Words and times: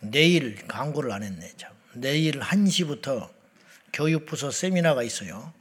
내일 0.00 0.66
광고를 0.66 1.12
안 1.12 1.22
했네. 1.22 1.52
참. 1.56 1.72
내일 1.94 2.40
1시부터 2.40 3.30
교육부서 3.92 4.50
세미나가 4.50 5.02
있어요. 5.02 5.52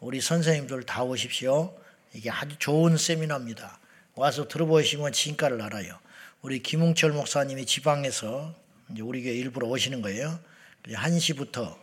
우리 0.00 0.20
선생님들 0.20 0.84
다 0.84 1.02
오십시오. 1.02 1.74
이게 2.12 2.30
아주 2.30 2.56
좋은 2.58 2.96
세미나입니다. 2.96 3.78
와서 4.14 4.48
들어보시면 4.48 5.12
진가를 5.12 5.60
알아요. 5.62 5.98
우리 6.42 6.62
김웅철 6.62 7.12
목사님이 7.12 7.66
지방에서 7.66 8.54
이제 8.90 9.02
우리 9.02 9.22
교회 9.22 9.34
일부러 9.34 9.66
오시는 9.68 10.02
거예요. 10.02 10.38
1시부터 10.84 11.76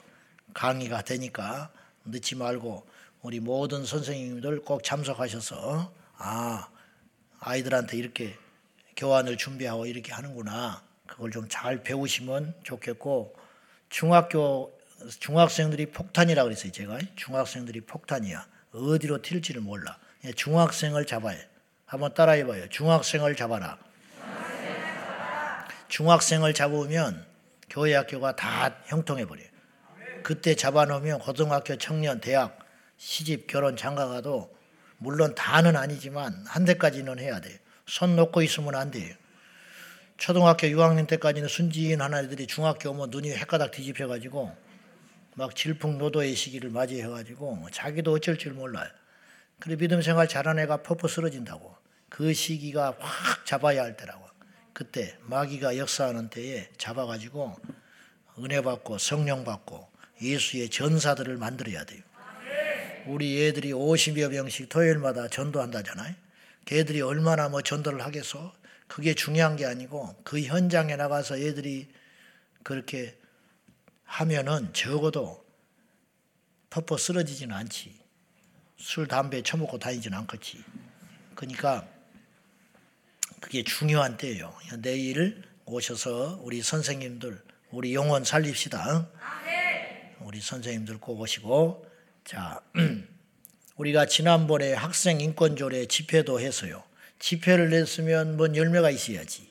강의가 0.54 1.02
되니까 1.02 1.72
늦지 2.06 2.36
말고 2.36 2.88
우리 3.22 3.40
모든 3.40 3.86
선생님들 3.86 4.62
꼭 4.62 4.84
참석하셔서 4.84 5.94
아 6.18 6.70
아이들한테 7.40 7.98
이렇게 7.98 8.36
교환을 8.96 9.38
준비하고 9.38 9.86
이렇게 9.86 10.14
하는구나 10.14 10.84
그걸 11.14 11.30
좀 11.32 11.48
잘 11.48 11.84
배우시면 11.84 12.56
좋겠고 12.64 13.36
중학교 13.90 14.76
중학생들이 15.20 15.88
폭탄이라 15.88 16.44
그랬어요 16.44 16.72
제가. 16.72 16.98
중학생들이 17.16 17.82
폭탄이야. 17.82 18.48
어디로 18.74 19.22
튈지를 19.22 19.62
몰라. 19.62 19.98
중학생을 20.36 21.06
잡아야 21.06 21.38
한번 21.86 22.14
따라해봐요. 22.14 22.70
중학생을 22.70 23.36
잡아라. 23.36 23.78
중학생을 25.90 26.54
잡으면 26.56 27.26
교회 27.70 27.94
학교가 27.94 28.36
다 28.36 28.76
형통해 28.86 29.26
버려요. 29.26 29.48
그때 30.24 30.56
잡아놓으면 30.56 31.20
고등학교 31.20 31.78
청년 31.78 32.20
대학 32.20 32.58
시집 32.98 33.46
결혼 33.46 33.76
장가 33.76 34.08
가도 34.08 34.56
물론 34.98 35.36
다는 35.36 35.76
아니지만 35.76 36.46
한 36.48 36.66
대까지는 36.66 37.20
해야 37.20 37.40
돼요. 37.42 37.58
손 37.86 38.16
놓고 38.16 38.42
있으면 38.42 38.74
안 38.76 38.90
돼요 38.90 39.14
초등학교 40.24 40.68
6학년 40.68 41.06
때까지는 41.06 41.50
순진한 41.50 42.14
아이들이 42.14 42.48
중학교 42.48 42.92
오면 42.92 43.10
눈이 43.10 43.32
헷가닥 43.32 43.72
뒤집혀가지고 43.72 44.56
막 45.36 45.54
질풍노도의 45.54 46.34
시기를 46.34 46.70
맞이해가지고 46.70 47.68
자기도 47.74 48.14
어쩔 48.14 48.38
줄 48.38 48.54
몰라요. 48.54 48.88
그래 49.60 49.76
믿음 49.76 50.02
생활 50.02 50.30
잘하는 50.30 50.64
애가 50.64 50.82
퍼퍼 50.84 51.10
쓰러진다고. 51.10 51.76
그 52.08 52.34
시기가 52.34 52.96
확 53.00 53.46
잡아야 53.46 53.84
할 53.84 53.98
때라고. 53.98 54.26
그때 54.72 55.18
마귀가 55.24 55.78
역사하는 55.78 56.30
때에 56.30 56.70
잡아가지고 56.78 57.58
은혜 58.40 58.62
받고 58.62 59.00
성령 59.00 59.44
받고 59.44 59.90
예수의 60.22 60.70
전사들을 60.70 61.36
만들어야 61.36 61.84
돼요. 61.84 62.02
우리 63.08 63.46
애들이 63.46 63.74
50여 63.74 64.30
명씩 64.30 64.70
토요일마다 64.70 65.28
전도한다잖아요. 65.28 66.16
걔들이 66.64 67.02
얼마나 67.02 67.50
뭐 67.50 67.62
전도를 67.62 68.06
하겠어? 68.06 68.54
그게 68.94 69.16
중요한 69.16 69.56
게 69.56 69.66
아니고 69.66 70.16
그 70.24 70.40
현장에 70.40 70.96
나가서 70.96 71.40
애들이 71.40 71.90
그렇게 72.62 73.18
하면은 74.04 74.72
적어도 74.72 75.44
퍼퍼 76.70 76.96
쓰러지지는 76.96 77.56
않지. 77.56 78.00
술, 78.78 79.08
담배 79.08 79.42
처먹고 79.42 79.80
다니지는 79.80 80.16
않겠지. 80.20 80.64
그러니까 81.34 81.88
그게 83.40 83.64
중요한 83.64 84.16
때예요. 84.16 84.56
내일 84.78 85.42
오셔서 85.66 86.40
우리 86.44 86.62
선생님들 86.62 87.42
우리 87.72 87.96
영혼 87.96 88.24
살립시다. 88.24 89.10
우리 90.20 90.40
선생님들 90.40 91.00
꼭 91.00 91.20
오시고 91.20 91.84
자 92.26 92.62
우리가 93.76 94.06
지난번에 94.06 94.74
학생 94.74 95.20
인권 95.20 95.56
조례 95.56 95.88
집회도 95.88 96.40
했어요. 96.40 96.84
집회를 97.24 97.70
냈으면 97.70 98.36
뭔 98.36 98.54
열매가 98.54 98.90
있어야지. 98.90 99.50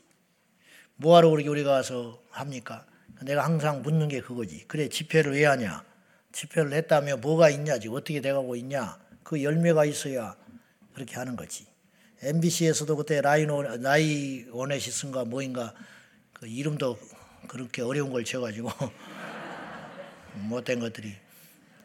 뭐하러 0.97 1.31
우리 1.31 1.49
우리가 1.49 1.71
가서 1.71 2.23
합니까? 2.29 2.85
내가 3.23 3.47
항상 3.47 3.81
묻는 3.81 4.09
게 4.09 4.21
그거지. 4.21 4.67
그래 4.69 4.91
집회를 4.91 5.33
왜 5.33 5.47
하냐? 5.47 5.83
집회를 6.33 6.75
했다며 6.75 7.17
뭐가 7.17 7.49
있냐지 7.49 7.89
어떻게 7.89 8.21
돼가고 8.21 8.57
있냐? 8.57 8.99
그 9.23 9.43
열매가 9.43 9.87
있어야 9.87 10.37
그렇게 10.93 11.15
하는 11.15 11.35
거지. 11.35 11.67
MBC에서도 12.21 12.95
그때 12.95 13.23
라이노 13.23 13.79
나이 13.79 14.45
오네시스인가 14.53 15.25
뭐인가 15.25 15.73
그 16.35 16.47
이름도 16.47 16.99
그렇게 17.49 17.81
어려운 17.81 18.13
걸 18.13 18.23
지어가지고 18.23 18.69
못된 20.45 20.79
것들이 20.79 21.15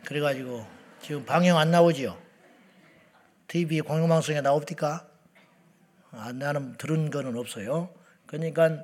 그래가지고 0.03 0.67
지금 1.01 1.23
방영 1.23 1.57
안 1.57 1.71
나오지요? 1.71 2.21
TV 3.47 3.79
공영방송에 3.79 4.41
나옵니까? 4.41 5.07
아, 6.11 6.31
나는 6.33 6.77
들은 6.77 7.09
거는 7.09 7.37
없어요. 7.37 7.89
그러니까 8.25 8.83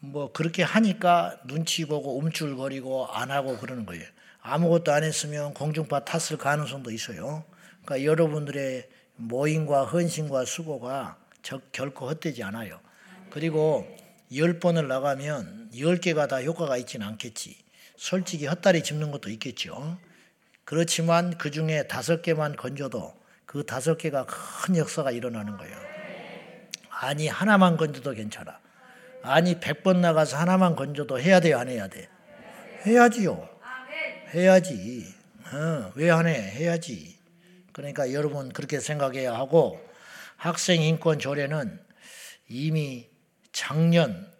뭐 0.00 0.32
그렇게 0.32 0.62
하니까 0.62 1.38
눈치 1.46 1.84
보고 1.84 2.18
움찔거리고 2.18 3.06
안 3.06 3.30
하고 3.30 3.56
그러는 3.58 3.86
거예요. 3.86 4.04
아무것도 4.40 4.92
안 4.92 5.04
했으면 5.04 5.54
공중파 5.54 6.04
탔을 6.04 6.36
가능성도 6.36 6.90
있어요. 6.90 7.44
그러니까 7.84 8.04
여러분들의 8.04 8.88
모임과 9.16 9.84
헌신과 9.84 10.44
수고가 10.44 11.16
결코 11.70 12.08
헛되지 12.08 12.42
않아요. 12.42 12.80
그리고 13.30 13.86
열 14.34 14.58
번을 14.58 14.88
나가면 14.88 15.70
열 15.78 15.98
개가 15.98 16.26
다 16.26 16.42
효과가 16.42 16.76
있지는 16.78 17.06
않겠지. 17.06 17.56
솔직히 17.96 18.46
헛다리 18.46 18.82
짚는 18.82 19.10
것도 19.12 19.30
있겠죠. 19.30 19.98
그렇지만 20.64 21.38
그 21.38 21.50
중에 21.50 21.86
다섯 21.86 22.22
개만 22.22 22.56
건져도 22.56 23.14
그 23.46 23.64
다섯 23.64 23.96
개가 23.98 24.26
큰 24.26 24.76
역사가 24.76 25.10
일어나는 25.10 25.56
거예요. 25.56 26.01
아니 27.02 27.26
하나만 27.26 27.76
건져도 27.76 28.12
괜찮아. 28.12 28.60
아니 29.24 29.58
100번 29.58 29.96
나가서 29.96 30.36
하나만 30.36 30.76
건져도 30.76 31.18
해야 31.20 31.40
돼요 31.40 31.58
안 31.58 31.68
해야 31.68 31.88
돼? 31.88 32.08
해야지요. 32.86 33.48
해야지. 34.32 35.12
어, 35.52 35.92
왜 35.96 36.10
안 36.10 36.28
해? 36.28 36.32
해야지. 36.34 37.18
그러니까 37.72 38.12
여러분 38.12 38.52
그렇게 38.52 38.78
생각해야 38.78 39.34
하고 39.34 39.80
학생 40.36 40.80
인권 40.80 41.18
조례는 41.18 41.80
이미 42.48 43.08
작년 43.50 44.30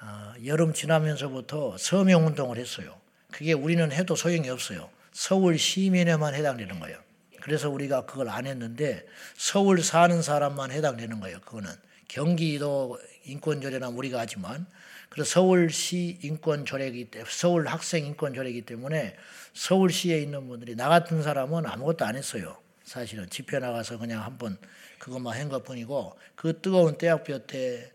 어, 0.00 0.32
여름 0.46 0.72
지나면서부터 0.72 1.76
서명 1.78 2.26
운동을 2.26 2.56
했어요. 2.56 2.98
그게 3.30 3.52
우리는 3.52 3.92
해도 3.92 4.16
소용이 4.16 4.48
없어요. 4.48 4.88
서울 5.12 5.58
시민에만 5.58 6.34
해당되는 6.34 6.80
거예요. 6.80 6.96
그래서 7.42 7.68
우리가 7.68 8.06
그걸 8.06 8.28
안 8.28 8.46
했는데 8.46 9.04
서울 9.36 9.82
사는 9.82 10.22
사람만 10.22 10.70
해당되는 10.70 11.18
거예요. 11.20 11.40
그거는 11.40 11.70
경기도 12.06 13.00
인권조례나 13.24 13.88
우리가 13.88 14.20
하지만 14.20 14.66
그래서 15.08 15.30
서울시 15.30 16.18
인권조례기 16.22 17.10
때문에 17.10 17.30
서울 17.30 17.66
학생 17.66 18.06
인권조례기 18.06 18.62
때문에 18.62 19.16
서울시에 19.54 20.20
있는 20.20 20.46
분들이 20.46 20.76
나 20.76 20.88
같은 20.88 21.22
사람은 21.22 21.66
아무것도 21.66 22.04
안 22.04 22.16
했어요. 22.16 22.56
사실은 22.84 23.28
집회 23.28 23.58
나가서 23.58 23.98
그냥 23.98 24.22
한번 24.22 24.56
그것만 24.98 25.38
한 25.38 25.48
것뿐이고 25.48 26.16
그 26.36 26.60
뜨거운 26.60 26.96
대학교 26.96 27.38
때 27.46 27.92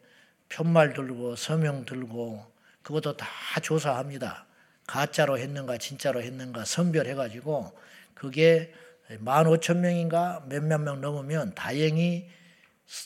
편말 0.50 0.94
들고 0.94 1.36
서명 1.36 1.86
들고 1.86 2.46
그것도 2.84 3.16
다 3.18 3.28
조사합니다. 3.62 4.46
가짜로 4.86 5.38
했는가 5.38 5.78
진짜로 5.78 6.22
했는가 6.22 6.66
선별해가지고 6.66 7.72
그게 8.14 8.74
만 9.20 9.48
오천 9.48 9.82
명인가 9.82 10.44
몇몇 10.48 10.80
명 10.80 11.02
넘으면 11.02 11.54
다행히 11.56 12.28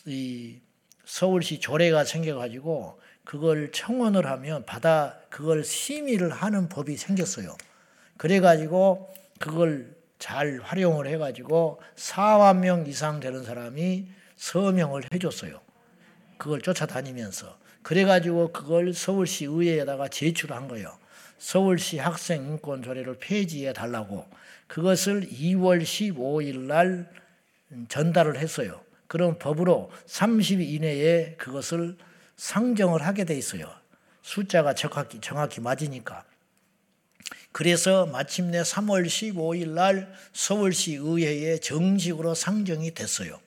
이 0.05 0.59
서울시 1.05 1.59
조례가 1.59 2.05
생겨가지고 2.05 2.99
그걸 3.23 3.71
청원을 3.71 4.25
하면 4.25 4.65
받아 4.65 5.17
그걸 5.29 5.63
심의를 5.63 6.31
하는 6.31 6.69
법이 6.69 6.97
생겼어요. 6.97 7.55
그래가지고 8.17 9.13
그걸 9.39 9.95
잘 10.19 10.59
활용을 10.61 11.07
해가지고 11.07 11.81
4만 11.95 12.57
명 12.57 12.85
이상 12.87 13.19
되는 13.19 13.43
사람이 13.43 14.07
서명을 14.35 15.03
해줬어요. 15.13 15.59
그걸 16.37 16.61
쫓아다니면서. 16.61 17.57
그래가지고 17.83 18.51
그걸 18.51 18.93
서울시 18.93 19.45
의회에다가 19.45 20.07
제출한 20.07 20.67
거예요. 20.67 20.95
서울시 21.39 21.97
학생 21.97 22.43
인권 22.45 22.83
조례를 22.83 23.17
폐지해 23.19 23.73
달라고 23.73 24.27
그것을 24.71 25.27
2월 25.27 25.81
15일 25.81 26.59
날 26.59 27.11
전달을 27.89 28.37
했어요. 28.37 28.81
그런 29.07 29.37
법으로 29.37 29.91
30일 30.05 30.61
이내에 30.61 31.35
그것을 31.35 31.97
상정을 32.37 33.05
하게 33.05 33.25
돼 33.25 33.37
있어요. 33.37 33.69
숫자가 34.21 34.73
정확히, 34.73 35.19
정확히 35.19 35.59
맞으니까. 35.59 36.23
그래서 37.51 38.05
마침내 38.05 38.61
3월 38.61 39.05
15일 39.07 39.71
날 39.71 40.13
서울시 40.31 40.93
의회에 40.93 41.57
정식으로 41.57 42.33
상정이 42.33 42.93
됐어요. 42.93 43.41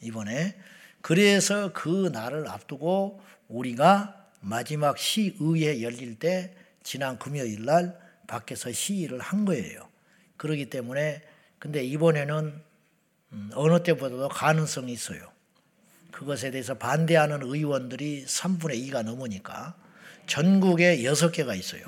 이번에. 0.00 0.56
그래서 1.00 1.72
그 1.72 2.10
날을 2.12 2.46
앞두고 2.46 3.20
우리가 3.48 4.28
마지막 4.40 4.96
시의회 4.96 5.82
열릴 5.82 6.20
때 6.20 6.54
지난 6.84 7.18
금요일 7.18 7.64
날 7.64 7.98
밖에서 8.28 8.70
시위를 8.70 9.18
한 9.18 9.44
거예요. 9.44 9.87
그러기 10.38 10.70
때문에 10.70 11.22
근데 11.58 11.84
이번에는 11.84 12.62
음, 13.32 13.50
어느 13.54 13.82
때보다도 13.82 14.28
가능성이 14.28 14.92
있어요. 14.92 15.30
그것에 16.10 16.50
대해서 16.50 16.72
반대하는 16.74 17.42
의원들이 17.42 18.24
3분의 18.26 18.88
2가 18.88 19.02
넘으니까 19.02 19.76
전국에 20.26 21.04
여섯 21.04 21.30
개가 21.30 21.54
있어요. 21.54 21.82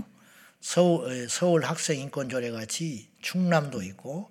서울, 0.60 1.26
서울 1.28 1.64
학생인권조례 1.64 2.50
같이 2.50 3.08
충남도 3.22 3.82
있고 3.82 4.30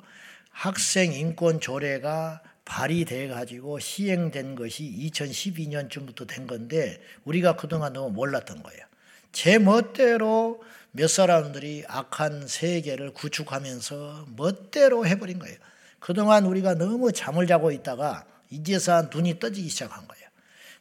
학생인권조례가 0.52 2.44
발의돼 2.66 3.30
가지고 3.30 3.80
시행된 3.80 4.54
것이 4.54 4.84
2012년쯤부터 5.12 6.28
된 6.28 6.46
건데 6.46 7.02
우리가 7.24 7.56
그동안 7.56 7.94
너무 7.94 8.12
몰랐던 8.12 8.62
거예요. 8.62 8.86
제 9.32 9.58
멋대로 9.58 10.64
몇 10.92 11.08
사람들이 11.08 11.86
악한 11.88 12.48
세계를 12.48 13.14
구축하면서 13.14 14.28
멋대로 14.36 15.06
해버린 15.06 15.40
거예요. 15.40 15.58
그동안 16.00 16.46
우리가 16.46 16.76
너무 16.76 17.12
잠을 17.12 17.46
자고 17.46 17.72
있다가 17.72 18.26
이제서 18.50 19.10
눈이 19.14 19.40
떠지기 19.40 19.70
시작한 19.70 20.08
거예요. 20.08 20.28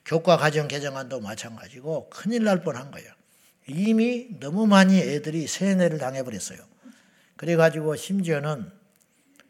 교과 0.04 0.38
과정 0.38 0.68
개정안도 0.68 1.20
마찬가지고 1.20 2.08
큰일 2.08 2.44
날 2.44 2.62
뻔한 2.62 2.90
거예요. 2.90 3.12
이미 3.66 4.28
너무 4.40 4.66
많이 4.66 4.98
애들이 4.98 5.46
세뇌를 5.46 5.98
당해버렸어요. 5.98 6.58
그래가지고 7.36 7.96
심지어는 7.96 8.72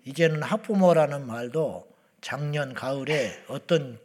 이제는 0.05 0.43
학부모라는 0.43 1.27
말도 1.27 1.89
작년 2.21 2.75
가을에 2.75 3.45
어떤 3.47 4.01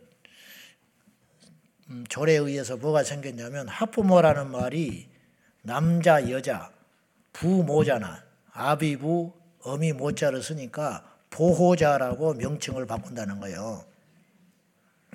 음, 1.90 2.04
조례에 2.08 2.38
의해서 2.38 2.78
뭐가 2.78 3.04
생겼냐면 3.04 3.68
학부모라는 3.68 4.52
말이 4.52 5.13
남자 5.64 6.30
여자 6.30 6.70
부모잖아 7.32 8.22
아비부 8.52 9.32
어미 9.64 9.94
모자를 9.94 10.44
쓰니까 10.44 11.04
보호자라고 11.30 12.36
명칭을 12.36 12.86
바꾼다는 12.86 13.40
거예요. 13.40 13.84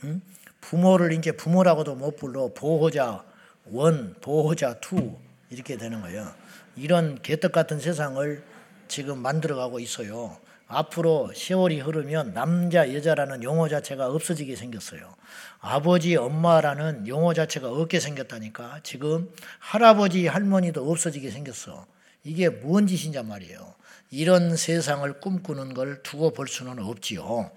응? 0.04 0.20
부모를 0.60 1.12
이제 1.12 1.32
부모라고도 1.32 1.94
못 1.94 2.16
불러 2.16 2.48
보호자 2.52 3.24
one 3.66 4.16
보호자 4.20 4.80
two 4.80 5.16
이렇게 5.50 5.76
되는 5.76 6.00
거예요. 6.00 6.32
이런 6.76 7.20
개떡 7.22 7.52
같은 7.52 7.78
세상을 7.78 8.42
지금 8.88 9.18
만들어가고 9.18 9.78
있어요. 9.80 10.36
앞으로 10.68 11.32
세월이 11.34 11.80
흐르면 11.80 12.34
남자, 12.34 12.92
여자라는 12.94 13.42
용어 13.42 13.68
자체가 13.68 14.08
없어지게 14.08 14.54
생겼어요. 14.54 15.14
아버지, 15.60 16.14
엄마라는 16.14 17.08
용어 17.08 17.32
자체가 17.32 17.70
없게 17.70 18.00
생겼다니까. 18.00 18.80
지금 18.82 19.32
할아버지, 19.58 20.26
할머니도 20.26 20.90
없어지게 20.90 21.30
생겼어. 21.30 21.86
이게 22.22 22.50
뭔 22.50 22.86
짓인지 22.86 23.22
말이에요. 23.22 23.74
이런 24.10 24.56
세상을 24.56 25.20
꿈꾸는 25.20 25.72
걸 25.72 26.02
두고 26.02 26.32
볼 26.32 26.48
수는 26.48 26.78
없지요. 26.78 27.50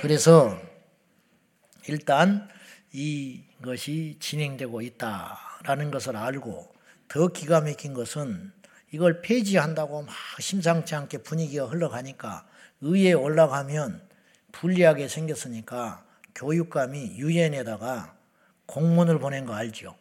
그래서 0.00 0.56
일단 1.88 2.48
이것이 2.92 4.16
진행되고 4.20 4.82
있다라는 4.82 5.90
것을 5.90 6.16
알고 6.16 6.72
더 7.08 7.28
기가 7.28 7.60
막힌 7.60 7.92
것은 7.92 8.52
이걸 8.92 9.22
폐지한다고 9.22 10.02
막 10.02 10.14
심상치 10.38 10.94
않게 10.94 11.18
분위기가 11.18 11.66
흘러가니까 11.66 12.46
의에 12.82 13.12
올라가면 13.12 14.02
불리하게 14.50 15.08
생겼으니까 15.08 16.04
교육감이 16.34 17.16
유엔에다가 17.16 18.16
공문을 18.66 19.18
보낸 19.18 19.46
거 19.46 19.54
알죠? 19.54 19.96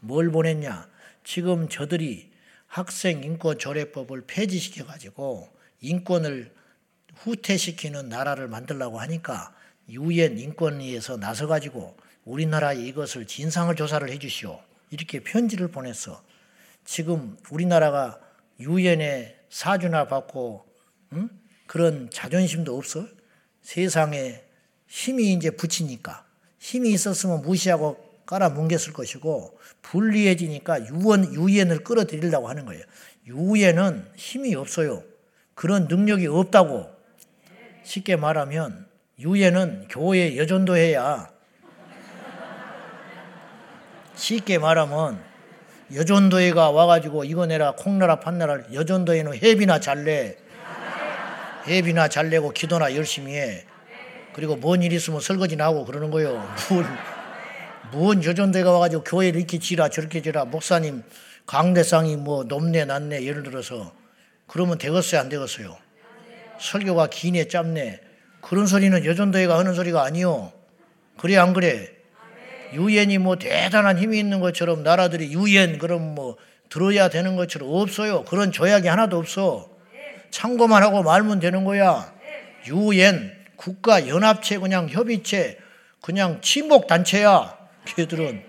뭘 0.00 0.30
보냈냐? 0.30 0.88
지금 1.24 1.68
저들이 1.68 2.30
학생 2.66 3.22
인권 3.22 3.58
조례법을 3.58 4.24
폐지시켜 4.26 4.86
가지고 4.86 5.48
인권을 5.80 6.52
후퇴시키는 7.16 8.08
나라를 8.08 8.48
만들라고 8.48 8.98
하니까 9.00 9.54
유엔 9.88 10.38
인권위에서 10.38 11.18
나서 11.18 11.46
가지고 11.46 11.96
우리나라에 12.24 12.76
이것을 12.76 13.26
진상을 13.26 13.74
조사를 13.74 14.08
해 14.08 14.18
주시오. 14.18 14.60
이렇게 14.90 15.20
편지를 15.20 15.68
보냈어. 15.68 16.22
지금 16.84 17.36
우리나라가 17.50 18.20
유엔에 18.58 19.36
사주나 19.50 20.06
받고 20.06 20.64
응? 21.12 21.39
그런 21.70 22.10
자존심도 22.10 22.76
없어. 22.76 23.06
세상에 23.62 24.42
힘이 24.88 25.34
이제 25.34 25.50
붙이니까 25.50 26.26
힘이 26.58 26.90
있었으면 26.90 27.42
무시하고 27.42 27.96
깔아뭉갰을 28.26 28.92
것이고 28.92 29.56
불리해지니까 29.80 30.88
유엔 30.88 31.32
유엔을 31.32 31.84
끌어들이려고 31.84 32.48
하는 32.48 32.64
거예요. 32.64 32.82
유엔은 33.24 34.04
힘이 34.16 34.56
없어요. 34.56 35.04
그런 35.54 35.86
능력이 35.86 36.26
없다고 36.26 36.90
쉽게 37.84 38.16
말하면 38.16 38.88
유엔은 39.20 39.86
교회 39.90 40.36
여전도 40.38 40.76
해야 40.76 41.30
쉽게 44.16 44.58
말하면 44.58 45.22
여전도회가 45.94 46.72
와가지고 46.72 47.22
이거 47.22 47.46
내라 47.46 47.76
콩나라 47.76 48.18
판나라 48.18 48.58
여전도회는 48.72 49.34
회비나 49.34 49.78
잘내 49.78 50.39
예비나 51.68 52.08
잘 52.08 52.30
내고 52.30 52.50
기도나 52.50 52.94
열심히 52.94 53.34
해. 53.36 53.64
그리고 54.32 54.56
뭔 54.56 54.82
일 54.82 54.92
있으면 54.92 55.20
설거지나 55.20 55.64
하고 55.66 55.84
그러는 55.84 56.10
거요. 56.10 56.42
뭔, 56.70 56.86
뭔 57.92 58.24
여전대가 58.24 58.70
와가지고 58.72 59.04
교회를 59.04 59.38
이렇게 59.40 59.58
지라 59.58 59.88
저렇게 59.88 60.22
지라 60.22 60.44
목사님 60.44 61.02
강대상이 61.46 62.16
뭐 62.16 62.44
높네 62.44 62.84
낮네 62.84 63.24
예를 63.24 63.42
들어서 63.42 63.92
그러면 64.46 64.78
되겠어요 64.78 65.20
안 65.20 65.28
되겠어요? 65.28 65.76
설교가 66.60 67.08
기네 67.08 67.48
짧네 67.48 68.00
그런 68.40 68.66
소리는 68.66 69.04
여전도회가 69.04 69.58
하는 69.58 69.74
소리가 69.74 70.02
아니요. 70.04 70.52
그래 71.18 71.36
안 71.36 71.52
그래? 71.52 71.90
유엔이 72.72 73.18
뭐 73.18 73.36
대단한 73.36 73.98
힘이 73.98 74.18
있는 74.20 74.38
것처럼 74.40 74.82
나라들이 74.84 75.32
유엔 75.32 75.78
그럼 75.78 76.14
뭐 76.14 76.36
들어야 76.68 77.08
되는 77.08 77.34
것처럼 77.34 77.68
없어요. 77.72 78.24
그런 78.24 78.52
조약이 78.52 78.86
하나도 78.86 79.18
없어. 79.18 79.68
참고만 80.30 80.82
하고 80.82 81.02
말면 81.02 81.40
되는 81.40 81.64
거야. 81.64 82.12
유엔 82.68 83.32
국가 83.56 84.08
연합체 84.08 84.58
그냥 84.58 84.88
협의체 84.88 85.58
그냥 86.00 86.40
친목 86.40 86.86
단체야. 86.86 87.58
걔들은 87.96 88.42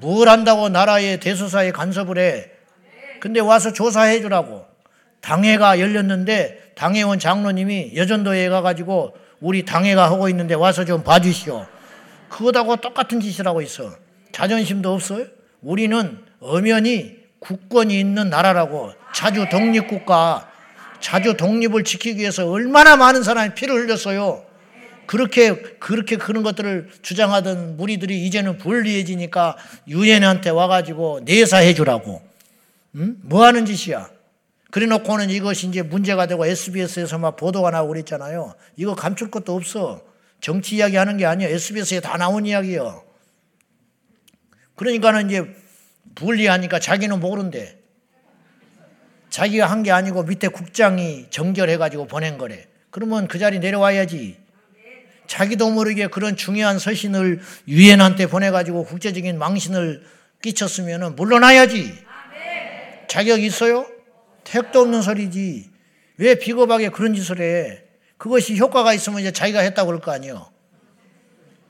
뭘 0.00 0.28
한다고 0.28 0.68
나라의 0.68 1.20
대소사에 1.20 1.72
간섭을 1.72 2.18
해. 2.18 2.50
근데 3.20 3.40
와서 3.40 3.72
조사해 3.72 4.20
주라고. 4.20 4.66
당회가 5.20 5.80
열렸는데 5.80 6.72
당회원 6.76 7.18
장로님이 7.18 7.96
여전도에 7.96 8.48
가가지고 8.48 9.16
우리 9.40 9.64
당회가 9.64 10.04
하고 10.04 10.28
있는데 10.28 10.54
와서 10.54 10.84
좀 10.84 11.02
봐주시오. 11.02 11.66
그거하고 12.28 12.76
똑같은 12.76 13.20
짓을 13.20 13.46
하고 13.46 13.62
있어. 13.62 13.90
자존심도 14.32 14.92
없어요? 14.92 15.26
우리는 15.62 16.18
엄연히 16.40 17.16
국권이 17.38 17.98
있는 17.98 18.28
나라라고 18.28 18.92
자주 19.14 19.48
독립국가 19.48 20.50
자주 21.06 21.36
독립을 21.36 21.84
지키기 21.84 22.18
위해서 22.18 22.50
얼마나 22.50 22.96
많은 22.96 23.22
사람이 23.22 23.54
피를 23.54 23.76
흘렸어요. 23.76 24.44
그렇게 25.06 25.54
그렇게 25.78 26.16
그런 26.16 26.42
것들을 26.42 26.90
주장하던 27.00 27.76
무리들이 27.76 28.26
이제는 28.26 28.58
불리해지니까 28.58 29.56
유엔한테 29.86 30.50
와가지고 30.50 31.20
내사해 31.22 31.74
주라고. 31.74 32.22
응? 32.96 33.18
뭐 33.22 33.44
하는 33.44 33.66
짓이야? 33.66 34.10
그래놓고는 34.72 35.30
이것이 35.30 35.68
이제 35.68 35.80
문제가 35.82 36.26
되고 36.26 36.44
SBS에서 36.44 37.18
막 37.18 37.36
보도가 37.36 37.70
나오고 37.70 37.92
그랬잖아요. 37.92 38.56
이거 38.74 38.96
감출 38.96 39.30
것도 39.30 39.54
없어. 39.54 40.02
정치 40.40 40.74
이야기 40.74 40.96
하는 40.96 41.18
게 41.18 41.24
아니야. 41.24 41.46
SBS에 41.46 42.00
다 42.00 42.16
나온 42.16 42.46
이야기요. 42.46 43.04
그러니까는 44.74 45.30
이제 45.30 45.54
불리하니까 46.16 46.80
자기는 46.80 47.20
모른대. 47.20 47.78
자기가 49.36 49.66
한 49.66 49.82
게 49.82 49.90
아니고 49.92 50.22
밑에 50.22 50.48
국장이 50.48 51.26
정결해가지고 51.28 52.06
보낸 52.06 52.38
거래. 52.38 52.66
그러면 52.88 53.28
그 53.28 53.38
자리 53.38 53.58
내려와야지. 53.58 54.38
자기도 55.26 55.70
모르게 55.70 56.06
그런 56.06 56.36
중요한 56.36 56.78
서신을 56.78 57.42
유엔한테 57.68 58.28
보내가지고 58.28 58.86
국제적인 58.86 59.38
망신을 59.38 60.02
끼쳤으면 60.40 61.16
물러나야지. 61.16 61.92
자격 63.08 63.42
있어요? 63.42 63.86
택도 64.44 64.80
없는 64.80 65.02
소리지. 65.02 65.68
왜 66.16 66.36
비겁하게 66.36 66.88
그런 66.88 67.12
짓을 67.12 67.42
해? 67.42 67.82
그것이 68.16 68.56
효과가 68.56 68.94
있으면 68.94 69.20
이제 69.20 69.32
자기가 69.32 69.60
했다고 69.60 69.88
그럴 69.88 70.00
거 70.00 70.12
아니에요. 70.12 70.50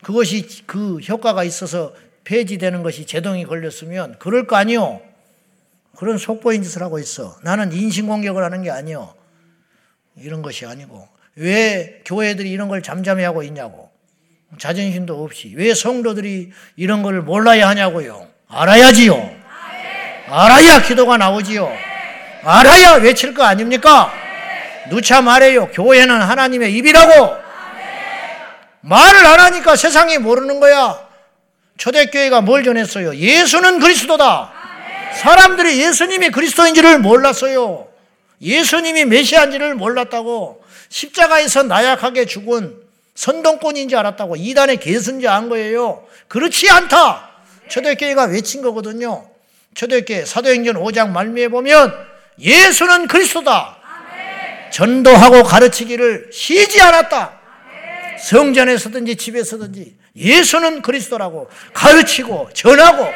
그것이 0.05 0.47
그 0.67 1.01
효과가 1.01 1.43
있어서 1.43 1.95
폐지되는 2.23 2.85
것이 2.85 3.07
제동이 3.07 3.45
걸렸으면 3.45 4.21
그럴 4.21 4.47
거 4.47 4.55
아니에요. 4.55 5.01
그런 5.97 6.19
속보인 6.19 6.63
짓을 6.63 6.83
하고 6.83 6.99
있어. 6.99 7.37
나는 7.43 7.73
인신공격을 7.73 8.43
하는 8.43 8.63
게 8.63 8.71
아니요. 8.71 9.15
이런 10.17 10.43
것이 10.43 10.67
아니고. 10.67 11.09
왜 11.37 12.03
교회들이 12.05 12.51
이런 12.51 12.69
걸 12.69 12.83
잠잠히 12.83 13.23
하고 13.25 13.43
있냐고. 13.43 13.91
자존심도 14.59 15.23
없이. 15.23 15.53
왜 15.57 15.75
성도들이 15.75 16.53
이런 16.77 17.03
걸 17.03 17.23
몰라야 17.23 17.69
하냐고요. 17.69 18.29
알아야지요. 18.49 19.37
알아야 20.29 20.83
기도가 20.83 21.17
나오지요. 21.17 21.71
알아야 22.45 22.97
외칠 22.97 23.35
거 23.35 23.43
아닙니까? 23.43 24.13
누차 24.91 25.21
말해요. 25.21 25.69
교회는 25.69 26.21
하나님의 26.21 26.75
입이라고. 26.75 27.37
말을 28.83 29.27
안 29.27 29.41
하니까 29.41 29.77
세상이 29.77 30.19
모르는 30.19 30.61
거야. 30.61 31.07
초대교회가 31.79 32.43
뭘 32.43 32.65
전했어요? 32.65 33.17
예수는 33.17 33.81
그리스도다. 33.81 34.56
사람들이 35.21 35.81
예수님이 35.83 36.31
그리스도인지를 36.31 36.99
몰랐어요. 36.99 37.89
예수님이 38.41 39.07
메시아인지를 39.07 39.75
몰랐다고 39.75 40.63
십자가에서 40.89 41.63
나약하게 41.63 42.27
죽은 42.27 42.77
선동꾼인지 43.15 43.97
알았다고 43.97 44.37
이단의 44.37 44.77
개순지 44.79 45.27
안 45.27 45.49
거예요. 45.49 46.07
그렇지 46.29 46.69
않다. 46.71 47.31
초대교회가 47.69 48.25
외친 48.25 48.63
거거든요. 48.63 49.29
초대교회 49.75 50.25
사도행전 50.25 50.77
5장 50.77 51.11
말미에 51.11 51.49
보면 51.49 51.93
예수는 52.39 53.07
그리스도다. 53.07 53.79
전도하고 54.71 55.43
가르치기를 55.45 56.31
쉬지 56.33 56.81
않았다. 56.83 57.41
성전에서든지 58.19 59.17
집에서든지 59.17 59.97
예수는 60.15 60.83
그리스도라고 60.83 61.49
가르치고 61.73 62.51
전하고 62.53 63.07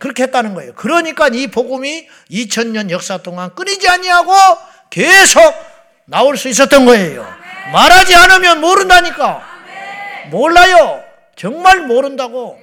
그렇게 0.00 0.24
했다는 0.24 0.54
거예요. 0.54 0.72
그러니까 0.74 1.28
이 1.28 1.46
복음이 1.46 2.08
2000년 2.30 2.90
역사 2.90 3.18
동안 3.18 3.54
끊이지 3.54 3.88
아니하고 3.88 4.32
계속 4.90 5.40
나올 6.06 6.36
수 6.36 6.48
있었던 6.48 6.84
거예요. 6.86 7.24
말하지 7.72 8.14
않으면 8.16 8.60
모른다니까. 8.60 9.46
몰라요. 10.30 11.04
정말 11.36 11.86
모른다고. 11.86 12.58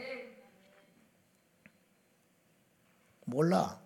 몰라. 3.26 3.78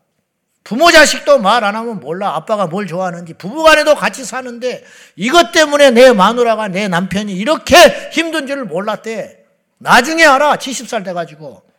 부모 0.64 0.92
자식도 0.92 1.40
말 1.40 1.64
안 1.64 1.76
하면 1.76 2.00
몰라. 2.00 2.36
아빠가 2.36 2.68
뭘 2.68 2.88
좋아하는지. 2.88 3.34
부부간에도 3.34 3.96
같이 3.96 4.24
사는데 4.24 4.84
이것 5.16 5.52
때문에 5.52 5.92
내 5.92 6.14
마누라가 6.14 6.70
내 6.70 6.88
남편이 6.88 7.34
이렇게 7.34 7.76
힘든 8.14 8.48
줄을 8.48 8.64
몰랐대. 8.66 9.44
나중에 9.80 10.24
알아. 10.24 10.56
70살 10.58 11.04
돼가지고. 11.04 11.71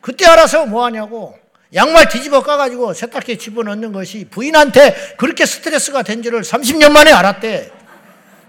그때 0.00 0.26
알아서 0.26 0.66
뭐 0.66 0.84
하냐고. 0.84 1.38
양말 1.74 2.08
뒤집어 2.08 2.42
까가지고 2.42 2.94
세탁기에 2.94 3.36
집어넣는 3.36 3.92
것이 3.92 4.26
부인한테 4.30 5.14
그렇게 5.18 5.44
스트레스가 5.44 6.02
된 6.02 6.22
줄을 6.22 6.40
30년 6.42 6.92
만에 6.92 7.12
알았대. 7.12 7.70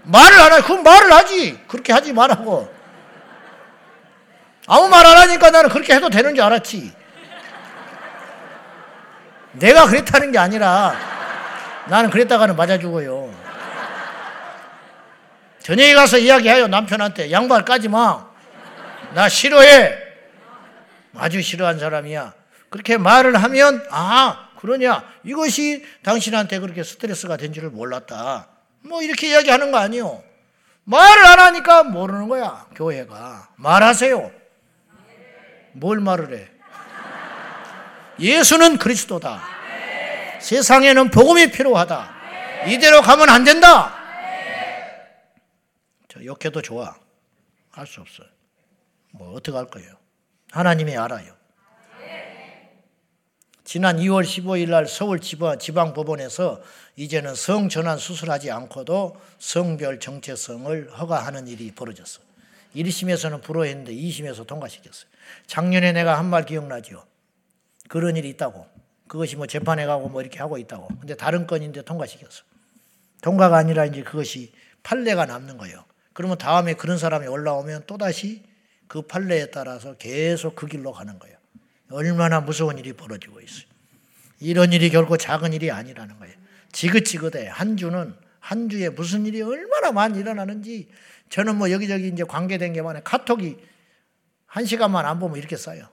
말을 0.04 0.40
안 0.40 0.52
하, 0.52 0.62
그 0.62 0.72
말을 0.72 1.12
하지. 1.12 1.58
그렇게 1.68 1.92
하지 1.92 2.12
말라고. 2.12 2.72
아무 4.66 4.88
말 4.88 5.04
안 5.04 5.16
하니까 5.18 5.50
나는 5.50 5.68
그렇게 5.68 5.94
해도 5.94 6.08
되는 6.08 6.34
줄 6.34 6.44
알았지. 6.44 6.92
내가 9.52 9.86
그랬다는 9.86 10.30
게 10.32 10.38
아니라 10.38 10.94
나는 11.88 12.08
그랬다가는 12.08 12.54
맞아 12.56 12.78
죽어요. 12.78 13.34
저녁에 15.62 15.92
가서 15.94 16.18
이야기해요 16.18 16.68
남편한테 16.68 17.30
양말 17.30 17.64
까지 17.64 17.88
마. 17.88 18.26
나 19.12 19.28
싫어해. 19.28 20.09
아주 21.14 21.42
싫어한 21.42 21.78
사람이야. 21.78 22.34
그렇게 22.68 22.96
말을 22.96 23.42
하면 23.42 23.84
아 23.90 24.50
그러냐 24.58 25.04
이것이 25.24 25.84
당신한테 26.02 26.58
그렇게 26.60 26.82
스트레스가 26.84 27.36
된 27.36 27.52
줄을 27.52 27.70
몰랐다. 27.70 28.48
뭐 28.82 29.02
이렇게 29.02 29.30
이야기하는 29.30 29.72
거 29.72 29.78
아니요. 29.78 30.22
말을 30.84 31.24
안 31.26 31.40
하니까 31.40 31.82
모르는 31.84 32.28
거야 32.28 32.66
교회가 32.74 33.50
말하세요. 33.56 34.30
뭘 35.72 36.00
말을 36.00 36.36
해? 36.36 36.48
예수는 38.18 38.78
그리스도다. 38.78 39.42
세상에는 40.40 41.10
복음이 41.10 41.50
필요하다. 41.52 42.14
이대로 42.68 43.02
가면 43.02 43.28
안 43.30 43.44
된다. 43.44 43.96
저 46.08 46.24
욕해도 46.24 46.60
좋아. 46.60 46.94
할 47.70 47.86
수 47.86 48.00
없어요. 48.00 48.26
뭐 49.12 49.32
어떻게 49.34 49.56
할 49.56 49.66
거예요? 49.66 49.92
하나님이 50.50 50.96
알아요. 50.96 51.32
지난 53.64 53.98
2월 53.98 54.24
15일 54.24 54.70
날 54.70 54.86
서울 54.88 55.20
지방법원에서 55.20 56.60
이제는 56.96 57.36
성전환 57.36 57.98
수술하지 57.98 58.50
않고도 58.50 59.16
성별 59.38 60.00
정체성을 60.00 60.90
허가하는 60.98 61.46
일이 61.46 61.70
벌어졌어. 61.72 62.20
1심에서는 62.74 63.42
불허했는데 63.42 63.92
2심에서 63.94 64.46
통과시켰어요. 64.46 65.08
작년에 65.46 65.92
내가 65.92 66.18
한 66.18 66.26
말 66.26 66.44
기억나죠? 66.46 67.04
그런 67.88 68.16
일이 68.16 68.28
있다고. 68.30 68.66
그것이 69.06 69.36
뭐 69.36 69.46
재판에 69.46 69.86
가고 69.86 70.08
뭐 70.08 70.20
이렇게 70.20 70.38
하고 70.40 70.58
있다고. 70.58 70.88
근데 71.00 71.14
다른 71.14 71.46
건인데 71.46 71.82
통과시켰어. 71.82 72.42
통과가 73.22 73.56
아니라 73.56 73.84
이제 73.84 74.02
그것이 74.02 74.52
판례가 74.82 75.26
남는 75.26 75.58
거예요. 75.58 75.84
그러면 76.12 76.38
다음에 76.38 76.74
그런 76.74 76.98
사람이 76.98 77.26
올라오면 77.28 77.84
또다시 77.86 78.42
그 78.90 79.02
판례에 79.02 79.52
따라서 79.52 79.94
계속 79.94 80.56
그 80.56 80.66
길로 80.66 80.90
가는 80.90 81.16
거예요. 81.20 81.36
얼마나 81.92 82.40
무서운 82.40 82.76
일이 82.76 82.92
벌어지고 82.92 83.40
있어요. 83.40 83.64
이런 84.40 84.72
일이 84.72 84.90
결코 84.90 85.16
작은 85.16 85.52
일이 85.52 85.70
아니라는 85.70 86.18
거예요. 86.18 86.34
지긋지긋해. 86.72 87.46
한 87.46 87.76
주는 87.76 88.12
한 88.40 88.68
주에 88.68 88.88
무슨 88.88 89.26
일이 89.26 89.42
얼마나 89.42 89.92
많이 89.92 90.18
일어나는지 90.18 90.88
저는 91.28 91.54
뭐 91.54 91.70
여기저기 91.70 92.08
이제 92.08 92.24
관계된 92.24 92.72
게 92.72 92.82
많아요. 92.82 93.04
카톡이 93.04 93.58
한 94.46 94.64
시간만 94.64 95.06
안 95.06 95.20
보면 95.20 95.38
이렇게 95.38 95.56
써요. 95.56 95.86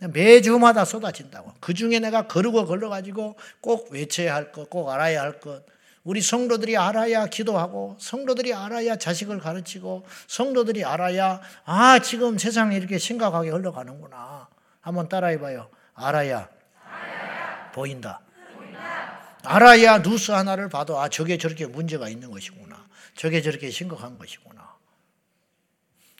매주마다 0.00 0.84
쏟아진다고. 0.84 1.52
그 1.60 1.72
중에 1.72 2.00
내가 2.00 2.26
거르고 2.26 2.64
걸러가지고 2.64 3.36
꼭 3.60 3.92
외쳐야 3.92 4.34
할 4.34 4.50
것, 4.50 4.68
꼭 4.68 4.90
알아야 4.90 5.22
할 5.22 5.38
것. 5.38 5.64
우리 6.04 6.20
성도들이 6.20 6.76
알아야 6.76 7.26
기도하고, 7.26 7.96
성도들이 7.98 8.52
알아야 8.52 8.96
자식을 8.96 9.38
가르치고, 9.38 10.04
성도들이 10.26 10.84
알아야, 10.84 11.40
아, 11.64 11.98
지금 11.98 12.36
세상이 12.36 12.76
이렇게 12.76 12.98
심각하게 12.98 13.48
흘러가는구나. 13.50 14.48
한번 14.82 15.08
따라해봐요. 15.08 15.70
알아야, 15.94 16.48
알아야. 16.84 17.72
보인다. 17.72 18.20
보인다. 18.54 19.38
알아야 19.44 20.02
뉴스 20.02 20.30
하나를 20.30 20.68
봐도, 20.68 21.00
아, 21.00 21.08
저게 21.08 21.38
저렇게 21.38 21.64
문제가 21.66 22.10
있는 22.10 22.30
것이구나. 22.30 22.86
저게 23.14 23.40
저렇게 23.40 23.70
심각한 23.70 24.18
것이구나. 24.18 24.74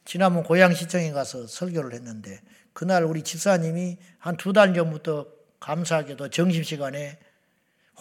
지난번 0.07 0.45
고양시청에 0.45 1.13
가서 1.13 1.47
설교를 1.47 1.93
했는데, 1.93 2.41
그날 2.73 3.05
우리 3.05 3.23
집사님이 3.23 3.99
한 4.19 4.37
두 4.39 4.53
달 4.55 4.73
전부터 4.73 5.27
감사하게도 5.61 6.31
점심시간에 6.31 7.19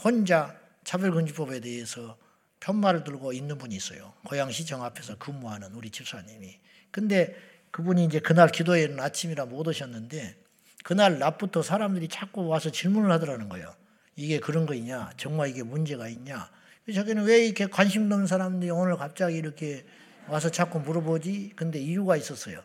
혼자 0.03 0.55
차별금지법에 0.83 1.59
대해서 1.59 2.17
편말을 2.59 3.03
들고 3.03 3.33
있는 3.33 3.57
분이 3.57 3.75
있어요. 3.75 4.13
고양시청 4.25 4.83
앞에서 4.83 5.17
근무하는 5.17 5.73
우리 5.73 5.89
집사님이. 5.89 6.59
근데 6.91 7.35
그분이 7.71 8.05
이제 8.05 8.19
그날 8.19 8.49
기도회는 8.49 8.99
아침이라 8.99 9.45
못 9.45 9.67
오셨는데 9.67 10.37
그날 10.83 11.19
낮부터 11.19 11.61
사람들이 11.61 12.07
자꾸 12.07 12.47
와서 12.47 12.69
질문을 12.69 13.11
하더라는 13.13 13.49
거예요. 13.49 13.73
이게 14.15 14.39
그런 14.39 14.65
거있냐? 14.65 15.11
정말 15.17 15.49
이게 15.49 15.63
문제가 15.63 16.07
있냐? 16.07 16.49
자기는 16.93 17.23
왜 17.23 17.45
이렇게 17.45 17.65
관심 17.65 18.03
없는 18.03 18.27
사람들이 18.27 18.69
오늘 18.69 18.97
갑자기 18.97 19.37
이렇게 19.37 19.85
와서 20.27 20.49
자꾸 20.49 20.79
물어보지? 20.79 21.53
근데 21.55 21.79
이유가 21.79 22.15
있었어요. 22.15 22.61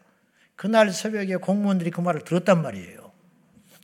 그날 0.56 0.90
새벽에 0.90 1.36
공무원들이 1.36 1.90
그 1.90 2.00
말을 2.00 2.22
들었단 2.22 2.62
말이에요. 2.62 3.12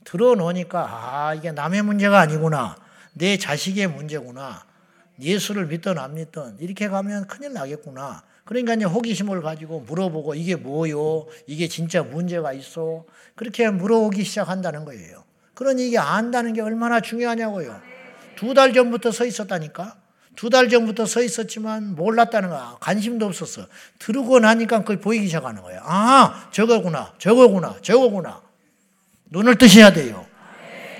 들어놓으니까 0.03 0.79
아 0.87 1.33
이게 1.33 1.51
남의 1.51 1.81
문제가 1.81 2.19
아니구나. 2.19 2.75
내 3.17 3.37
자식의 3.37 3.87
문제구나. 3.87 4.65
예수를 5.21 5.67
믿든 5.67 5.97
안 5.97 6.15
믿든 6.15 6.57
이렇게 6.59 6.89
가면 6.89 7.27
큰일 7.27 7.53
나겠구나. 7.53 8.23
그러니까 8.43 8.73
이제 8.73 8.83
호기심을 8.85 9.41
가지고 9.41 9.79
물어보고 9.81 10.35
이게 10.35 10.55
뭐요? 10.55 11.25
이게 11.47 11.67
진짜 11.69 12.03
문제가 12.03 12.51
있어? 12.53 13.05
그렇게 13.35 13.69
물어보기 13.69 14.23
시작한다는 14.25 14.83
거예요. 14.85 15.23
그러니 15.53 15.87
이게 15.87 15.97
안다는 15.97 16.53
게 16.53 16.61
얼마나 16.61 16.99
중요하냐고요. 16.99 17.81
두 18.35 18.53
달 18.53 18.73
전부터 18.73 19.11
서 19.13 19.25
있었다니까. 19.25 19.95
두 20.35 20.49
달 20.49 20.67
전부터 20.67 21.05
서 21.05 21.23
있었지만 21.23 21.95
몰랐다는 21.95 22.49
거야. 22.49 22.75
관심도 22.81 23.25
없었어. 23.25 23.65
들고 23.99 24.39
나니까 24.41 24.83
그게 24.83 24.99
보이기 24.99 25.27
시작하는 25.27 25.61
거야. 25.61 25.79
아, 25.85 26.49
저거구나, 26.51 27.13
저거구나, 27.17 27.77
저거구나. 27.81 28.41
눈을 29.29 29.57
뜨셔야 29.57 29.93
돼요. 29.93 30.25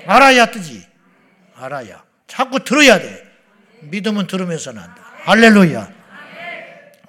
알아야 0.06 0.50
뜨지. 0.50 0.86
알아야. 1.54 2.05
자꾸 2.36 2.62
들어야 2.62 2.98
돼. 2.98 3.26
믿음은 3.80 4.26
들으면서 4.26 4.70
난다. 4.70 5.02
할렐루야. 5.22 5.90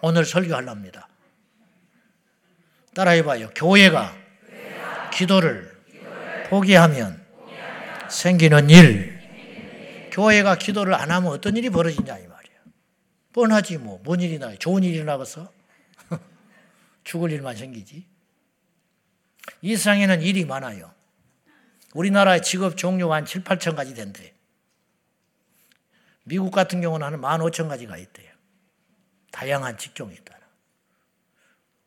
오늘 0.01 0.23
설교하랍니다. 0.23 1.09
따라해봐요. 2.93 3.49
교회가 3.53 4.15
기도를 5.11 5.75
포기하면 6.47 7.21
생기는 8.09 8.69
일. 8.69 9.19
교회가 10.13 10.55
기도를 10.55 10.93
안 10.93 11.11
하면 11.11 11.33
어떤 11.33 11.57
일이 11.57 11.69
벌어지냐 11.69 12.19
이 12.19 12.27
말이야. 12.27 12.55
뻔하지 13.33 13.79
뭐. 13.79 13.99
뭔 14.05 14.21
일이 14.21 14.39
나? 14.39 14.55
좋은 14.55 14.81
일이 14.81 15.03
나겠어? 15.03 15.51
죽을 17.03 17.33
일만 17.33 17.57
생기지. 17.57 18.05
이 19.61 19.75
세상에는 19.75 20.21
일이 20.21 20.45
많아요. 20.45 20.93
우리나라의 21.93 22.43
직업 22.43 22.77
종류가 22.77 23.15
한 23.15 23.25
7, 23.25 23.43
8천 23.43 23.75
가지 23.75 23.93
된대. 23.93 24.36
미국 26.27 26.51
같은 26.51 26.81
경우는 26.81 27.07
한 27.07 27.13
1만 27.13 27.39
5천 27.39 27.69
가지가 27.69 27.97
있대요. 27.97 28.29
다양한 29.31 29.77
직종이 29.77 30.13
있다. 30.13 30.37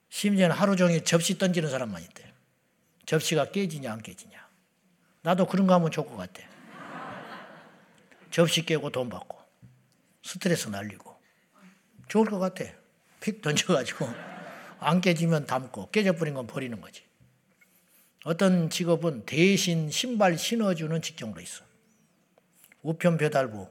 심지어는 0.09 0.57
하루 0.57 0.77
종일 0.77 1.05
접시 1.05 1.37
던지는 1.37 1.69
사람만 1.69 2.03
있대. 2.03 2.33
접시가 3.05 3.51
깨지냐 3.51 3.93
안 3.93 4.01
깨지냐. 4.01 4.49
나도 5.23 5.47
그런 5.47 5.67
거 5.67 5.75
하면 5.75 5.91
좋을 5.91 6.07
것 6.07 6.17
같아. 6.17 6.43
접시 8.31 8.65
깨고 8.65 8.91
돈 8.91 9.11
받고 9.11 9.39
스트레스 10.23 10.69
날리고 10.69 11.15
좋을 12.09 12.27
것 12.31 12.39
같아. 12.39 12.65
픽 13.21 13.43
던져가지고 13.43 14.09
안 14.81 15.03
깨지면 15.03 15.45
담고 15.45 15.91
깨져버린 15.91 16.33
건 16.33 16.47
버리는 16.47 16.81
거지. 16.81 17.05
어떤 18.25 18.71
직업은 18.71 19.27
대신 19.27 19.91
신발 19.91 20.39
신어주는 20.39 21.03
직종도 21.03 21.43
있어. 21.43 21.63
우편 22.83 23.19
배달부 23.19 23.69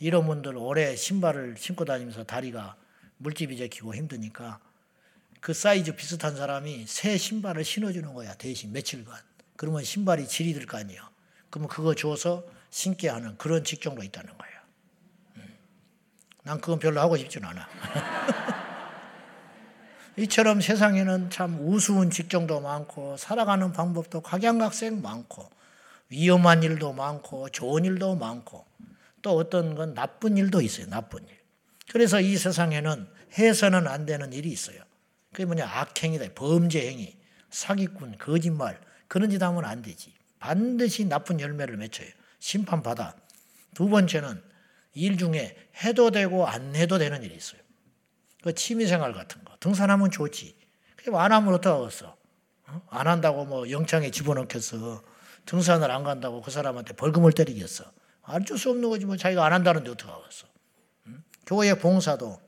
이런 0.00 0.26
분들 0.26 0.56
오래 0.56 0.94
신발을 0.94 1.56
신고 1.58 1.84
다니면서 1.84 2.24
다리가 2.24 2.76
물집이 3.18 3.56
적히고 3.58 3.94
힘드니까 3.94 4.60
그 5.40 5.52
사이즈 5.52 5.94
비슷한 5.94 6.36
사람이 6.36 6.86
새 6.86 7.16
신발을 7.16 7.64
신어주는 7.64 8.12
거야 8.14 8.34
대신 8.34 8.72
며칠간. 8.72 9.16
그러면 9.56 9.82
신발이 9.82 10.28
질이 10.28 10.52
들 10.54 10.66
거 10.66 10.78
아니에요. 10.78 11.02
그러면 11.50 11.68
그거 11.68 11.94
줘서 11.94 12.44
신게 12.70 13.08
하는 13.08 13.36
그런 13.38 13.64
직종도 13.64 14.02
있다는 14.02 14.36
거예요. 14.36 14.60
음. 15.36 15.56
난 16.44 16.60
그건 16.60 16.78
별로 16.78 17.00
하고 17.00 17.16
싶진 17.16 17.44
않아. 17.44 17.68
이처럼 20.16 20.60
세상에는 20.60 21.30
참 21.30 21.58
우스운 21.60 22.10
직종도 22.10 22.60
많고 22.60 23.16
살아가는 23.16 23.72
방법도 23.72 24.20
각양각색 24.20 25.00
많고 25.00 25.48
위험한 26.08 26.62
일도 26.64 26.92
많고 26.92 27.50
좋은 27.50 27.84
일도 27.84 28.16
많고 28.16 28.66
또 29.22 29.36
어떤 29.36 29.74
건 29.74 29.94
나쁜 29.94 30.36
일도 30.36 30.60
있어요. 30.60 30.86
나쁜 30.86 31.26
일. 31.26 31.38
그래서 31.90 32.20
이 32.20 32.36
세상에는 32.36 33.08
해서는 33.38 33.86
안 33.86 34.06
되는 34.06 34.32
일이 34.32 34.50
있어요. 34.50 34.82
그게 35.32 35.44
뭐냐 35.44 35.66
악행이다. 35.66 36.34
범죄 36.34 36.88
행위, 36.88 37.16
사기꾼, 37.50 38.18
거짓말 38.18 38.80
그런 39.08 39.30
짓 39.30 39.42
하면 39.42 39.64
안 39.64 39.82
되지. 39.82 40.14
반드시 40.38 41.04
나쁜 41.06 41.40
열매를 41.40 41.76
맺혀요. 41.76 42.08
심판받아. 42.38 43.16
두 43.74 43.88
번째는 43.88 44.42
일 44.94 45.16
중에 45.18 45.56
해도 45.82 46.10
되고 46.10 46.46
안 46.46 46.74
해도 46.74 46.98
되는 46.98 47.22
일이 47.22 47.34
있어요. 47.34 47.60
그 48.42 48.54
취미생활 48.54 49.12
같은 49.12 49.42
거. 49.44 49.56
등산하면 49.60 50.10
좋지. 50.10 50.56
안 51.12 51.32
하면 51.32 51.54
어떡하겠어. 51.54 52.16
어? 52.66 52.82
안 52.90 53.06
한다고 53.06 53.44
뭐 53.44 53.70
영창에 53.70 54.10
집어넣겠어. 54.10 55.02
등산을 55.46 55.90
안 55.90 56.04
간다고 56.04 56.42
그 56.42 56.50
사람한테 56.50 56.94
벌금을 56.94 57.32
때리겠어. 57.32 57.90
어쩔 58.28 58.58
수 58.58 58.70
없는 58.70 58.88
거지 58.88 59.06
뭐 59.06 59.16
자기가 59.16 59.44
안 59.44 59.52
한다는데 59.52 59.90
어떡하겠어. 59.90 60.46
응? 61.08 61.22
교회 61.46 61.74
봉사도 61.74 62.40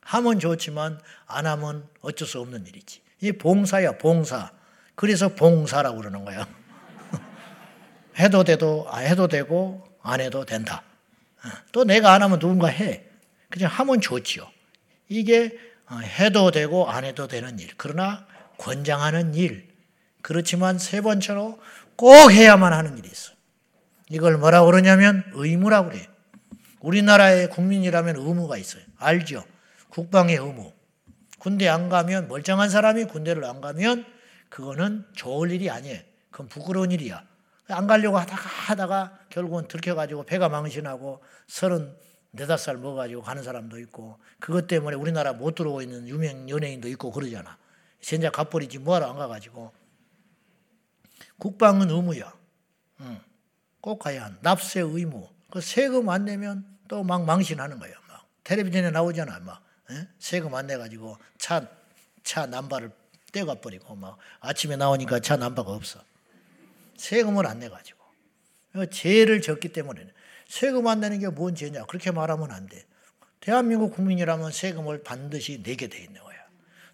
하면 0.00 0.40
좋지만 0.40 1.00
안 1.26 1.46
하면 1.46 1.88
어쩔 2.00 2.26
수 2.26 2.40
없는 2.40 2.66
일이지. 2.66 3.00
이 3.20 3.32
봉사야 3.32 3.98
봉사. 3.98 4.50
그래서 4.94 5.28
봉사라고 5.28 5.98
그러는 5.98 6.24
거야. 6.24 6.46
해도 8.18 8.44
돼도 8.44 8.86
아, 8.90 8.98
해도 8.98 9.28
되고 9.28 9.86
안 10.02 10.20
해도 10.20 10.44
된다. 10.44 10.82
어, 11.44 11.48
또 11.72 11.84
내가 11.84 12.12
안 12.12 12.22
하면 12.22 12.38
누군가 12.38 12.68
해. 12.68 13.04
그냥 13.48 13.70
하면 13.70 14.00
좋지요. 14.00 14.48
이게 15.08 15.58
어, 15.88 15.96
해도 15.98 16.50
되고 16.50 16.88
안 16.88 17.04
해도 17.04 17.28
되는 17.28 17.58
일. 17.58 17.70
그러나 17.76 18.26
권장하는 18.58 19.34
일. 19.34 19.68
그렇지만 20.22 20.78
세 20.78 21.00
번째로 21.00 21.60
꼭 21.96 22.30
해야만 22.30 22.72
하는 22.72 22.98
일이 22.98 23.08
있어. 23.08 23.32
이걸 24.10 24.36
뭐라고 24.38 24.66
그러냐면 24.66 25.24
의무라고 25.32 25.90
그래. 25.90 26.06
우리나라의 26.80 27.48
국민이라면 27.48 28.16
의무가 28.16 28.58
있어요. 28.58 28.82
알죠? 28.98 29.44
국방의 29.88 30.36
의무. 30.36 30.72
군대 31.38 31.68
안 31.68 31.88
가면 31.88 32.28
멀쩡한 32.28 32.68
사람이 32.68 33.04
군대를 33.04 33.44
안 33.44 33.60
가면 33.60 34.04
그거는 34.48 35.06
좋을 35.14 35.52
일이 35.52 35.70
아니에요. 35.70 36.00
그건 36.30 36.48
부끄러운 36.48 36.90
일이야. 36.90 37.24
안 37.68 37.86
가려고 37.86 38.18
하다가 38.18 38.42
하다가 38.42 39.18
결국은 39.30 39.68
들켜가지고 39.68 40.24
배가 40.24 40.48
망신하고 40.48 41.22
서른 41.46 41.96
네다섯 42.32 42.58
살 42.58 42.76
먹어가지고 42.78 43.22
가는 43.22 43.42
사람도 43.42 43.78
있고 43.80 44.18
그것 44.40 44.66
때문에 44.66 44.96
우리나라 44.96 45.32
못 45.32 45.54
들어오고 45.54 45.82
있는 45.82 46.08
유명 46.08 46.48
연예인도 46.48 46.88
있고 46.88 47.12
그러잖아. 47.12 47.58
현재 48.02 48.28
갚버리지 48.28 48.78
뭐하러 48.78 49.08
안 49.08 49.16
가가지고 49.16 49.72
국방은 51.38 51.90
의무야. 51.90 52.32
응. 53.00 53.29
꼭 53.80 53.98
가야 53.98 54.24
한 54.24 54.38
납세 54.42 54.80
의무. 54.80 55.28
그 55.50 55.60
세금 55.60 56.08
안 56.08 56.24
내면 56.24 56.64
또 56.88 57.02
막 57.02 57.24
망신하는 57.24 57.78
거야. 57.78 57.92
막 58.08 58.26
텔레비전에 58.44 58.90
나오잖아. 58.90 59.38
막 59.40 59.62
에? 59.90 60.06
세금 60.18 60.54
안 60.54 60.66
내가지고 60.66 61.16
차 61.38 61.66
차 62.22 62.46
남바를 62.46 62.90
떼가 63.32 63.56
버리고 63.56 63.94
막 63.96 64.18
아침에 64.40 64.76
나오니까 64.76 65.20
차 65.20 65.36
남바가 65.36 65.72
없어. 65.72 66.00
세금을 66.96 67.46
안 67.46 67.58
내가지고 67.60 67.98
죄를 68.90 69.40
졌기 69.40 69.72
때문에 69.72 70.06
세금 70.48 70.86
안 70.86 71.00
내는 71.00 71.18
게 71.20 71.28
뭔 71.30 71.54
죄냐 71.54 71.86
그렇게 71.86 72.10
말하면 72.10 72.50
안 72.50 72.66
돼. 72.66 72.84
대한민국 73.40 73.94
국민이라면 73.94 74.52
세금을 74.52 75.02
반드시 75.02 75.62
내게 75.62 75.88
돼 75.88 75.98
있는 76.02 76.22
거야. 76.22 76.36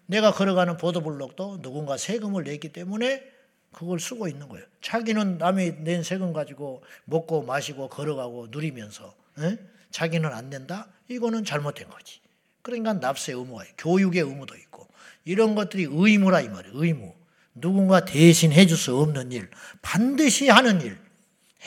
내가 0.05 0.31
걸어가는 0.31 0.77
보도블록도 0.77 1.61
누군가 1.61 1.97
세금을 1.97 2.45
냈기 2.45 2.71
때문에 2.71 3.29
그걸 3.77 3.99
쓰고 3.99 4.27
있는 4.27 4.49
거예요. 4.49 4.65
자기는 4.81 5.37
남이 5.37 5.83
낸 5.83 6.01
세금 6.01 6.33
가지고 6.33 6.81
먹고 7.05 7.43
마시고 7.43 7.89
걸어가고 7.89 8.47
누리면서 8.49 9.15
에? 9.37 9.59
자기는 9.91 10.33
안 10.33 10.49
낸다? 10.49 10.87
이거는 11.09 11.45
잘못된 11.45 11.87
거지. 11.87 12.19
그러니까 12.63 12.93
납세 12.93 13.33
의무가 13.33 13.65
교육의 13.77 14.23
의무도 14.23 14.55
있고 14.55 14.87
이런 15.25 15.53
것들이 15.53 15.85
의무라 15.87 16.41
이 16.41 16.49
말이에요. 16.49 16.75
의무. 16.75 17.13
누군가 17.53 18.03
대신 18.03 18.51
해줄 18.51 18.75
수 18.77 18.97
없는 18.97 19.31
일, 19.31 19.47
반드시 19.83 20.49
하는 20.49 20.81
일, 20.81 20.97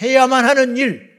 해야만 0.02 0.44
하는 0.44 0.76
일. 0.76 1.16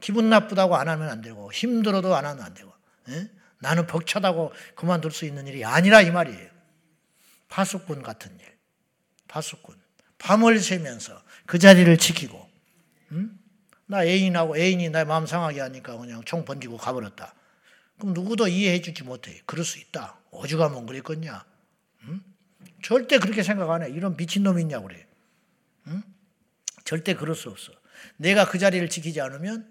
기분 0.00 0.30
나쁘다고 0.30 0.76
안 0.76 0.88
하면 0.88 1.10
안 1.10 1.20
되고 1.20 1.52
힘들어도 1.52 2.16
안 2.16 2.24
하면 2.24 2.42
안 2.42 2.54
되고 2.54 2.72
에? 3.10 3.28
나는 3.58 3.86
벅차다고 3.86 4.52
그만둘 4.76 5.10
수 5.10 5.26
있는 5.26 5.46
일이 5.46 5.62
아니라 5.62 6.00
이 6.00 6.10
말이에요. 6.10 6.48
파수꾼 7.50 8.02
같은 8.02 8.30
일. 8.40 8.46
파수꾼. 9.28 9.81
밤을 10.22 10.60
새면서 10.60 11.20
그 11.46 11.58
자리를 11.58 11.96
지키고 11.98 12.48
응? 13.12 13.38
나 13.86 14.04
애인하고 14.04 14.56
애인이 14.56 14.88
내 14.90 15.04
마음 15.04 15.26
상하게 15.26 15.60
하니까 15.60 15.96
그냥 15.98 16.22
총 16.24 16.44
번지고 16.44 16.76
가버렸다. 16.76 17.34
그럼 17.98 18.14
누구도 18.14 18.48
이해해 18.48 18.80
주지 18.80 19.02
못해. 19.02 19.42
그럴 19.44 19.64
수 19.64 19.78
있다. 19.78 20.18
오죽하면 20.30 20.86
그랬겠냐. 20.86 21.44
응? 22.04 22.20
절대 22.82 23.18
그렇게 23.18 23.42
생각 23.42 23.70
안 23.70 23.82
해. 23.82 23.90
이런 23.90 24.16
미친놈이 24.16 24.62
있냐고 24.62 24.86
그래. 24.86 25.06
응? 25.88 26.02
절대 26.84 27.14
그럴 27.14 27.34
수 27.34 27.50
없어. 27.50 27.72
내가 28.16 28.48
그 28.48 28.58
자리를 28.58 28.88
지키지 28.88 29.20
않으면 29.20 29.68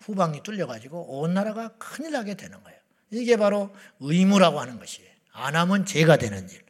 후방이 0.00 0.42
뚫려가지고 0.42 1.20
온 1.20 1.34
나라가 1.34 1.68
큰일 1.78 2.12
나게 2.12 2.34
되는 2.34 2.62
거예요. 2.62 2.78
이게 3.10 3.36
바로 3.36 3.74
의무라고 3.98 4.60
하는 4.60 4.78
것이에요. 4.78 5.10
안 5.32 5.56
하면 5.56 5.84
죄가 5.84 6.16
되는 6.16 6.48
일. 6.48 6.62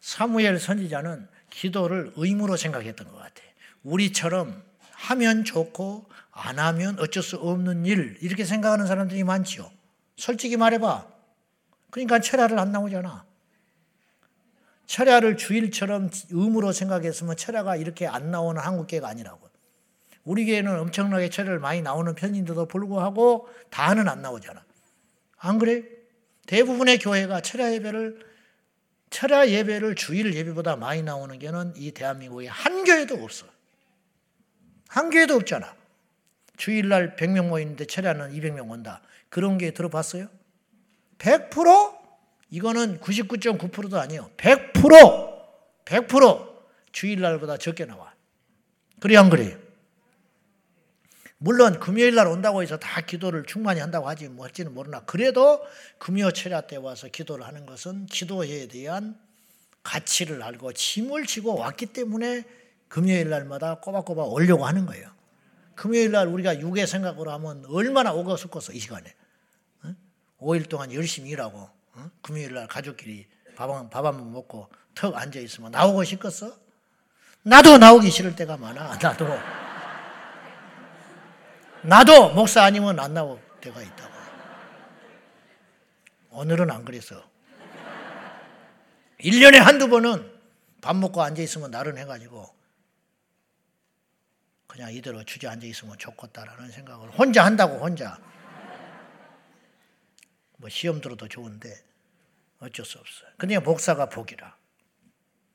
사무엘 0.00 0.58
선지자는 0.58 1.28
기도를 1.56 2.12
의무로 2.16 2.56
생각했던 2.56 3.10
것 3.10 3.16
같아. 3.16 3.42
우리처럼 3.82 4.62
하면 4.90 5.44
좋고 5.44 6.06
안 6.30 6.58
하면 6.58 6.98
어쩔 7.00 7.22
수 7.22 7.36
없는 7.36 7.86
일 7.86 8.18
이렇게 8.20 8.44
생각하는 8.44 8.86
사람들이 8.86 9.24
많지요. 9.24 9.70
솔직히 10.16 10.58
말해봐. 10.58 11.06
그러니까 11.90 12.20
철야를 12.20 12.58
안 12.58 12.72
나오잖아. 12.72 13.24
철야를 14.84 15.38
주일처럼 15.38 16.10
의무로 16.30 16.72
생각했으면 16.72 17.36
철야가 17.36 17.76
이렇게 17.76 18.06
안 18.06 18.30
나오는 18.30 18.60
한국계가 18.60 19.08
아니라고. 19.08 19.48
우리 20.24 20.44
교회는 20.44 20.78
엄청나게 20.78 21.30
철야를 21.30 21.58
많이 21.58 21.80
나오는 21.80 22.14
편인데도 22.14 22.66
불구하고 22.66 23.48
다는 23.70 24.08
안 24.08 24.20
나오잖아. 24.20 24.62
안 25.38 25.58
그래? 25.58 25.84
대부분의 26.46 26.98
교회가 26.98 27.40
철야 27.40 27.72
예배를 27.72 28.25
철야 29.10 29.48
예배를 29.48 29.94
주일 29.94 30.34
예배보다 30.34 30.76
많이 30.76 31.02
나오는 31.02 31.38
게는 31.38 31.74
이 31.76 31.92
대한민국에 31.92 32.48
한 32.48 32.84
교회도 32.84 33.22
없어. 33.22 33.46
한 34.88 35.10
교회도 35.10 35.34
없잖아. 35.34 35.74
주일날 36.56 37.16
100명 37.16 37.48
모이는데 37.48 37.86
철야는 37.86 38.32
200명 38.32 38.70
온다. 38.70 39.02
그런 39.28 39.58
게 39.58 39.72
들어봤어요? 39.72 40.28
100%? 41.18 41.96
이거는 42.50 43.00
99.9%도 43.00 43.98
아니에요. 43.98 44.30
100%! 44.36 45.36
100% 45.84 46.56
주일날보다 46.92 47.58
적게 47.58 47.84
나와. 47.84 48.14
그래, 49.00 49.16
안 49.16 49.28
그래요? 49.28 49.65
물론 51.38 51.78
금요일 51.78 52.14
날 52.14 52.26
온다고 52.28 52.62
해서 52.62 52.78
다 52.78 53.00
기도를 53.02 53.44
충만히 53.44 53.80
한다고 53.80 54.08
하지 54.08 54.28
뭐 54.28 54.46
할지는 54.46 54.72
모르나 54.72 55.00
그래도 55.00 55.60
금요 55.98 56.30
철야 56.30 56.62
때 56.62 56.76
와서 56.76 57.08
기도를 57.08 57.46
하는 57.46 57.66
것은 57.66 58.06
기도에 58.06 58.68
대한 58.68 59.18
가치를 59.82 60.42
알고 60.42 60.72
짐을 60.72 61.26
지고 61.26 61.56
왔기 61.56 61.86
때문에 61.86 62.44
금요일 62.88 63.28
날마다 63.28 63.76
꼬박꼬박 63.76 64.32
오려고 64.32 64.66
하는 64.66 64.86
거예요. 64.86 65.10
금요일 65.74 66.10
날 66.10 66.26
우리가 66.26 66.58
육의 66.58 66.86
생각으로 66.86 67.30
하면 67.32 67.64
얼마나 67.68 68.12
싶겠어 68.36 68.72
이 68.72 68.78
시간에. 68.78 69.14
어? 69.82 69.94
5일 70.40 70.68
동안 70.68 70.92
열심히 70.92 71.30
일하고 71.30 71.68
어? 71.92 72.10
금요일 72.22 72.54
날 72.54 72.66
가족끼리 72.66 73.26
밥, 73.54 73.90
밥한 73.90 74.32
먹고 74.32 74.68
턱 74.94 75.14
앉아 75.14 75.38
있으면 75.40 75.70
나오고 75.70 76.04
싶겠어? 76.04 76.56
나도 77.42 77.78
나오기 77.78 78.10
싫을 78.10 78.34
때가 78.34 78.56
많아. 78.56 78.96
나도. 78.96 79.26
나도 81.86 82.34
목사 82.34 82.64
아니면 82.64 82.98
안 82.98 83.14
나올 83.14 83.40
때가 83.60 83.80
있다고. 83.80 84.14
오늘은 86.30 86.70
안 86.70 86.84
그랬어. 86.84 87.22
1년에 89.20 89.58
한두 89.58 89.88
번은 89.88 90.36
밥 90.80 90.96
먹고 90.96 91.22
앉아 91.22 91.40
있으면 91.42 91.70
나른 91.70 91.96
해가지고 91.96 92.54
그냥 94.66 94.92
이대로 94.92 95.24
주저앉아 95.24 95.64
있으면 95.66 95.96
좋겠다라는 95.96 96.70
생각을 96.70 97.10
혼자 97.10 97.44
한다고 97.44 97.78
혼자. 97.78 98.18
뭐 100.58 100.68
시험 100.68 101.00
들어도 101.00 101.28
좋은데 101.28 101.72
어쩔 102.58 102.84
수 102.84 102.98
없어요. 102.98 103.30
근데 103.38 103.58
목사가 103.58 104.06
복이라. 104.08 104.56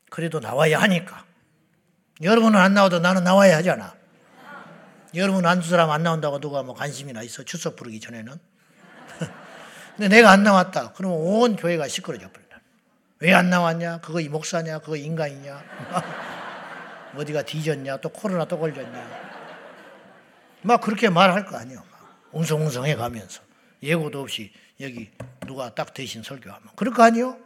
그래도 0.09 0.39
나와야 0.39 0.81
하니까. 0.81 1.25
여러분은 2.21 2.59
안 2.59 2.73
나와도 2.73 2.99
나는 2.99 3.23
나와야 3.23 3.57
하잖아. 3.57 4.00
여러분 5.15 5.45
안두 5.45 5.67
사람 5.67 5.89
안 5.91 6.03
나온다고 6.03 6.39
누가 6.39 6.63
뭐 6.63 6.73
관심이나 6.75 7.21
있어 7.23 7.43
출석 7.43 7.75
부르기 7.75 7.99
전에는. 7.99 8.33
근데 9.97 10.07
내가 10.07 10.31
안 10.31 10.43
나왔다. 10.43 10.93
그러면 10.93 11.17
온 11.19 11.55
교회가 11.55 11.87
시끄러져 11.87 12.31
버린다. 12.31 12.61
왜 13.19 13.33
안 13.33 13.49
나왔냐? 13.49 13.99
그거 13.99 14.19
이 14.19 14.29
목사냐? 14.29 14.79
그거 14.79 14.95
인간이냐? 14.95 15.63
어디가 17.17 17.43
뒤졌냐? 17.43 17.97
또 17.97 18.09
코로나 18.09 18.45
또 18.45 18.57
걸렸냐? 18.57 19.31
막 20.63 20.79
그렇게 20.81 21.09
말할 21.09 21.45
거 21.45 21.57
아니야. 21.57 21.83
웅성웅성해 22.31 22.95
가면서 22.95 23.41
예고도 23.83 24.21
없이 24.21 24.51
여기 24.79 25.11
누가 25.45 25.73
딱 25.75 25.93
대신 25.93 26.23
설교하면 26.23 26.69
그럴 26.75 26.93
거 26.93 27.03
아니요? 27.03 27.37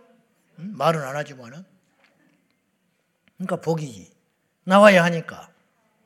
응? 0.60 0.72
말은 0.76 1.02
안 1.02 1.16
하지만은 1.16 1.66
그러니까 3.38 3.56
복이지. 3.58 4.14
나와야 4.66 5.04
하니까 5.06 5.50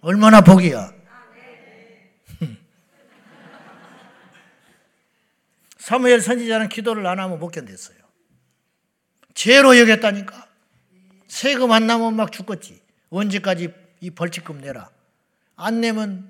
얼마나 0.01 0.41
복이야. 0.41 0.93
사무엘 5.89 6.21
선지자는 6.21 6.69
기도를 6.69 7.07
안 7.07 7.19
하면 7.19 7.39
못 7.39 7.51
견뎠어요. 7.51 7.95
죄로 9.33 9.75
여겼다니까. 9.75 10.45
세금 11.27 11.71
안 11.71 11.87
나면 11.87 12.15
막 12.15 12.31
죽겠지. 12.31 12.79
언제까지 13.09 13.73
이 13.99 14.11
벌칙금 14.11 14.61
내라. 14.61 14.91
안 15.55 15.81
내면 15.81 16.29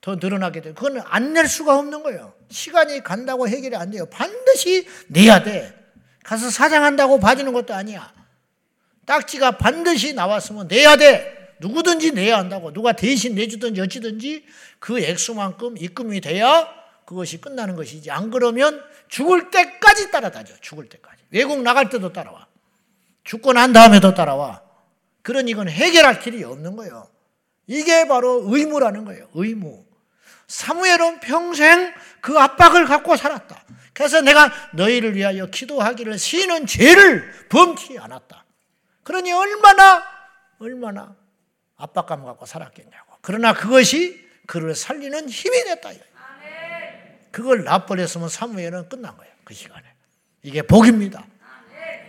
더 0.00 0.14
늘어나게 0.14 0.62
돼. 0.62 0.72
그건 0.72 1.02
안 1.04 1.34
낼 1.34 1.46
수가 1.48 1.78
없는 1.78 2.02
거예요. 2.02 2.32
시간이 2.50 3.04
간다고 3.04 3.46
해결이 3.46 3.76
안 3.76 3.90
돼요. 3.90 4.06
반드시 4.06 4.88
내야 5.08 5.42
돼. 5.42 5.74
가서 6.24 6.48
사장한다고 6.48 7.20
봐주는 7.20 7.52
것도 7.52 7.74
아니야. 7.74 8.10
딱지가 9.04 9.58
반드시 9.58 10.14
나왔으면 10.14 10.66
내야 10.66 10.96
돼. 10.96 11.56
누구든지 11.60 12.12
내야 12.12 12.38
한다고. 12.38 12.72
누가 12.72 12.92
대신 12.92 13.34
내주든지 13.34 13.82
어찌든지 13.82 14.46
그 14.78 14.98
액수만큼 14.98 15.76
입금이 15.76 16.22
돼야 16.22 16.78
그것이 17.08 17.40
끝나는 17.40 17.74
것이지. 17.74 18.10
안 18.10 18.30
그러면 18.30 18.84
죽을 19.08 19.50
때까지 19.50 20.10
따라다녀. 20.10 20.54
죽을 20.60 20.90
때까지. 20.90 21.22
외국 21.30 21.62
나갈 21.62 21.88
때도 21.88 22.12
따라와. 22.12 22.46
죽고 23.24 23.54
난 23.54 23.72
다음에도 23.72 24.12
따라와. 24.12 24.60
그러니 25.22 25.52
이건 25.52 25.70
해결할 25.70 26.20
길이 26.20 26.44
없는 26.44 26.76
거예요. 26.76 27.08
이게 27.66 28.06
바로 28.06 28.42
의무라는 28.44 29.06
거예요. 29.06 29.26
의무. 29.32 29.86
사무엘은 30.48 31.20
평생 31.20 31.94
그 32.20 32.38
압박을 32.38 32.84
갖고 32.84 33.16
살았다. 33.16 33.64
그래서 33.94 34.20
내가 34.20 34.52
너희를 34.74 35.16
위하여 35.16 35.46
기도하기를 35.46 36.18
쉬는 36.18 36.66
죄를 36.66 37.48
범치 37.48 37.98
않았다. 37.98 38.44
그러니 39.02 39.32
얼마나 39.32 40.04
얼마나 40.58 41.16
압박감 41.78 42.26
갖고 42.26 42.44
살았겠냐고. 42.44 43.16
그러나 43.22 43.54
그것이 43.54 44.28
그를 44.46 44.74
살리는 44.74 45.26
힘이 45.30 45.64
됐다. 45.64 45.92
그걸 47.30 47.64
납버렸으면 47.64 48.28
사무엘은 48.28 48.88
끝난 48.88 49.16
거예요. 49.16 49.32
그 49.44 49.54
시간에. 49.54 49.84
이게 50.42 50.62
복입니다. 50.62 51.24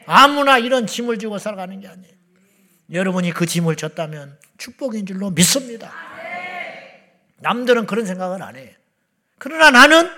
아무나 0.05 0.57
이런 0.57 0.87
짐을 0.87 1.19
지고 1.19 1.37
살아가는 1.37 1.79
게 1.79 1.87
아니에요. 1.87 2.13
여러분이 2.91 3.31
그 3.33 3.45
짐을 3.45 3.75
졌다면 3.75 4.37
축복인 4.57 5.05
줄로 5.05 5.29
믿습니다. 5.29 5.91
남들은 7.37 7.85
그런 7.85 8.05
생각은 8.05 8.41
안 8.41 8.55
해요. 8.55 8.71
그러나 9.37 9.71
나는 9.71 10.09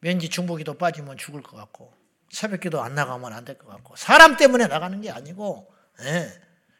왠지 0.00 0.28
중보기도 0.28 0.74
빠지면 0.74 1.16
죽을 1.16 1.42
것 1.42 1.56
같고 1.56 1.92
새벽기도 2.30 2.82
안 2.82 2.94
나가면 2.94 3.32
안 3.32 3.44
될 3.44 3.56
것 3.58 3.68
같고 3.68 3.94
사람 3.96 4.36
때문에 4.36 4.66
나가는 4.66 5.00
게 5.00 5.10
아니고 5.10 5.72
예, 6.02 6.28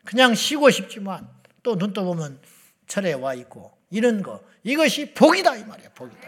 그냥 0.04 0.34
쉬고 0.34 0.70
싶지만 0.70 1.28
또 1.62 1.76
눈 1.76 1.92
떠보면 1.92 2.40
철에 2.88 3.12
와 3.12 3.34
있고 3.34 3.72
이런 3.90 4.22
거 4.22 4.42
이것이 4.64 5.14
복이다 5.14 5.56
이 5.56 5.64
말이야 5.64 5.90
복이다. 5.94 6.20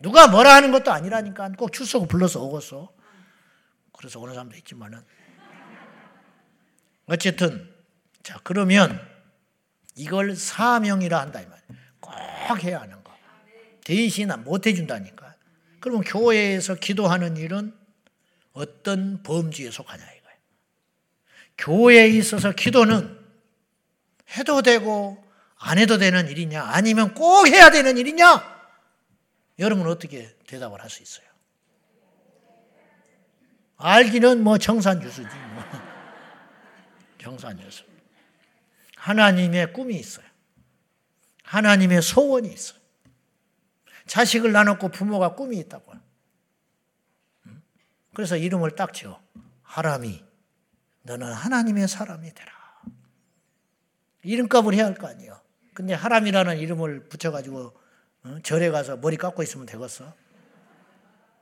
누가 0.00 0.28
뭐라 0.28 0.54
하는 0.54 0.70
것도 0.70 0.92
아니라니까 0.92 1.50
꼭 1.52 1.72
출석 1.72 2.06
불러서 2.08 2.42
오겠어. 2.42 2.92
그래서 3.96 4.20
오는 4.20 4.34
사람도 4.34 4.56
있지만은 4.58 5.02
어쨌든 7.06 7.74
자 8.22 8.38
그러면 8.44 9.00
이걸 9.96 10.36
사명이라 10.36 11.18
한다 11.18 11.40
이 11.40 11.46
말이야. 11.46 11.66
꼭 12.00 12.64
해야 12.64 12.80
하는 12.80 13.02
거. 13.02 13.12
대신 13.84 14.28
못 14.44 14.66
해준다니까. 14.66 15.34
그러면 15.80 16.02
교회에서 16.04 16.74
기도하는 16.76 17.36
일은 17.36 17.74
어떤 18.52 19.22
범주에 19.22 19.70
속하냐 19.70 20.02
이거예요. 20.02 20.38
교회에 21.56 22.08
있어서 22.08 22.52
기도는 22.52 23.18
해도 24.36 24.62
되고 24.62 25.24
안 25.56 25.78
해도 25.78 25.98
되는 25.98 26.28
일이냐 26.28 26.62
아니면 26.62 27.14
꼭 27.14 27.48
해야 27.48 27.70
되는 27.70 27.96
일이냐 27.96 28.57
여러분 29.58 29.86
어떻게 29.88 30.34
대답을 30.46 30.80
할 30.80 30.90
수 30.90 31.02
있어요? 31.02 31.26
알기는 33.76 34.42
뭐 34.42 34.58
정산주수지 34.58 35.28
뭐. 35.54 35.62
정산주수. 37.20 37.84
하나님의 38.96 39.72
꿈이 39.72 39.96
있어요. 39.96 40.26
하나님의 41.44 42.02
소원이 42.02 42.52
있어요. 42.52 42.78
자식을 44.06 44.52
나눴고 44.52 44.88
부모가 44.88 45.34
꿈이 45.34 45.58
있다고. 45.58 45.92
그래서 48.14 48.36
이름을 48.36 48.74
딱 48.74 48.92
지어. 48.92 49.22
하람이, 49.62 50.24
너는 51.02 51.32
하나님의 51.32 51.86
사람이 51.86 52.34
되라. 52.34 52.52
이름값을 54.24 54.74
해야 54.74 54.86
할 54.86 54.94
거 54.94 55.06
아니에요. 55.06 55.40
근데 55.72 55.94
하람이라는 55.94 56.58
이름을 56.58 57.08
붙여가지고 57.08 57.78
어? 58.24 58.38
절에 58.42 58.70
가서 58.70 58.96
머리 58.96 59.16
깎고 59.16 59.42
있으면 59.42 59.66
되겠어? 59.66 60.14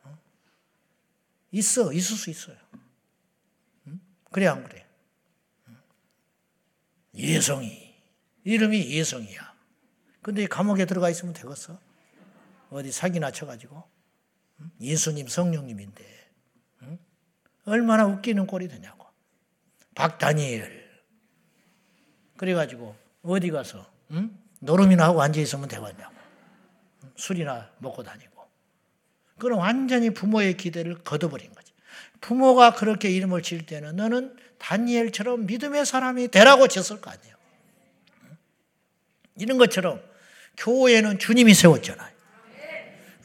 어? 0.04 0.18
있어, 1.52 1.92
있을 1.92 2.16
수 2.16 2.30
있어요. 2.30 2.56
그래, 4.30 4.46
안 4.46 4.62
그래? 4.64 4.86
예성이. 7.14 7.94
이름이 8.44 8.90
예성이야. 8.92 9.54
근데 10.20 10.46
감옥에 10.46 10.84
들어가 10.84 11.08
있으면 11.08 11.32
되겠어? 11.32 11.78
어디 12.70 12.92
사기나 12.92 13.30
쳐가지고. 13.30 13.82
예수님 14.80 15.28
성령님인데. 15.28 16.16
얼마나 17.64 18.06
웃기는 18.06 18.46
꼴이 18.46 18.68
되냐고. 18.68 19.06
박다니엘. 19.94 20.86
그래가지고 22.36 22.94
어디 23.22 23.50
가서 23.50 23.90
응? 24.10 24.38
노름이나 24.60 25.04
하고 25.04 25.22
앉아있으면 25.22 25.68
되겠냐고. 25.68 26.14
술이나 27.16 27.70
먹고 27.78 28.02
다니고. 28.02 28.46
그럼 29.38 29.58
완전히 29.60 30.10
부모의 30.10 30.56
기대를 30.56 31.02
걷어버린 31.04 31.52
거지. 31.54 31.72
부모가 32.20 32.74
그렇게 32.74 33.10
이름을 33.10 33.42
지을 33.42 33.66
때는 33.66 33.96
너는 33.96 34.36
다니엘처럼 34.58 35.46
믿음의 35.46 35.84
사람이 35.84 36.28
되라고 36.28 36.68
지었을 36.68 37.00
거 37.00 37.10
아니에요. 37.10 37.36
이런 39.38 39.58
것처럼 39.58 40.00
교회는 40.56 41.18
주님이 41.18 41.54
세웠잖아요. 41.54 42.16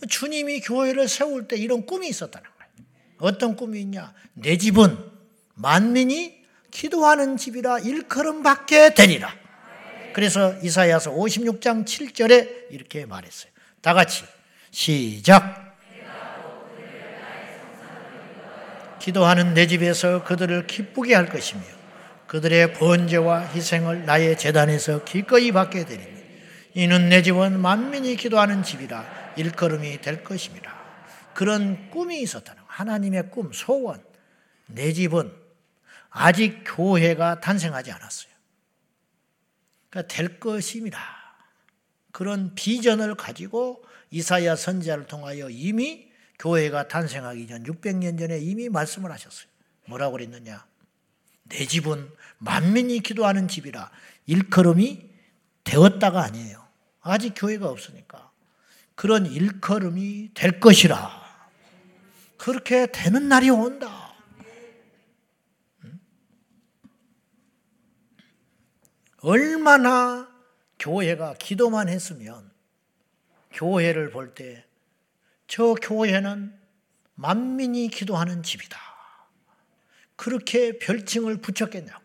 주님이 0.10 0.62
교회를 0.62 1.08
세울 1.08 1.48
때 1.48 1.56
이런 1.56 1.86
꿈이 1.86 2.08
있었다는 2.10 2.50
거예요. 2.50 2.72
어떤 3.20 3.56
꿈이 3.56 3.82
있냐? 3.82 4.14
내 4.34 4.58
집은 4.58 4.98
만민이 5.56 6.42
기도하는 6.72 7.38
집이라 7.38 7.80
일컬음 7.80 8.44
받게 8.44 8.94
되리라. 8.94 9.34
그래서 10.14 10.58
이사야서 10.62 11.12
56장 11.12 11.86
7절에 11.86 12.72
이렇게 12.72 13.06
말했어요. 13.06 13.51
다 13.82 13.94
같이 13.94 14.26
시작. 14.70 15.62
기도하는 19.00 19.56
내 19.56 19.66
집에서 19.66 20.24
그들을 20.24 20.68
기쁘게 20.68 21.16
할 21.16 21.28
것이며 21.28 21.64
그들의 22.28 22.74
번제와 22.74 23.48
희생을 23.48 24.06
나의 24.06 24.38
재단에서 24.38 25.04
기꺼이 25.04 25.52
받게 25.52 25.86
되리니 25.86 26.22
이는 26.76 27.10
내 27.10 27.24
집은 27.24 27.60
만민이 27.60 28.16
기도하는 28.16 28.64
집이라 28.64 29.34
일컬음이 29.36 30.02
될 30.02 30.24
것입니다. 30.24 30.80
그런 31.34 31.90
꿈이 31.90 32.22
있었다는 32.22 32.62
하나님의 32.68 33.32
꿈, 33.32 33.52
소원. 33.52 34.04
내 34.68 34.94
집은 34.94 35.34
아직 36.10 36.64
교회가 36.66 37.40
탄생하지 37.40 37.92
않았어요. 37.92 38.32
그러니까 39.90 40.14
될 40.14 40.40
것입니다. 40.40 41.21
그런 42.22 42.54
비전을 42.54 43.16
가지고 43.16 43.84
이사야 44.12 44.56
선지자를 44.56 45.08
통하여 45.08 45.50
이미 45.50 46.12
교회가 46.38 46.88
탄생하기 46.88 47.48
전 47.48 47.64
600년 47.64 48.20
전에 48.20 48.38
이미 48.38 48.70
말씀을 48.70 49.12
하셨어요. 49.12 49.48
뭐라고 49.88 50.12
그랬느냐? 50.12 50.64
내 51.46 51.66
집은 51.66 52.12
만민이 52.38 53.00
기도하는 53.00 53.48
집이라 53.48 53.90
일컬음이 54.28 55.10
되었다가 55.64 56.22
아니에요. 56.22 56.64
아직 57.02 57.34
교회가 57.36 57.68
없으니까. 57.68 58.30
그런 58.94 59.26
일컬음이 59.26 60.36
될 60.36 60.60
것이라. 60.60 61.10
그렇게 62.38 62.86
되는 62.92 63.30
날이 63.30 63.50
온다. 63.50 64.14
얼마나 69.22 70.31
교회가 70.82 71.36
기도만 71.36 71.88
했으면 71.90 72.52
교회를 73.52 74.10
볼 74.12 74.34
때 74.34 74.66
저 75.48 75.74
교회는 75.74 76.58
만민이 77.16 77.90
기도하는 77.90 78.42
집이다. 78.42 78.80
그렇게 80.16 80.80
별칭을 80.80 81.42
붙였겠냐고. 81.42 82.02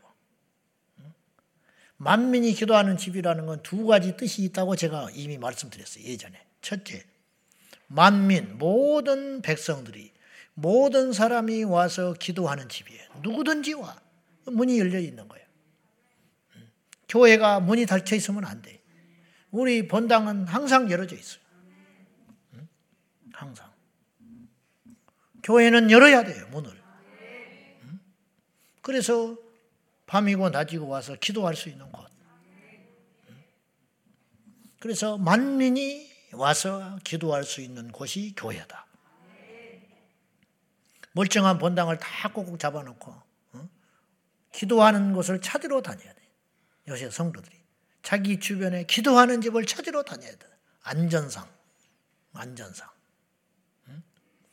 만민이 1.99 2.55
기도하는 2.55 2.97
집이라는 2.97 3.47
건 3.47 3.63
두 3.63 3.87
가지 3.87 4.17
뜻이 4.17 4.43
있다고 4.43 4.75
제가 4.75 5.11
이미 5.15 5.39
말씀드렸어요. 5.39 6.03
예전에. 6.05 6.45
첫째, 6.61 7.05
만민, 7.87 8.59
모든 8.59 9.43
백성들이, 9.43 10.13
모든 10.55 11.13
사람이 11.13 11.63
와서 11.63 12.15
기도하는 12.15 12.69
집이에요. 12.69 13.09
누구든지 13.23 13.75
와. 13.75 13.97
문이 14.47 14.77
열려 14.81 14.99
있는 14.99 15.29
거예요. 15.29 15.46
교회가 17.09 17.61
문이 17.61 17.87
닫혀 17.87 18.17
있으면 18.17 18.45
안 18.45 18.63
돼. 18.63 18.83
우리 19.51 19.87
본당은 19.87 20.49
항상 20.49 20.91
열어져 20.91 21.17
있어요. 21.17 21.41
항상. 23.33 23.71
교회는 25.43 25.91
열어야 25.91 26.25
돼요, 26.25 26.47
문을. 26.49 26.71
그래서 28.83 29.37
밤이고 30.07 30.51
낮이고 30.51 30.89
와서 30.89 31.17
기도할 31.17 31.55
수 31.55 31.69
있는 31.69 31.91
곳. 31.93 32.09
그래서 34.79 35.19
만민이 35.19 36.11
와서 36.33 36.99
기도할 37.03 37.45
수 37.45 37.61
있는 37.61 37.91
곳이 37.91 38.35
교회다. 38.37 38.87
멀쩡한 41.13 41.59
본당을 41.59 41.99
다 41.99 42.31
꼭꼭 42.31 42.59
잡아놓고 42.59 43.15
기도하는 44.53 45.13
곳을 45.13 45.41
찾으러 45.41 45.83
다녀야 45.83 46.13
돼. 46.13 46.16
요새 46.89 47.11
성도들이 47.11 47.57
자기 48.03 48.39
주변에 48.39 48.85
기도하는 48.85 49.41
집을 49.41 49.67
찾으러 49.67 50.03
다녀야 50.03 50.31
돼. 50.31 50.47
안전상, 50.83 51.49
안전상. 52.33 52.89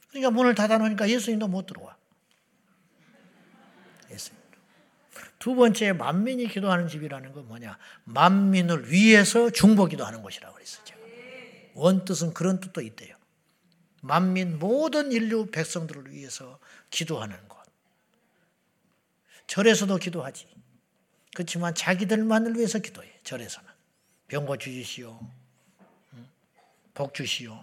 그러니까 0.09 0.31
문을 0.31 0.55
닫아놓으니까 0.55 1.09
예수님도 1.09 1.47
못 1.47 1.65
들어와. 1.65 1.97
예수님. 4.11 4.41
두 5.39 5.55
번째 5.55 5.91
만민이 5.93 6.47
기도하는 6.47 6.87
집이라는 6.87 7.33
건 7.33 7.47
뭐냐? 7.47 7.77
만민을 8.05 8.91
위해서 8.91 9.49
중보 9.49 9.85
기도 9.87 10.05
하는 10.05 10.21
곳이라고 10.21 10.53
그랬어요. 10.53 10.85
제가. 10.85 10.99
원뜻은 11.73 12.33
그런 12.33 12.59
뜻도 12.59 12.81
있대요. 12.81 13.17
만민 14.01 14.59
모든 14.59 15.11
인류 15.11 15.47
백성들을 15.47 16.11
위해서 16.11 16.59
기도하는 16.89 17.35
곳. 17.47 17.63
절에서도 19.47 19.97
기도하지. 19.97 20.47
그렇지만 21.33 21.73
자기들만을 21.73 22.55
위해서 22.55 22.79
기도해. 22.79 23.11
절에서는 23.23 23.69
병고 24.27 24.57
주시오. 24.57 25.19
복 26.93 27.13
주시오. 27.13 27.59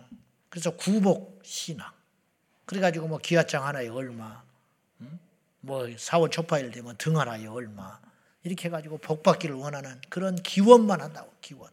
그래서 0.49 0.77
구복 0.77 1.41
신앙. 1.45 1.91
그래가지고 2.67 3.09
뭐 3.09 3.19
기와장 3.19 3.67
하나에 3.67 3.89
얼마, 3.89 4.43
뭐 5.61 5.85
4월 5.85 6.31
초파일 6.31 6.71
되면 6.71 6.97
등 6.97 7.19
하나에 7.19 7.47
얼마 7.47 8.01
이렇게 8.43 8.69
해가지고 8.69 8.99
복 8.99 9.23
받기를 9.23 9.55
원하는 9.55 10.01
그런 10.09 10.37
기원만 10.37 11.01
한다고 11.01 11.33
기원. 11.41 11.71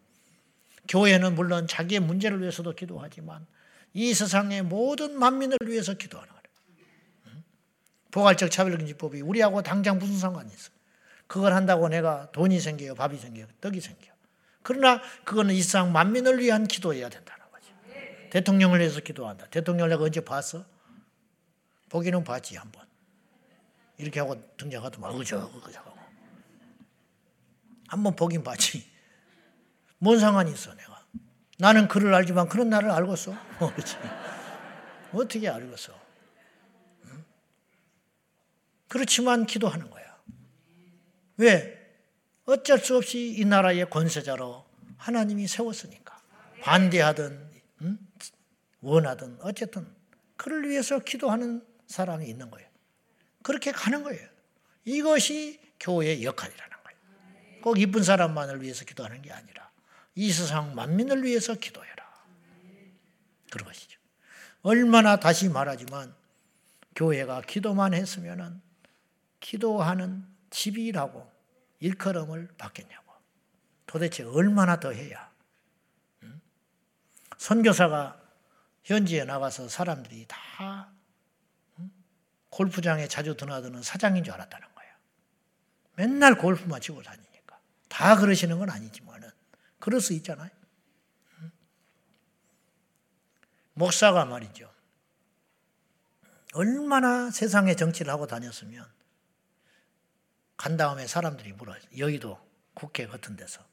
교회는 0.87 1.35
물론 1.35 1.67
자기의 1.67 1.99
문제를 1.99 2.41
위해서도 2.41 2.73
기도하지만 2.73 3.45
이 3.93 4.13
세상의 4.13 4.63
모든 4.63 5.17
만민을 5.17 5.57
위해서 5.65 5.93
기도하는 5.93 6.31
거예요. 6.31 7.43
포괄적 8.11 8.51
차별금지법이 8.51 9.21
우리하고 9.21 9.61
당장 9.61 9.99
무슨 9.99 10.17
상관이 10.17 10.51
있어? 10.51 10.76
그걸 11.27 11.53
한다고 11.53 11.89
내가 11.89 12.31
돈이 12.31 12.59
생겨요, 12.59 12.95
밥이 12.95 13.17
생겨요, 13.17 13.47
떡이 13.61 13.81
생겨. 13.81 14.07
그러나 14.63 15.01
그거는 15.25 15.53
이 15.55 15.61
세상 15.61 15.91
만민을 15.91 16.39
위한 16.39 16.67
기도해야 16.67 17.09
된다는 17.09 17.45
거죠. 17.51 17.67
대통령을 18.31 18.79
위해서 18.79 18.99
기도한다. 18.99 19.47
대통령 19.49 19.87
내가 19.89 20.03
언제 20.03 20.21
봤어? 20.21 20.65
보기는 21.89 22.23
봤지 22.23 22.55
한 22.57 22.71
번. 22.71 22.85
이렇게 23.97 24.19
하고 24.19 24.35
등장하더만 24.57 25.11
어저 25.11 25.49
그저 25.61 25.79
하고. 25.79 25.97
한 27.87 28.03
번 28.03 28.15
보긴 28.15 28.43
봤지. 28.43 28.85
뭔 29.99 30.19
상관이 30.19 30.51
있어 30.51 30.75
내가. 30.75 31.03
나는 31.57 31.87
그를 31.87 32.13
알지만 32.13 32.47
그런 32.49 32.69
나를 32.69 32.91
알겠어. 32.91 33.33
어떻게 35.13 35.47
알겠어? 35.49 35.93
응? 37.05 37.25
그렇지만 38.89 39.45
기도하는 39.45 39.89
거야. 39.89 40.06
왜? 41.37 41.77
어쩔 42.45 42.79
수 42.79 42.97
없이 42.97 43.35
이 43.37 43.45
나라의 43.45 43.89
권세자로 43.89 44.65
하나님이 44.97 45.47
세웠으니까. 45.47 46.17
반대하든 46.61 47.49
응? 47.81 47.97
원하든 48.81 49.37
어쨌든 49.41 49.87
그를 50.35 50.69
위해서 50.69 50.99
기도하는 50.99 51.65
사람이 51.87 52.27
있는 52.27 52.49
거예요. 52.51 52.67
그렇게 53.43 53.71
가는 53.71 54.03
거예요. 54.03 54.27
이것이 54.85 55.59
교회의 55.79 56.23
역할이라는 56.23 56.77
거예요. 56.83 57.61
꼭 57.61 57.79
이쁜 57.79 58.03
사람만을 58.03 58.61
위해서 58.61 58.85
기도하는 58.85 59.21
게 59.21 59.31
아니라 59.31 59.69
이 60.15 60.31
세상 60.31 60.73
만민을 60.75 61.23
위해서 61.23 61.53
기도해라. 61.55 61.95
그런 63.51 63.67
것이죠. 63.67 63.99
얼마나 64.61 65.17
다시 65.17 65.49
말하지만 65.49 66.13
교회가 66.95 67.41
기도만 67.41 67.93
했으면 67.93 68.61
기도하는 69.39 70.25
집이라고 70.49 71.31
일컬음을 71.79 72.49
받겠냐고. 72.57 73.13
도대체 73.85 74.23
얼마나 74.23 74.79
더 74.79 74.91
해야? 74.91 75.31
선교사가 77.37 78.21
현지에 78.83 79.25
나가서 79.25 79.69
사람들이 79.69 80.25
다 80.27 80.91
골프장에 82.49 83.07
자주 83.07 83.37
드나드는 83.37 83.83
사장인 83.83 84.23
줄 84.23 84.33
알았다는 84.33 84.67
거예요. 84.73 84.93
맨날 85.95 86.37
골프만 86.37 86.81
치고 86.81 87.03
다니니까. 87.03 87.59
다 87.89 88.15
그러시는 88.15 88.57
건 88.57 88.69
아니지만은 88.69 89.29
그럴 89.79 90.01
수 90.01 90.13
있잖아요. 90.13 90.49
목사가 93.73 94.25
말이죠. 94.25 94.73
얼마나 96.53 97.29
세상에 97.29 97.75
정치를 97.75 98.11
하고 98.11 98.25
다녔으면 98.25 98.96
간 100.57 100.75
다음에 100.75 101.07
사람들이 101.07 101.53
물어요. 101.53 101.79
여의도 101.97 102.39
국회 102.73 103.07
같은 103.07 103.35
데서. 103.35 103.63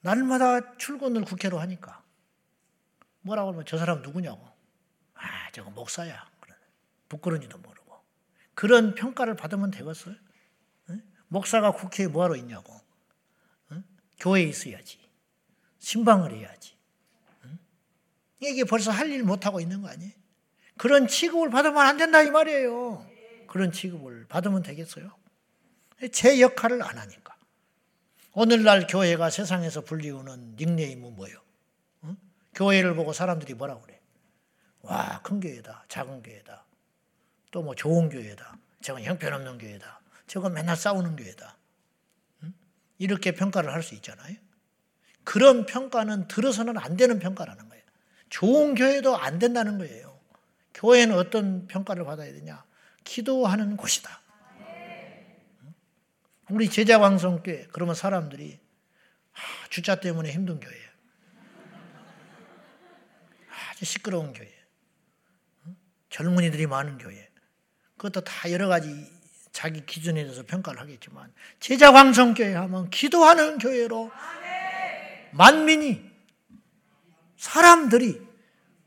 날마다 0.00 0.76
출근을 0.76 1.24
국회로 1.24 1.58
하니까 1.58 2.04
뭐라고 3.22 3.50
하면 3.52 3.64
저 3.66 3.78
사람 3.78 4.02
누구냐고. 4.02 4.46
아, 5.14 5.50
저거 5.52 5.70
목사야. 5.70 6.28
부끄러운지도 7.08 7.58
모르고. 7.58 7.98
그런 8.54 8.94
평가를 8.94 9.34
받으면 9.34 9.70
되겠어요? 9.70 10.14
목사가 11.28 11.72
국회에 11.72 12.06
뭐하러 12.06 12.36
있냐고. 12.36 12.78
교회에 14.20 14.44
있어야지. 14.44 14.98
신방을 15.78 16.32
해야지. 16.32 16.76
이게 18.40 18.64
벌써 18.64 18.90
할 18.90 19.10
일 19.10 19.24
못하고 19.24 19.60
있는 19.60 19.82
거 19.82 19.88
아니에요? 19.88 20.12
그런 20.76 21.08
취급을 21.08 21.50
받으면 21.50 21.78
안 21.78 21.96
된다 21.96 22.22
이 22.22 22.30
말이에요. 22.30 23.04
그런 23.48 23.72
취급을 23.72 24.26
받으면 24.28 24.62
되겠어요? 24.62 25.10
제 26.12 26.40
역할을 26.40 26.82
안 26.82 26.98
하니까. 26.98 27.36
오늘날 28.34 28.86
교회가 28.86 29.30
세상에서 29.30 29.80
불리우는 29.82 30.56
닉네임은 30.56 31.16
뭐예요? 31.16 31.38
응? 32.04 32.16
교회를 32.54 32.94
보고 32.94 33.12
사람들이 33.12 33.54
뭐라고 33.54 33.82
그래? 33.82 34.00
와, 34.82 35.20
큰 35.22 35.40
교회다. 35.40 35.84
작은 35.88 36.22
교회다. 36.22 36.64
또 37.50 37.62
뭐 37.62 37.74
좋은 37.74 38.08
교회다. 38.10 38.58
저건 38.80 39.02
형편없는 39.02 39.58
교회다. 39.58 40.00
저건 40.26 40.52
맨날 40.52 40.76
싸우는 40.76 41.16
교회다. 41.16 41.56
응? 42.44 42.54
이렇게 42.98 43.32
평가를 43.32 43.72
할 43.72 43.82
수 43.82 43.94
있잖아요. 43.96 44.36
그런 45.24 45.66
평가는 45.66 46.28
들어서는 46.28 46.78
안 46.78 46.96
되는 46.96 47.18
평가라는 47.18 47.68
거예요. 47.68 47.82
좋은 48.30 48.74
교회도 48.74 49.16
안 49.16 49.38
된다는 49.38 49.78
거예요. 49.78 50.18
교회는 50.74 51.16
어떤 51.16 51.66
평가를 51.66 52.04
받아야 52.04 52.32
되냐? 52.32 52.64
기도하는 53.04 53.76
곳이다. 53.76 54.20
우리 56.50 56.70
제자 56.70 56.98
광성교회 56.98 57.68
그러면 57.72 57.94
사람들이 57.94 58.58
아, 59.34 59.68
주자 59.68 59.96
때문에 59.96 60.32
힘든 60.32 60.58
교회예요. 60.60 60.88
아주 63.70 63.84
시끄러운 63.84 64.32
교회. 64.32 64.52
젊은이들이 66.10 66.66
많은 66.66 66.98
교회. 66.98 67.28
그것도 67.96 68.22
다 68.22 68.50
여러 68.50 68.68
가지 68.68 69.06
자기 69.52 69.84
기준에 69.84 70.22
대해서 70.22 70.42
평가를 70.44 70.80
하겠지만 70.80 71.32
제자 71.60 71.92
광성교회 71.92 72.54
하면 72.54 72.90
기도하는 72.90 73.58
교회로 73.58 74.10
만민이 75.32 76.08
사람들이 77.36 78.26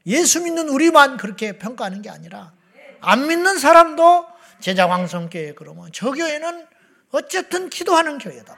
예수 0.07 0.41
믿는 0.41 0.69
우리만 0.69 1.17
그렇게 1.17 1.57
평가하는 1.57 2.01
게 2.01 2.09
아니라 2.09 2.53
안 3.01 3.27
믿는 3.27 3.59
사람도 3.59 4.27
제자 4.59 4.87
광성교회 4.87 5.53
그러면 5.53 5.89
저 5.93 6.11
교회는 6.11 6.70
어쨌든 7.11 7.69
기도하는 7.69 8.17
교회다. 8.17 8.57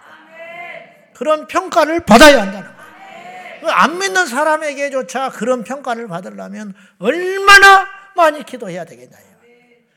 그런 1.13 1.47
평가를 1.47 2.01
받아야 2.01 2.41
한다는 2.41 2.67
거예요. 2.67 3.71
안 3.71 3.97
믿는 3.97 4.25
사람에게조차 4.25 5.29
그런 5.29 5.63
평가를 5.63 6.07
받으려면 6.07 6.73
얼마나 6.99 7.87
많이 8.15 8.43
기도해야 8.43 8.85
되겠냐. 8.85 9.15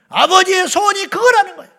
아버지의 0.08 0.68
소원이 0.68 1.06
그거라는 1.06 1.56
거예요. 1.56 1.72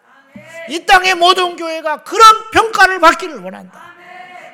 이 0.70 0.86
땅의 0.86 1.16
모든 1.16 1.56
교회가 1.56 2.04
그런 2.04 2.52
평가를 2.52 3.00
받기를 3.00 3.38
원한다. 3.38 3.96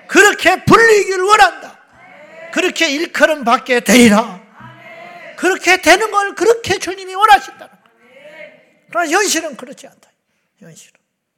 그렇게 0.07 0.63
불리기를 0.63 1.23
원한다. 1.23 1.79
그렇게 2.53 2.89
일컬음 2.91 3.43
받게 3.43 3.79
되리라. 3.79 4.41
그렇게 5.37 5.81
되는 5.81 6.11
걸 6.11 6.35
그렇게 6.35 6.77
주님이 6.77 7.15
원하신다는 7.15 7.67
거예요. 7.67 7.83
그러나 8.89 9.09
현실은 9.09 9.57
그렇지 9.57 9.87
않다. 9.87 10.09
현실은 10.59 10.93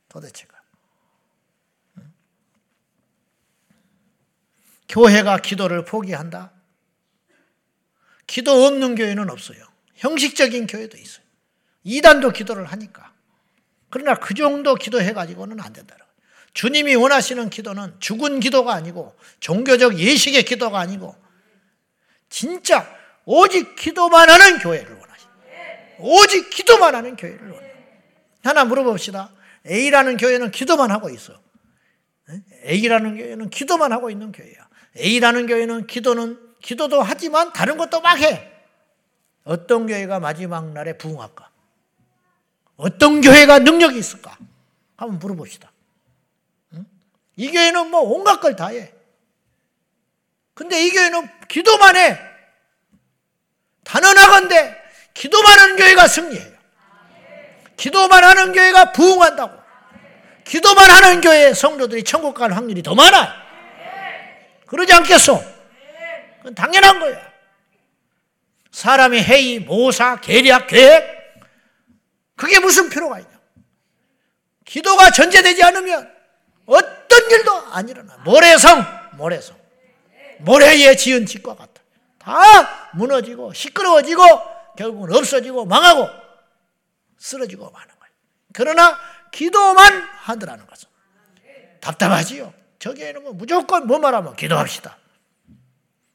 도대체가. 0.10 0.55
교회가 4.88 5.38
기도를 5.38 5.86
포기한다? 5.86 6.52
기도 8.28 8.66
없는 8.66 8.96
교회는 8.96 9.30
없어요. 9.30 9.60
형식적인 9.96 10.68
교회도 10.68 10.98
있어요. 10.98 11.26
이단도 11.84 12.32
기도를 12.32 12.66
하니까. 12.66 13.14
그러나 13.90 14.16
그 14.16 14.34
정도 14.34 14.76
기도해가지고는 14.76 15.60
안 15.60 15.72
된다. 15.74 15.96
주님이 16.54 16.96
원하시는 16.96 17.50
기도는 17.50 17.96
죽은 18.00 18.40
기도가 18.40 18.74
아니고 18.74 19.16
종교적 19.42 20.00
예식의 20.00 20.44
기도가 20.44 20.80
아니고 20.80 21.16
진짜 22.30 22.90
오직 23.26 23.76
기도만 23.76 24.30
하는 24.30 24.60
교회를 24.60 24.90
원하십니다. 24.90 25.42
오직 26.00 26.50
기도만 26.50 26.96
하는 26.96 27.16
교회를 27.16 27.50
원해요. 27.52 27.76
하나 28.44 28.64
물어봅시다. 28.66 29.34
A라는 29.68 30.18
교회는 30.18 30.52
기도만 30.52 30.92
하고 30.92 31.10
있어. 31.10 31.40
A라는 32.66 33.18
교회는 33.18 33.50
기도만 33.50 33.92
하고 33.92 34.10
있는 34.10 34.32
교회야. 34.32 34.65
A라는 34.98 35.48
교회는 35.48 35.88
기도는 35.88 36.40
기도도 36.62 37.02
하지만 37.02 37.54
다른 37.54 37.78
것도 37.78 38.02
막 38.02 38.20
해. 38.20 38.52
어떤 39.44 39.86
교회가 39.88 40.20
마지막 40.20 40.72
날에 40.72 40.98
부흥할까? 40.98 41.50
어떤 42.78 43.22
교회가 43.22 43.60
능력이 43.60 43.98
있을까? 43.98 44.38
한번 44.98 45.20
물어봅시다. 45.20 45.72
응? 46.74 46.86
이 47.36 47.52
교회는 47.52 47.90
뭐 47.92 48.02
온갖 48.02 48.40
걸 48.40 48.56
다 48.56 48.68
해. 48.68 48.92
근데 50.54 50.86
이 50.86 50.90
교회는 50.92 51.30
기도만 51.48 51.96
해. 51.98 52.20
단언하건대 53.84 54.76
기도만 55.14 55.60
하는 55.60 55.76
교회가 55.76 56.08
승리해요. 56.08 56.56
기도만 57.78 58.24
하는 58.24 58.54
교회가 58.54 58.94
부흥한다고. 58.94 59.66
기도만 60.46 60.90
하는 60.90 61.22
교회 61.22 61.54
성도들이 61.54 62.04
천국 62.04 62.34
갈 62.36 62.54
확률이 62.54 62.82
더 62.82 62.96
많아요. 62.96 63.45
그러지 64.66 64.94
않겠소? 64.94 65.44
그건 66.38 66.56
당연한 66.56 67.00
거예요. 67.00 67.22
사람이 68.72 69.22
회의, 69.22 69.60
모사, 69.60 70.20
계략, 70.20 70.68
계획, 70.68 71.16
그게 72.36 72.60
무슨 72.60 72.90
필요가 72.90 73.20
있냐? 73.20 73.30
기도가 74.66 75.12
전제되지 75.12 75.64
않으면 75.64 76.14
어떤 76.66 77.32
일도 77.32 77.56
안 77.72 77.88
일어나. 77.88 78.18
모래성, 78.18 78.86
모래성. 79.14 79.56
모래에 80.40 80.96
지은 80.96 81.26
집과 81.26 81.56
같아. 81.56 81.82
다 82.20 82.90
무너지고 82.96 83.54
시끄러워지고 83.54 84.24
결국은 84.78 85.16
없어지고 85.16 85.66
망하고 85.66 86.10
쓰러지고 87.18 87.70
마는 87.70 87.88
거예요. 87.88 88.14
그러나 88.54 89.00
기도만 89.32 90.02
하더라는 90.02 90.66
것은 90.68 90.90
답답하지요. 91.80 92.54
저기에는 92.86 93.24
뭐 93.24 93.34
무조건 93.34 93.88
뭐 93.88 93.98
말하면 93.98 94.36
기도합시다. 94.36 94.96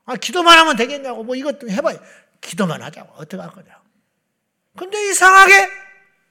아, 0.05 0.15
기도만 0.15 0.57
하면 0.57 0.77
되겠냐고, 0.77 1.25
뭐 1.25 1.35
이것 1.35 1.59
좀 1.59 1.69
해봐요. 1.69 1.99
기도만 2.41 2.81
하자고. 2.81 3.13
어떻게 3.15 3.43
할 3.43 3.51
거냐. 3.51 3.83
근데 4.77 5.11
이상하게 5.11 5.69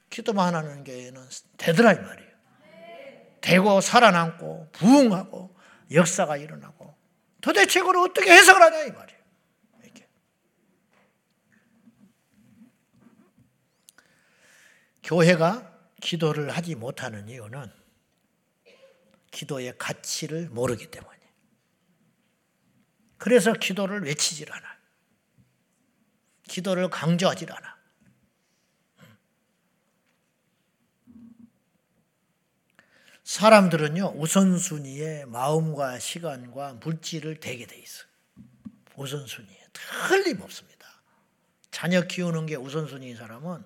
기도만 0.08 0.54
하는 0.54 0.82
교회는 0.82 1.22
되더라, 1.58 1.92
이 1.92 2.00
말이에요. 2.00 2.30
되고 3.42 3.80
살아남고 3.82 4.70
부흥하고 4.72 5.54
역사가 5.92 6.38
일어나고 6.38 6.94
도대체 7.42 7.80
그걸 7.80 7.98
어떻게 7.98 8.32
해석을 8.32 8.62
하냐, 8.62 8.84
이 8.84 8.92
말이에요. 8.92 9.20
이렇게. 9.82 10.08
교회가 15.02 15.70
기도를 16.00 16.50
하지 16.50 16.74
못하는 16.76 17.28
이유는 17.28 17.79
기도의 19.30 19.76
가치를 19.78 20.48
모르기 20.50 20.90
때문이에요. 20.90 21.20
그래서 23.18 23.52
기도를 23.52 24.02
외치질 24.04 24.52
않아. 24.52 24.78
기도를 26.44 26.88
강조하질 26.90 27.52
않아. 27.52 27.80
사람들은요, 33.22 34.14
우선순위에 34.16 35.26
마음과 35.26 36.00
시간과 36.00 36.74
물질을 36.74 37.38
대게 37.38 37.66
돼 37.66 37.78
있어요. 37.78 38.08
우선순위에. 38.96 39.68
틀림없습니다. 39.72 40.88
자녀 41.70 42.02
키우는 42.02 42.46
게 42.46 42.56
우선순위인 42.56 43.16
사람은 43.16 43.64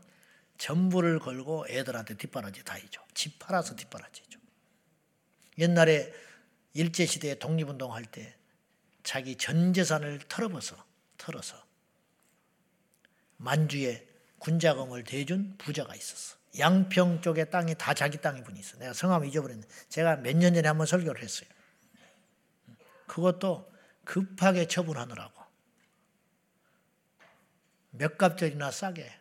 전부를 0.58 1.18
걸고 1.18 1.66
애들한테 1.70 2.16
뒷바라지 2.16 2.62
다 2.64 2.74
해줘. 2.74 3.02
집 3.14 3.38
팔아서 3.38 3.74
뒷바라지 3.74 4.22
해줘. 4.22 4.38
옛날에 5.58 6.12
일제시대에 6.74 7.36
독립운동할 7.36 8.04
때 8.04 8.34
자기 9.02 9.36
전 9.36 9.72
재산을 9.72 10.18
털어버서, 10.28 10.76
털어서 11.18 11.62
만주에 13.36 14.06
군자금을 14.38 15.04
대준 15.04 15.56
부자가 15.58 15.94
있었어. 15.94 16.36
양평 16.58 17.20
쪽에 17.20 17.46
땅이 17.46 17.74
다 17.76 17.94
자기 17.94 18.18
땅이 18.20 18.42
분이 18.44 18.60
있어. 18.60 18.78
내가 18.78 18.92
성함 18.92 19.24
잊어버렸는데 19.24 19.68
제가 19.88 20.16
몇 20.16 20.36
년 20.36 20.54
전에 20.54 20.68
한번 20.68 20.86
설교를 20.86 21.22
했어요. 21.22 21.48
그것도 23.06 23.70
급하게 24.04 24.66
처분하느라고 24.66 25.42
몇 27.90 28.18
갑절이나 28.18 28.70
싸게 28.70 29.12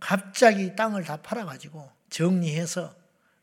갑자기 0.00 0.74
땅을 0.74 1.04
다 1.04 1.20
팔아가지고 1.22 1.90
정리해서 2.10 2.96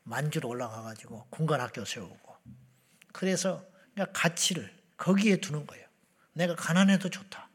만주로 0.04 0.50
올라가가지고 0.50 1.28
군관학교 1.30 1.86
세우고 1.86 2.36
그래서 3.12 3.64
가치를 4.14 4.74
거기에 4.98 5.38
두는 5.38 5.66
거예요. 5.68 5.86
내가 6.34 6.56
가난해도 6.56 7.10
좋다. 7.10 7.50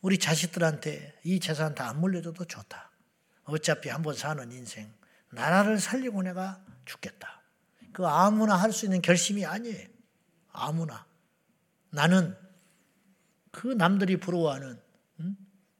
우리 0.00 0.18
자식들한테 0.18 1.20
이 1.24 1.38
재산 1.40 1.74
다 1.74 1.88
안 1.88 2.00
물려줘도 2.00 2.44
좋다. 2.46 2.90
어차피 3.44 3.88
한번 3.88 4.14
사는 4.14 4.50
인생 4.52 4.92
나라를 5.30 5.78
살리고 5.78 6.22
내가 6.22 6.64
죽겠다. 6.86 7.42
그 7.92 8.06
아무나 8.06 8.56
할 8.56 8.72
수 8.72 8.86
있는 8.86 9.02
결심이 9.02 9.44
아니에요. 9.44 9.88
아무나. 10.52 11.06
나는 11.90 12.36
그 13.50 13.66
남들이 13.68 14.16
부러워하는 14.18 14.80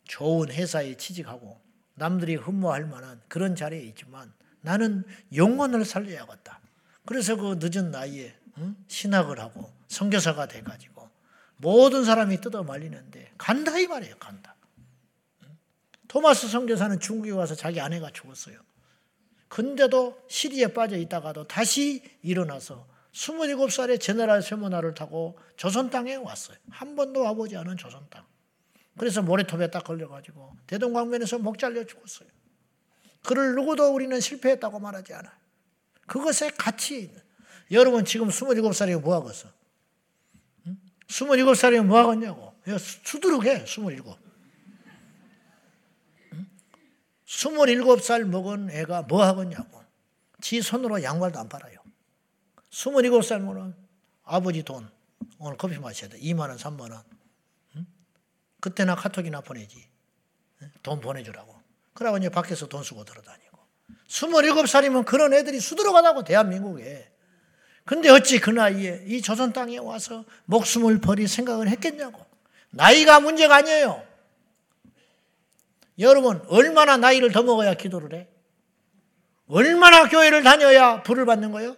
좋은 0.04 0.50
회사에 0.50 0.96
취직하고 0.96 1.60
남들이 1.94 2.34
흠모할 2.34 2.84
만한 2.86 3.22
그런 3.28 3.54
자리에 3.54 3.80
있지만 3.82 4.32
나는 4.60 5.04
영혼을 5.34 5.84
살려야겠다. 5.84 6.60
그래서 7.06 7.36
그 7.36 7.58
늦은 7.60 7.90
나이에 7.90 8.34
신학을 8.88 9.40
하고 9.40 9.72
선교사가 9.88 10.46
돼가지고 10.46 11.08
모든 11.56 12.04
사람이 12.04 12.40
뜯어 12.40 12.62
말리는데 12.62 13.32
간다 13.38 13.78
이 13.78 13.86
말이에요. 13.86 14.16
간다. 14.18 14.54
토마스 16.08 16.48
선교사는 16.48 16.98
중국에 17.00 17.30
와서 17.30 17.54
자기 17.54 17.80
아내가 17.80 18.10
죽었어요. 18.10 18.58
근데도 19.48 20.22
시리에 20.28 20.68
빠져 20.68 20.96
있다가도 20.96 21.46
다시 21.48 22.02
일어나서 22.22 22.86
27살에 23.12 24.00
제네랄 24.00 24.42
세모나를 24.42 24.94
타고 24.94 25.38
조선 25.56 25.90
땅에 25.90 26.14
왔어요. 26.14 26.56
한 26.70 26.96
번도 26.96 27.22
와보지 27.22 27.56
않은 27.56 27.76
조선 27.76 28.06
땅. 28.10 28.24
그래서 28.96 29.22
모래톱에 29.22 29.70
딱 29.70 29.84
걸려가지고 29.84 30.56
대동강변에서 30.66 31.38
목 31.38 31.58
잘려 31.58 31.84
죽었어요. 31.84 32.28
그를 33.24 33.54
누구도 33.54 33.92
우리는 33.94 34.18
실패했다고 34.18 34.78
말하지 34.78 35.14
않아요. 35.14 35.32
그것에 36.06 36.50
가치 36.50 37.00
있는 37.00 37.20
여러분 37.70 38.04
지금 38.04 38.28
27살이면 38.28 39.00
뭐 39.00 39.14
하겠어? 39.16 39.48
27살이면 41.06 41.86
뭐 41.86 41.98
하겠냐고. 41.98 42.54
수두룩해, 42.78 43.64
27. 43.64 44.02
27살 47.26 48.24
먹은 48.24 48.70
애가 48.70 49.02
뭐 49.02 49.24
하겠냐고. 49.24 49.84
지 50.40 50.60
손으로 50.62 51.02
양말도 51.02 51.38
안 51.38 51.48
팔아요. 51.48 51.78
27살 52.70 53.40
먹은 53.40 53.74
아버지 54.24 54.62
돈, 54.62 54.88
오늘 55.38 55.56
커피 55.56 55.78
마셔야 55.78 56.10
돼. 56.10 56.18
2만원, 56.18 56.58
3만원. 56.58 57.04
그때나 58.60 58.94
카톡이나 58.94 59.40
보내지. 59.40 59.88
돈 60.82 61.00
보내주라고. 61.00 61.59
그러고 62.00 62.18
밖에서 62.30 62.66
돈 62.66 62.82
쓰고 62.82 63.04
돌아다니고. 63.04 63.58
27살이면 64.08 65.04
그런 65.04 65.34
애들이 65.34 65.60
수두룩하다고, 65.60 66.24
대한민국에. 66.24 67.10
근데 67.84 68.08
어찌 68.08 68.40
그 68.40 68.48
나이에 68.48 69.02
이 69.04 69.20
조선 69.20 69.52
땅에 69.52 69.76
와서 69.76 70.24
목숨을 70.46 71.02
버릴 71.02 71.28
생각을 71.28 71.68
했겠냐고. 71.68 72.24
나이가 72.70 73.20
문제가 73.20 73.56
아니에요. 73.56 74.02
여러분, 75.98 76.42
얼마나 76.48 76.96
나이를 76.96 77.32
더 77.32 77.42
먹어야 77.42 77.74
기도를 77.74 78.18
해? 78.18 78.28
얼마나 79.48 80.08
교회를 80.08 80.42
다녀야 80.42 81.02
불을 81.02 81.26
받는 81.26 81.52
거예요? 81.52 81.76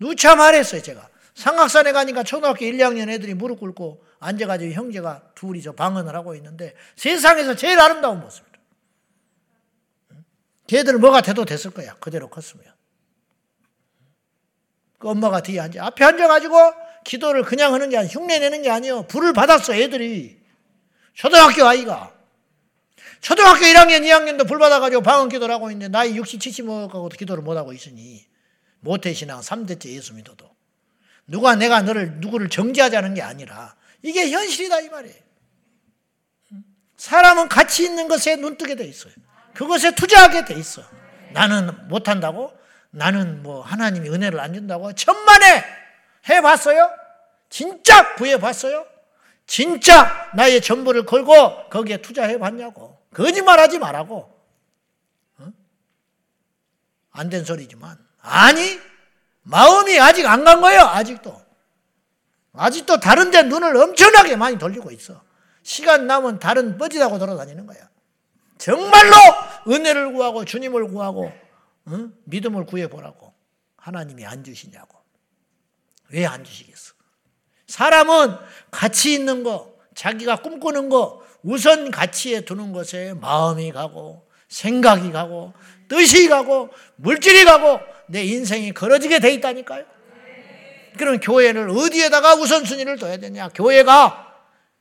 누차 0.00 0.34
말했어요, 0.34 0.82
제가. 0.82 1.08
상악산에 1.36 1.92
가니까 1.92 2.24
초등학교 2.24 2.64
1, 2.64 2.78
2학년 2.78 3.08
애들이 3.08 3.34
무릎 3.34 3.60
꿇고 3.60 4.04
앉아가지고 4.18 4.72
형제가 4.72 5.30
둘이 5.36 5.62
저 5.62 5.70
방언을 5.70 6.16
하고 6.16 6.34
있는데 6.34 6.74
세상에서 6.96 7.54
제일 7.54 7.78
아름다운 7.78 8.18
모습이다. 8.20 8.53
걔들 10.66 10.98
뭐가 10.98 11.20
돼도 11.20 11.44
됐을 11.44 11.70
거야. 11.70 11.94
그대로 11.96 12.28
컸으면. 12.28 12.72
그 14.98 15.08
엄마가 15.08 15.42
뒤에 15.42 15.60
앉아. 15.60 15.84
앞에 15.84 16.04
앉아가지고 16.04 16.56
기도를 17.04 17.42
그냥 17.42 17.74
하는 17.74 17.90
게 17.90 17.98
아니야. 17.98 18.10
흉내 18.10 18.38
내는 18.38 18.62
게 18.62 18.70
아니에요. 18.70 19.06
불을 19.06 19.32
받았어, 19.34 19.74
애들이. 19.74 20.40
초등학교 21.12 21.64
아이가. 21.66 22.14
초등학교 23.20 23.60
1학년, 23.60 24.02
2학년도 24.02 24.46
불 24.46 24.58
받아가지고 24.58 25.02
방언 25.02 25.30
기도를 25.30 25.54
하고 25.54 25.70
있는데 25.70 25.88
나이 25.88 26.14
60, 26.14 26.40
70 26.40 26.66
먹어가고 26.66 27.08
기도를 27.08 27.42
못하고 27.42 27.72
있으니 27.72 28.26
모태신앙 28.80 29.40
3대째 29.40 29.86
예수 29.86 30.12
믿어도 30.12 30.54
누가 31.26 31.54
내가 31.54 31.80
너를 31.80 32.20
누구를 32.20 32.50
정지하자는 32.50 33.14
게 33.14 33.22
아니라 33.22 33.76
이게 34.02 34.30
현실이다 34.30 34.80
이 34.80 34.88
말이에요. 34.90 35.16
사람은 36.98 37.48
가치 37.48 37.84
있는 37.84 38.08
것에 38.08 38.36
눈뜨게 38.36 38.76
돼 38.76 38.84
있어요. 38.84 39.14
그것에 39.54 39.94
투자하게 39.94 40.44
돼 40.44 40.54
있어. 40.54 40.82
나는 41.32 41.88
못한다고? 41.88 42.56
나는 42.90 43.42
뭐 43.42 43.62
하나님이 43.62 44.08
은혜를 44.08 44.38
안 44.40 44.54
준다고? 44.54 44.92
천만에 44.94 45.64
해봤어요? 46.28 46.90
진짜 47.48 48.14
구해봤어요? 48.14 48.86
진짜 49.46 50.30
나의 50.34 50.60
전부를 50.60 51.04
걸고 51.06 51.68
거기에 51.68 51.98
투자해봤냐고. 51.98 52.98
거짓말하지 53.14 53.78
말라고. 53.78 54.32
어? 55.38 55.46
안된 57.12 57.44
소리지만 57.44 57.98
아니 58.20 58.80
마음이 59.42 60.00
아직 60.00 60.26
안 60.26 60.44
간 60.44 60.60
거예요. 60.60 60.80
아직도. 60.82 61.42
아직도 62.54 63.00
다른 63.00 63.30
데 63.30 63.42
눈을 63.42 63.76
엄청나게 63.76 64.36
많이 64.36 64.56
돌리고 64.58 64.90
있어. 64.92 65.20
시간 65.62 66.06
남은 66.06 66.38
다른 66.38 66.78
뻗지다고 66.78 67.18
돌아다니는 67.18 67.66
거야. 67.66 67.78
정말로 68.58 69.14
은혜를 69.68 70.12
구하고 70.12 70.44
주님을 70.44 70.88
구하고 70.88 71.32
어? 71.86 72.08
믿음을 72.24 72.64
구해보라고 72.66 73.32
하나님이 73.76 74.24
안 74.24 74.42
주시냐고. 74.44 74.98
왜 76.10 76.24
안 76.26 76.44
주시겠어? 76.44 76.94
사람은 77.66 78.36
가치 78.70 79.12
있는 79.14 79.42
거, 79.42 79.74
자기가 79.94 80.36
꿈꾸는 80.36 80.88
거, 80.88 81.22
우선 81.42 81.90
가치에 81.90 82.42
두는 82.42 82.72
것에 82.72 83.14
마음이 83.14 83.72
가고, 83.72 84.26
생각이 84.48 85.10
가고, 85.12 85.52
뜻이 85.88 86.28
가고, 86.28 86.70
물질이 86.96 87.44
가고, 87.44 87.80
내 88.06 88.22
인생이 88.24 88.72
걸어지게 88.72 89.18
돼 89.18 89.32
있다니까요. 89.34 89.84
그럼 90.98 91.18
교회를 91.20 91.70
어디에다가 91.70 92.34
우선순위를 92.34 92.98
둬야 92.98 93.16
되냐? 93.16 93.48
교회가 93.48 94.32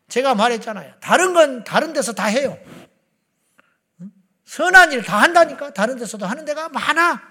제가 0.09 0.35
말했잖아요. 0.35 0.93
다른 0.99 1.33
건 1.33 1.63
다른 1.63 1.93
데서 1.93 2.13
다 2.13 2.25
해요. 2.25 2.57
선한 4.53 4.91
일 4.91 5.01
다 5.01 5.19
한다니까. 5.19 5.73
다른 5.73 5.97
데서도 5.97 6.27
하는 6.27 6.45
데가 6.45 6.69
많아. 6.69 7.21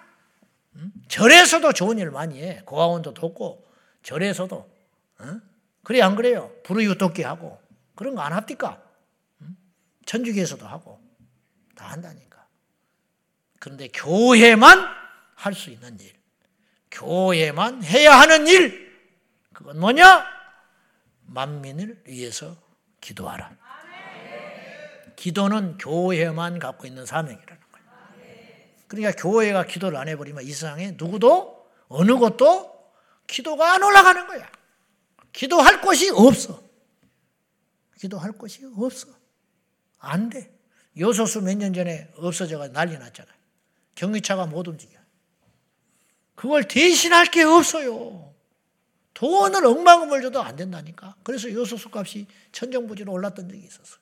절에서도 1.09 1.73
좋은 1.73 1.99
일 1.99 2.11
많이 2.11 2.43
해. 2.43 2.63
고아원도 2.65 3.15
돕고 3.15 3.65
절에서도. 4.03 4.69
그래 5.85 6.01
안 6.03 6.17
그래요? 6.17 6.51
불의유 6.65 6.99
돕기 6.99 7.23
하고 7.23 7.61
그런 7.95 8.17
거 8.17 8.23
안 8.23 8.33
합니까? 8.33 8.83
천주교에서도 10.07 10.67
하고 10.67 11.01
다 11.77 11.87
한다니까. 11.91 12.45
그런데 13.61 13.87
교회만 13.89 14.81
할 15.37 15.55
수 15.55 15.71
있는 15.71 15.99
일, 16.01 16.13
교회만 16.91 17.83
해야 17.85 18.19
하는 18.19 18.47
일, 18.49 18.93
그건 19.53 19.79
뭐냐? 19.79 20.25
만민을 21.27 22.03
위해서 22.07 22.57
기도하라. 23.01 23.51
기도는 25.23 25.79
교회만 25.79 26.59
갖고 26.59 26.85
있는 26.85 27.07
사명이라는 27.07 27.47
거예요. 27.47 27.87
그러니까 28.89 29.23
교회가 29.23 29.67
기도를 29.67 29.97
안 29.97 30.09
해버리면 30.09 30.43
이 30.43 30.51
세상에 30.51 30.97
누구도 30.99 31.65
어느 31.87 32.17
곳도 32.17 32.91
기도가 33.29 33.75
안 33.75 33.85
올라가는 33.85 34.27
거야. 34.27 34.51
기도할 35.33 35.81
곳이 35.81 36.11
없어. 36.11 36.61
기도할 38.01 38.33
곳이 38.33 38.65
없어. 38.77 39.07
안 40.01 40.29
돼. 40.29 40.53
요소수 40.99 41.41
몇 41.43 41.55
년 41.57 41.73
전에 41.73 42.11
없어져가 42.17 42.73
난리 42.73 42.99
났잖아요. 42.99 43.37
경유차가 43.95 44.47
못 44.47 44.67
움직여. 44.67 44.99
그걸 46.35 46.67
대신할 46.67 47.27
게 47.27 47.45
없어요. 47.45 48.35
돈을 49.15 49.65
억만금을 49.65 50.21
줘도 50.21 50.43
안 50.43 50.57
된다니까. 50.57 51.15
그래서 51.23 51.49
요소수 51.49 51.91
값이 51.93 52.27
천정부지로 52.51 53.13
올랐던 53.13 53.49
적이 53.49 53.63
있었어 53.63 54.02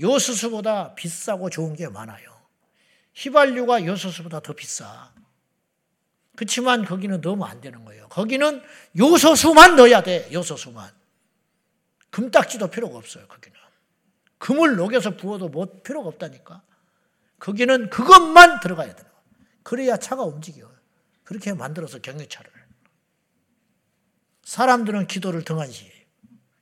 요. 0.00 0.08
요소수보다 0.08 0.94
비싸고 0.94 1.50
좋은 1.50 1.74
게 1.74 1.88
많아요. 1.88 2.38
휘발유가 3.14 3.84
요소수보다 3.84 4.40
더 4.40 4.52
비싸. 4.52 5.12
그렇지만 6.36 6.84
거기는 6.84 7.20
넣으면 7.20 7.48
안 7.48 7.60
되는 7.60 7.84
거예요. 7.84 8.08
거기는 8.08 8.62
요소수만 8.96 9.74
넣어야 9.76 10.02
돼. 10.02 10.28
요소수만. 10.32 10.90
금딱지도 12.10 12.68
필요가 12.68 12.96
없어요. 12.96 13.26
거기는. 13.26 13.58
금을 14.38 14.76
녹여서 14.76 15.16
부어도 15.16 15.48
뭐 15.48 15.66
필요가 15.82 16.08
없다니까. 16.08 16.62
거기는 17.40 17.90
그것만 17.90 18.60
들어가야 18.60 18.94
돼요. 18.94 19.10
그래야 19.64 19.96
차가 19.96 20.22
움직여요. 20.22 20.72
그렇게 21.24 21.52
만들어서 21.52 21.98
경유차를. 21.98 22.50
사람들은 24.44 25.08
기도를 25.08 25.44
등한시해요. 25.44 25.92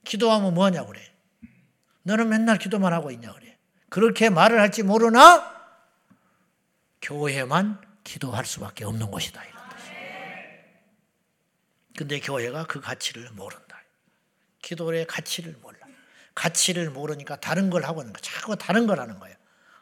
기도하면 0.04 0.54
뭐하냐고 0.54 0.88
그래. 0.88 1.15
너는 2.06 2.28
맨날 2.28 2.56
기도만 2.56 2.92
하고 2.92 3.10
있냐 3.10 3.32
그래. 3.32 3.58
그렇게 3.88 4.30
말을 4.30 4.60
할지 4.60 4.84
모르나 4.84 5.54
교회만 7.02 7.80
기도할 8.04 8.44
수밖에 8.44 8.84
없는 8.84 9.10
곳이다 9.10 9.42
이런 9.44 9.68
뜻이에요. 9.70 10.64
근데 11.98 12.20
교회가 12.20 12.66
그 12.66 12.80
가치를 12.80 13.30
모른다. 13.32 13.82
기도의 14.62 15.08
가치를 15.08 15.56
몰라. 15.60 15.78
가치를 16.36 16.90
모르니까 16.90 17.36
다른 17.36 17.70
걸 17.70 17.84
하고 17.84 18.02
있는 18.02 18.12
거야. 18.12 18.20
자꾸 18.22 18.56
다른 18.56 18.86
걸 18.86 19.00
하는 19.00 19.18
거야. 19.18 19.34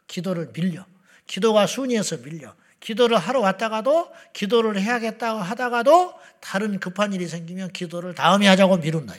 기도를 0.07 0.51
밀려. 0.55 0.87
기도가 1.27 1.67
순위에서 1.67 2.19
밀려. 2.19 2.55
기도를 2.81 3.19
하러 3.19 3.41
왔다가도 3.41 4.15
기도를 4.33 4.81
해야겠다고 4.81 5.41
하다가도 5.41 6.19
다른 6.41 6.81
급한 6.81 7.13
일이 7.13 7.29
생기면 7.29 7.73
기도를 7.73 8.15
다음에 8.15 8.47
하자고 8.49 8.79
미룬다. 8.79 9.15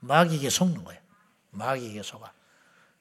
마귀에게 0.00 0.50
속는 0.50 0.84
거예요. 0.84 1.00
마귀에게 1.52 2.02
속아. 2.02 2.32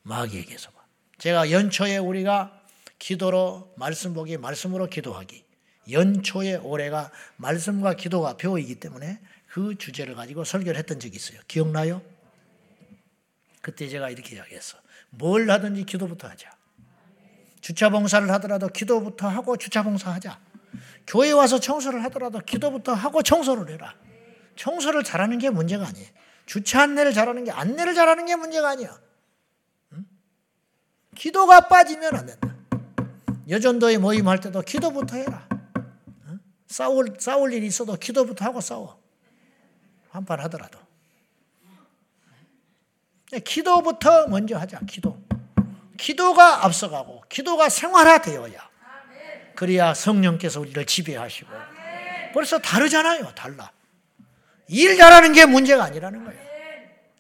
마귀에게 0.04 0.58
속아. 0.58 0.78
제가 1.18 1.52
연초에 1.52 1.98
우리가 1.98 2.62
기도로 2.98 3.74
말씀 3.78 4.14
보기, 4.14 4.38
말씀으로 4.38 4.88
기도하기. 4.88 5.44
연초에 5.92 6.56
올해가 6.58 7.12
말씀과 7.38 7.96
기도가 7.96 8.38
배워이기 8.38 8.76
때문에 8.76 9.20
그 9.48 9.76
주제를 9.78 10.16
가지고 10.16 10.44
설교를 10.44 10.78
했던 10.78 11.00
적이 11.00 11.16
있어요. 11.16 11.40
기억나요? 11.48 12.02
그때 13.62 13.88
제가 13.88 14.10
이렇게 14.10 14.36
이야기했어. 14.36 14.78
뭘 15.10 15.50
하든지 15.50 15.86
기도부터 15.86 16.28
하자. 16.28 16.52
주차 17.62 17.90
봉사를 17.90 18.30
하더라도 18.32 18.70
기도부터 18.70 19.28
하고 19.28 19.58
주차 19.58 19.84
봉사하자. 19.84 20.40
교회 21.08 21.32
와서 21.32 21.60
청소를 21.60 22.04
하더라도 22.06 22.40
기도부터 22.40 22.94
하고 22.94 23.24
청소를 23.24 23.74
해라. 23.74 23.96
청소를 24.56 25.04
잘하는 25.04 25.40
게 25.40 25.50
문제가 25.50 25.88
아니에요. 25.88 26.08
주차 26.46 26.84
안내를 26.84 27.14
잘하는 27.14 27.44
게 27.44 27.52
안내를 27.52 27.96
잘하는 27.96 28.26
게 28.26 28.36
문제가 28.36 28.70
아니야. 28.70 28.98
응? 31.20 31.22
기도가 31.22 31.68
빠지면 31.68 32.16
안 32.16 32.26
된다. 32.26 32.56
여전도에 33.50 33.98
모임할 33.98 34.40
때도 34.40 34.62
기도부터 34.62 35.18
해라. 35.18 35.48
응? 36.28 36.40
싸울, 36.68 37.16
싸울 37.20 37.54
일이 37.54 37.68
있어도 37.68 37.96
기도부터 37.96 38.46
하고 38.46 38.62
싸워. 38.62 39.00
한판 40.10 40.40
하더라도. 40.42 40.80
기도부터 43.44 44.28
먼저 44.28 44.58
하자, 44.58 44.80
기도. 44.88 45.22
기도가 45.98 46.66
앞서가고, 46.66 47.24
기도가 47.30 47.70
생활화되어야. 47.70 48.70
그래야 49.56 49.94
성령께서 49.94 50.62
우리를 50.62 50.84
지배하시고. 50.86 51.52
벌써 52.34 52.60
다르잖아요, 52.60 53.36
달라. 53.36 53.72
일 54.68 54.98
잘하는 54.98 55.34
게 55.34 55.46
문제가 55.46 55.84
아니라는 55.84 56.24
거예요. 56.24 56.42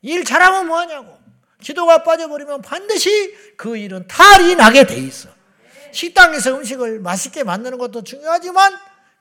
일 0.02 0.24
잘하면 0.24 0.68
뭐하냐고. 0.68 1.19
기도가 1.62 2.04
빠져버리면 2.04 2.62
반드시 2.62 3.36
그 3.58 3.78
일은 3.78 4.08
탈이 4.08 4.56
나게 4.56 4.86
돼 4.86 4.96
있어. 4.96 5.30
식당에서 5.92 6.56
음식을 6.56 7.00
맛있게 7.00 7.44
만드는 7.44 7.78
것도 7.78 8.04
중요하지만 8.04 8.74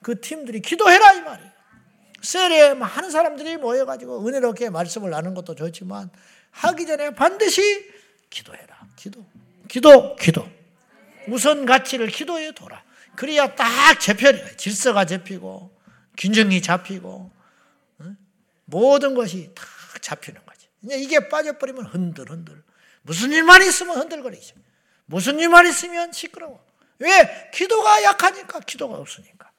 그 0.02 0.20
팀들이 0.20 0.60
기도해라 0.60 1.12
이 1.14 1.20
말이에요. 1.22 1.50
셀에 2.20 2.74
많은 2.74 3.10
사람들이 3.10 3.56
모여가지고 3.56 4.26
은혜롭게 4.26 4.70
말씀을 4.70 5.10
나누는 5.10 5.34
것도 5.34 5.54
좋지만 5.54 6.10
하기 6.50 6.86
전에 6.86 7.14
반드시 7.14 7.62
기도해라. 8.30 8.78
기도. 8.96 9.24
기도, 9.68 10.16
기도. 10.16 10.48
우선 11.28 11.66
가치를 11.66 12.08
기도에 12.08 12.52
둬라. 12.52 12.82
그래야 13.16 13.54
딱 13.54 13.98
재편이에요. 14.00 14.56
질서가 14.56 15.04
잡히고, 15.04 15.76
균형이 16.16 16.62
잡히고, 16.62 17.30
모든 18.64 19.14
것이 19.14 19.50
딱 19.54 20.02
잡히는 20.02 20.40
거지. 20.82 21.02
이게 21.02 21.28
빠져버리면 21.28 21.86
흔들흔들. 21.86 22.62
무슨 23.02 23.32
일만 23.32 23.62
있으면 23.62 23.98
흔들거리죠. 23.98 24.56
무슨 25.06 25.38
일만 25.38 25.66
있으면 25.66 26.12
시끄러워. 26.12 26.64
왜? 26.98 27.50
기도가 27.54 28.02
약하니까, 28.02 28.60
기도가 28.60 28.96
없으니까. 28.98 29.50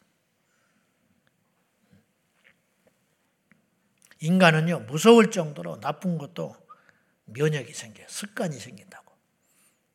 인간은요, 4.21 4.81
무서울 4.81 5.31
정도로 5.31 5.79
나쁜 5.79 6.17
것도 6.17 6.55
면역이 7.25 7.73
생겨요. 7.73 8.05
습관이 8.09 8.59
생긴다고. 8.59 9.15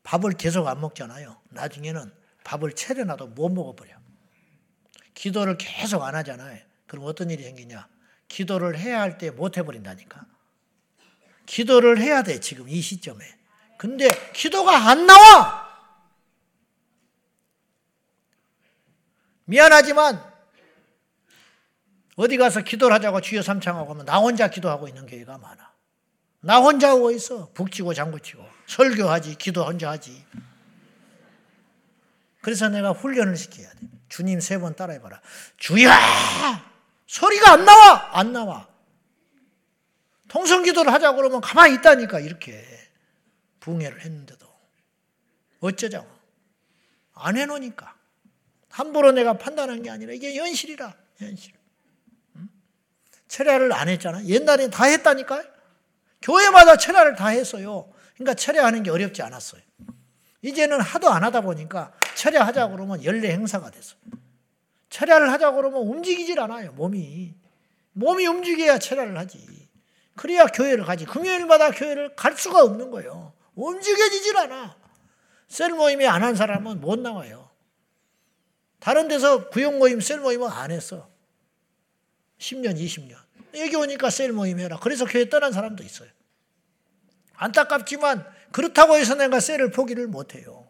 밥을 0.02 0.32
계속 0.32 0.66
안 0.66 0.80
먹잖아요. 0.80 1.40
나중에는 1.50 2.12
밥을 2.44 2.72
차려놔도 2.72 3.28
못 3.28 3.48
먹어버려. 3.50 3.94
기도를 5.14 5.56
계속 5.58 6.02
안 6.02 6.14
하잖아요. 6.14 6.60
그럼 6.86 7.04
어떤 7.06 7.30
일이 7.30 7.42
생기냐? 7.44 7.88
기도를 8.28 8.78
해야 8.78 9.00
할 9.00 9.18
때 9.18 9.30
못 9.30 9.56
해버린다니까. 9.58 10.26
기도를 11.46 11.98
해야 12.00 12.22
돼, 12.22 12.40
지금 12.40 12.68
이 12.68 12.80
시점에. 12.80 13.24
근데 13.78 14.08
기도가 14.32 14.88
안 14.88 15.06
나와! 15.06 15.64
미안하지만 19.46 20.32
어디 22.16 22.36
가서 22.36 22.60
기도를 22.62 22.94
하자고 22.94 23.20
주여 23.20 23.42
삼창하고 23.42 23.90
하면 23.92 24.06
나 24.06 24.18
혼자 24.18 24.48
기도하고 24.48 24.88
있는 24.88 25.04
교회가 25.06 25.36
많아. 25.38 25.72
나 26.40 26.58
혼자 26.58 26.90
하고 26.90 27.10
있어. 27.10 27.50
북치고 27.54 27.94
장구치고. 27.94 28.46
설교하지, 28.66 29.36
기도 29.36 29.64
혼자 29.64 29.90
하지. 29.90 30.24
그래서 32.40 32.68
내가 32.68 32.90
훈련을 32.92 33.36
시켜야 33.36 33.68
돼. 33.70 33.78
주님 34.08 34.40
세 34.40 34.58
번 34.58 34.76
따라해봐라. 34.76 35.20
주여! 35.56 35.90
소리가 37.06 37.52
안 37.52 37.64
나와! 37.64 38.18
안 38.18 38.32
나와. 38.32 38.68
통성 40.34 40.64
기도를 40.64 40.92
하자고 40.92 41.18
그러면 41.18 41.40
가만히 41.40 41.74
있다니까, 41.76 42.18
이렇게. 42.18 42.66
붕해를 43.60 44.00
했는데도. 44.00 44.44
어쩌자고. 45.60 46.08
안 47.12 47.36
해놓으니까. 47.36 47.94
함부로 48.68 49.12
내가 49.12 49.34
판단한 49.34 49.84
게 49.84 49.90
아니라 49.90 50.12
이게 50.12 50.34
현실이라, 50.34 50.92
현실. 51.18 51.52
철야를 53.28 53.72
안 53.72 53.88
했잖아. 53.88 54.24
옛날에 54.24 54.70
다 54.70 54.86
했다니까요. 54.86 55.44
교회마다 56.20 56.78
철야를 56.78 57.14
다 57.14 57.28
했어요. 57.28 57.88
그러니까 58.14 58.34
철야하는 58.34 58.82
게 58.82 58.90
어렵지 58.90 59.22
않았어요. 59.22 59.62
이제는 60.42 60.80
하도 60.80 61.10
안 61.10 61.22
하다 61.22 61.42
보니까 61.42 61.92
철야하자고 62.16 62.72
그러면 62.72 63.04
연례 63.04 63.30
행사가 63.30 63.70
됐어. 63.70 63.94
철야를 64.90 65.30
하자고 65.30 65.58
그러면 65.58 65.82
움직이질 65.82 66.40
않아요, 66.40 66.72
몸이. 66.72 67.34
몸이 67.92 68.26
움직여야 68.26 68.80
철야를 68.80 69.16
하지. 69.16 69.63
그래야 70.16 70.46
교회를 70.46 70.84
가지. 70.84 71.04
금요일마다 71.04 71.70
교회를 71.70 72.14
갈 72.14 72.36
수가 72.36 72.62
없는 72.62 72.90
거예요. 72.90 73.32
움직여지질 73.54 74.36
않아. 74.36 74.76
셀 75.48 75.70
모임에 75.72 76.06
안 76.06 76.22
한 76.22 76.34
사람은 76.34 76.80
못 76.80 76.98
나와요. 76.98 77.50
다른 78.80 79.08
데서 79.08 79.48
구역 79.48 79.78
모임, 79.78 80.00
셀 80.00 80.20
모임은 80.20 80.48
안 80.48 80.70
했어. 80.70 81.08
10년, 82.38 82.76
20년. 82.78 83.16
여기 83.56 83.76
오니까 83.76 84.10
셀 84.10 84.32
모임 84.32 84.58
해라. 84.58 84.78
그래서 84.82 85.04
교회 85.04 85.28
떠난 85.28 85.52
사람도 85.52 85.82
있어요. 85.84 86.08
안타깝지만 87.34 88.26
그렇다고 88.52 88.96
해서 88.96 89.14
내가 89.14 89.40
셀을 89.40 89.70
포기를 89.70 90.06
못 90.06 90.34
해요. 90.34 90.68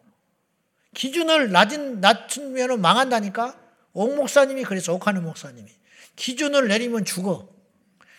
기준을 0.93 1.51
낮은, 1.51 1.99
낮추면 1.99 2.79
망한다니까? 2.81 3.59
옥 3.93 4.15
목사님이 4.15 4.63
그래서 4.63 4.93
옥하는 4.93 5.23
목사님이. 5.23 5.69
기준을 6.15 6.67
내리면 6.67 7.05
죽어. 7.05 7.49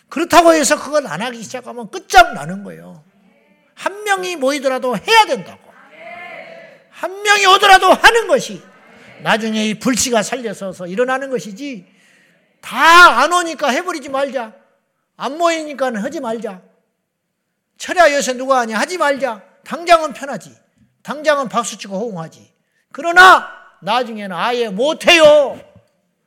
그렇다고 0.09 0.53
해서 0.53 0.79
그걸 0.81 1.05
안 1.07 1.21
하기 1.21 1.41
시작하면 1.43 1.89
끝장나는 1.89 2.63
거예요. 2.63 3.03
한 3.73 4.03
명이 4.03 4.37
모이더라도 4.37 4.97
해야 4.97 5.25
된다고. 5.25 5.59
한 6.89 7.21
명이 7.21 7.45
오더라도 7.45 7.93
하는 7.93 8.27
것이 8.27 8.63
나중에 9.21 9.65
이 9.67 9.79
불씨가 9.79 10.23
살려서서 10.23 10.87
일어나는 10.87 11.29
것이지 11.29 11.85
다 12.61 13.21
안 13.21 13.33
오니까 13.33 13.69
해버리지 13.69 14.09
말자. 14.09 14.53
안 15.15 15.37
모이니까 15.37 15.91
하지 16.01 16.19
말자. 16.19 16.61
철야 17.77 18.13
요새 18.13 18.33
누가 18.33 18.59
하냐? 18.59 18.77
하지 18.77 18.97
말자. 18.97 19.43
당장은 19.63 20.13
편하지. 20.13 20.55
당장은 21.03 21.49
박수치고 21.49 21.97
호응하지. 21.97 22.53
그러나 22.91 23.47
나중에는 23.81 24.35
아예 24.35 24.69
못해요. 24.69 25.59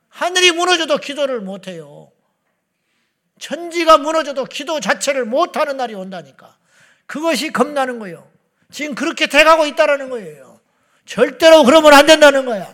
하늘이 0.09 0.51
무너져도 0.51 0.97
기도를 0.97 1.41
못해요. 1.41 2.10
천지가 3.41 3.97
무너져도 3.97 4.45
기도 4.45 4.79
자체를 4.79 5.25
못하는 5.25 5.75
날이 5.75 5.95
온다니까. 5.95 6.55
그것이 7.07 7.51
겁나는 7.51 7.97
거예요. 7.99 8.29
지금 8.71 8.95
그렇게 8.95 9.27
돼가고 9.27 9.65
있다는 9.65 10.09
거예요. 10.09 10.61
절대로 11.05 11.63
그러면 11.63 11.93
안 11.93 12.05
된다는 12.05 12.45
거야. 12.45 12.73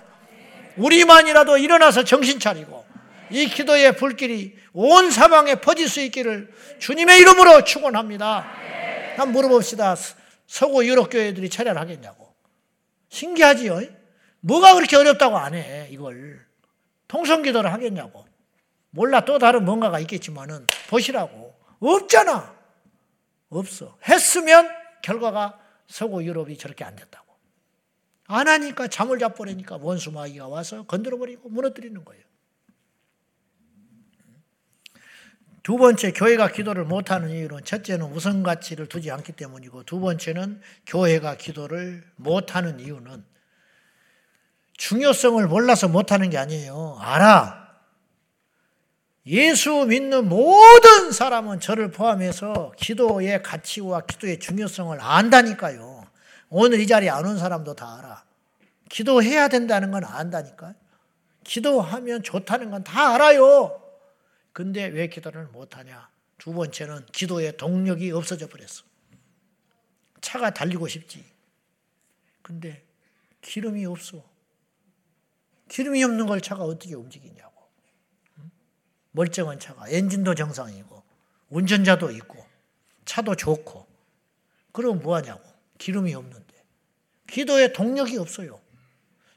우리만이라도 0.76 1.58
일어나서 1.58 2.04
정신 2.04 2.40
차리고 2.40 2.86
이 3.32 3.48
기도의 3.48 3.96
불길이 3.96 4.56
온 4.74 5.10
사방에 5.10 5.56
퍼질 5.56 5.90
수 5.90 6.02
있기를 6.02 6.54
주님의 6.80 7.20
이름으로 7.22 7.64
축원합니다. 7.64 8.46
한번 9.16 9.32
물어봅시다. 9.32 9.96
서구 10.46 10.86
유럽 10.86 11.10
교회들이 11.10 11.50
철야를 11.50 11.80
하겠냐고. 11.80 12.36
신기하지요? 13.10 13.82
뭐가 14.42 14.76
그렇게 14.76 14.98
어렵다고 14.98 15.38
안 15.38 15.56
해, 15.56 15.88
이걸. 15.92 16.46
통성기도를 17.08 17.72
하겠냐고. 17.74 18.27
몰라, 18.98 19.24
또 19.26 19.38
다른 19.38 19.64
뭔가가 19.64 20.00
있겠지만은, 20.00 20.66
보시라고. 20.90 21.56
없잖아. 21.80 22.58
없어. 23.50 23.96
했으면 24.08 24.68
결과가 25.04 25.60
서구 25.86 26.24
유럽이 26.24 26.58
저렇게 26.58 26.84
안 26.84 26.96
됐다고. 26.96 27.28
안 28.26 28.48
하니까 28.48 28.88
잠을 28.88 29.20
잡버리니까 29.20 29.78
원수 29.80 30.12
마귀가 30.12 30.48
와서 30.48 30.82
건드려버리고 30.88 31.48
무너뜨리는 31.48 32.04
거예요. 32.04 32.24
두 35.62 35.78
번째 35.78 36.12
교회가 36.14 36.48
기도를 36.48 36.84
못하는 36.84 37.30
이유는 37.30 37.66
첫째는 37.66 38.08
우선 38.08 38.42
가치를 38.42 38.88
두지 38.88 39.12
않기 39.12 39.34
때문이고 39.34 39.84
두 39.84 40.00
번째는 40.00 40.60
교회가 40.88 41.36
기도를 41.36 42.04
못하는 42.16 42.80
이유는 42.80 43.24
중요성을 44.78 45.46
몰라서 45.48 45.88
못하는 45.88 46.32
게 46.32 46.40
아니에요. 46.40 46.98
알아. 47.00 47.67
예수 49.28 49.86
믿는 49.86 50.30
모든 50.30 51.12
사람은 51.12 51.60
저를 51.60 51.92
포함해서 51.92 52.72
기도의 52.78 53.44
가치와 53.44 54.02
기도의 54.06 54.40
중요성을 54.40 54.98
안다니까요. 55.02 56.06
오늘 56.50 56.80
이 56.80 56.88
자리에 56.88 57.10
안 57.10 57.26
온 57.26 57.38
사람도 57.38 57.76
다 57.76 57.98
알아. 58.00 58.24
기도해야 58.90 59.50
된다는 59.50 59.92
건 59.92 60.06
안다니까요. 60.06 60.74
기도하면 61.44 62.24
좋다는 62.24 62.72
건 62.72 62.84
다 62.84 63.16
알아요. 63.16 63.82
근데 64.54 64.86
왜 64.86 65.08
기도를 65.08 65.48
못하냐? 65.48 66.10
두 66.38 66.54
번째는 66.54 67.06
기도의 67.12 67.58
동력이 67.58 68.12
없어져 68.12 68.48
버렸어. 68.48 68.84
차가 70.22 70.52
달리고 70.52 70.88
싶지. 70.88 71.26
근데 72.42 72.82
기름이 73.42 73.86
없어. 73.86 74.24
기름이 75.68 76.02
없는 76.04 76.28
걸 76.28 76.40
차가 76.40 76.64
어떻게 76.64 76.96
움직이냐고. 76.96 77.57
멀쩡한 79.12 79.60
차가 79.60 79.88
엔진도 79.90 80.36
정상이고 80.36 81.04
운전자도 81.50 82.12
있고 82.12 82.46
차도 83.06 83.36
좋고 83.36 83.88
그럼 84.72 85.00
뭐 85.00 85.16
하냐고. 85.16 85.42
기름이 85.80 86.14
없는데. 86.14 86.54
기도에 87.28 87.74
동력이 87.74 88.18
없어요. 88.18 88.62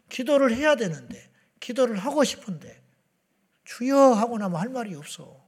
기도를 0.09 0.55
해야 0.55 0.75
되는데 0.75 1.31
기도를 1.61 1.97
하고 1.97 2.25
싶은데 2.25 2.83
주여 3.65 3.97
하고 3.97 4.39
나면 4.39 4.61
할 4.61 4.69
말이 4.69 4.95
없어. 4.95 5.43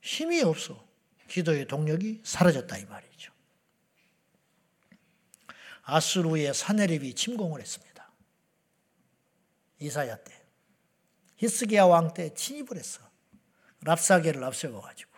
힘이 0.00 0.42
없어. 0.42 0.84
기도의 1.28 1.66
동력이 1.66 2.22
사라졌다 2.24 2.78
이 2.78 2.84
말이죠. 2.86 3.32
아수르의 5.82 6.54
사내립이 6.54 7.14
침공을 7.14 7.60
했습니다. 7.60 8.10
이사야 9.78 10.16
때. 10.16 10.42
히스기야 11.36 11.84
왕 11.84 12.12
때 12.12 12.34
침입을 12.34 12.76
했어. 12.76 13.09
랍사게를 13.82 14.42
앞세워가지고. 14.44 15.10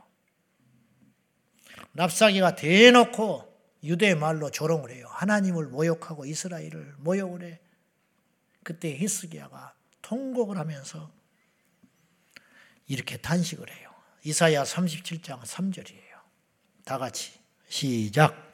랍사게가 1.94 2.56
대놓고 2.56 3.52
유대 3.84 4.14
말로 4.14 4.50
조롱을 4.50 4.90
해요. 4.90 5.06
하나님을 5.10 5.66
모욕하고 5.66 6.24
이스라엘을 6.24 6.94
모욕을 6.98 7.42
해. 7.42 7.60
그때 8.62 8.96
히스기야가 8.96 9.74
통곡을 10.02 10.56
하면서 10.56 11.10
이렇게 12.86 13.16
단식을 13.16 13.70
해요. 13.70 13.90
이사야 14.24 14.62
37장 14.62 15.40
3절이에요. 15.40 16.20
다 16.84 16.98
같이 16.98 17.40
시작. 17.68 18.51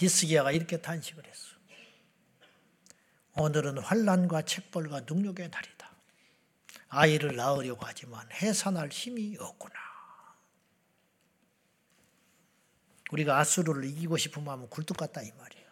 히스기야가 0.00 0.52
이렇게 0.52 0.80
단식을 0.80 1.26
했어. 1.26 1.50
오늘은 3.36 3.78
환란과 3.78 4.42
책벌과 4.42 5.00
능력의 5.00 5.50
날이다. 5.50 5.90
아이를 6.88 7.36
낳으려고 7.36 7.84
하지만 7.84 8.26
해산할 8.32 8.88
힘이 8.88 9.36
없구나. 9.38 9.74
우리가 13.12 13.38
아수르를 13.38 13.84
이기고 13.84 14.16
싶으면 14.16 14.48
하면 14.48 14.70
굴뚝 14.70 14.96
같다 14.96 15.20
이 15.20 15.30
말이에요. 15.32 15.66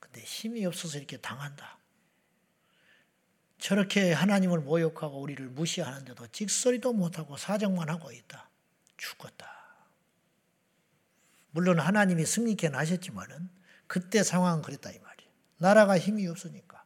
근데 0.00 0.22
힘이 0.22 0.64
없어서 0.64 0.96
이렇게 0.96 1.18
당한다. 1.18 1.78
저렇게 3.58 4.12
하나님을 4.12 4.60
모욕하고 4.60 5.20
우리를 5.20 5.46
무시하는데도 5.48 6.28
찍소리도 6.28 6.92
못하고 6.92 7.36
사정만 7.36 7.88
하고 7.90 8.12
있다. 8.12 8.48
죽었다. 8.96 9.55
물론 11.56 11.80
하나님이 11.80 12.26
승리케는 12.26 12.78
하셨지만은 12.78 13.48
그때 13.86 14.22
상황은 14.22 14.60
그랬다 14.60 14.90
이 14.90 14.98
말이에요. 14.98 15.30
나라가 15.56 15.98
힘이 15.98 16.26
없으니까 16.26 16.84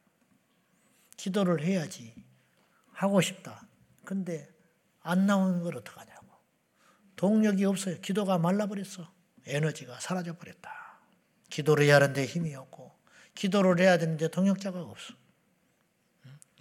기도를 1.17 1.61
해야지 1.61 2.15
하고 2.93 3.19
싶다. 3.19 3.67
근데 4.05 4.49
안 5.01 5.25
나오는 5.25 5.61
걸 5.61 5.75
어떡하냐고. 5.75 6.25
동력이 7.17 7.65
없어요. 7.65 7.99
기도가 7.99 8.37
말라버렸어. 8.37 9.11
에너지가 9.45 9.99
사라져 9.99 10.37
버렸다. 10.37 11.01
기도를 11.49 11.83
해야 11.83 11.95
하는데 11.95 12.25
힘이 12.25 12.55
없고 12.55 12.97
기도를 13.35 13.77
해야 13.77 13.97
되는데 13.97 14.29
동역자가 14.29 14.81
없어. 14.81 15.13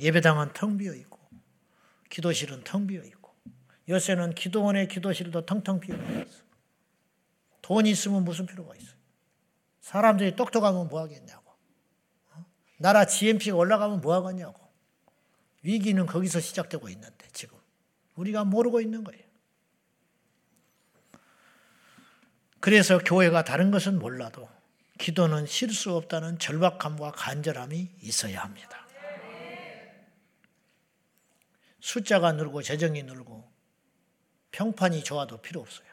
예배당은 0.00 0.52
텅 0.54 0.78
비어 0.78 0.94
있고 0.94 1.20
기도실은 2.08 2.64
텅 2.64 2.88
비어 2.88 3.04
있고 3.04 3.32
요새는 3.88 4.34
기도원의 4.34 4.88
기도실도 4.88 5.46
텅텅 5.46 5.78
비어 5.78 5.94
있어. 5.94 6.49
돈이 7.70 7.88
있으면 7.90 8.24
무슨 8.24 8.46
필요가 8.46 8.74
있어? 8.74 8.96
사람들이 9.80 10.34
똑똑하면 10.34 10.88
뭐 10.88 11.02
하겠냐고. 11.02 11.54
나라 12.78 13.06
GNP가 13.06 13.56
올라가면 13.56 14.00
뭐 14.00 14.12
하겠냐고. 14.16 14.58
위기는 15.62 16.04
거기서 16.04 16.40
시작되고 16.40 16.88
있는데 16.88 17.28
지금 17.32 17.56
우리가 18.16 18.42
모르고 18.42 18.80
있는 18.80 19.04
거예요. 19.04 19.22
그래서 22.58 22.98
교회가 22.98 23.44
다른 23.44 23.70
것은 23.70 24.00
몰라도 24.00 24.48
기도는 24.98 25.46
쉴 25.46 25.72
수 25.72 25.94
없다는 25.94 26.40
절박함과 26.40 27.12
간절함이 27.12 27.98
있어야 28.00 28.42
합니다. 28.42 28.84
숫자가 31.78 32.32
늘고 32.32 32.62
재정이 32.62 33.04
늘고 33.04 33.48
평판이 34.50 35.04
좋아도 35.04 35.40
필요 35.40 35.60
없어요. 35.60 35.89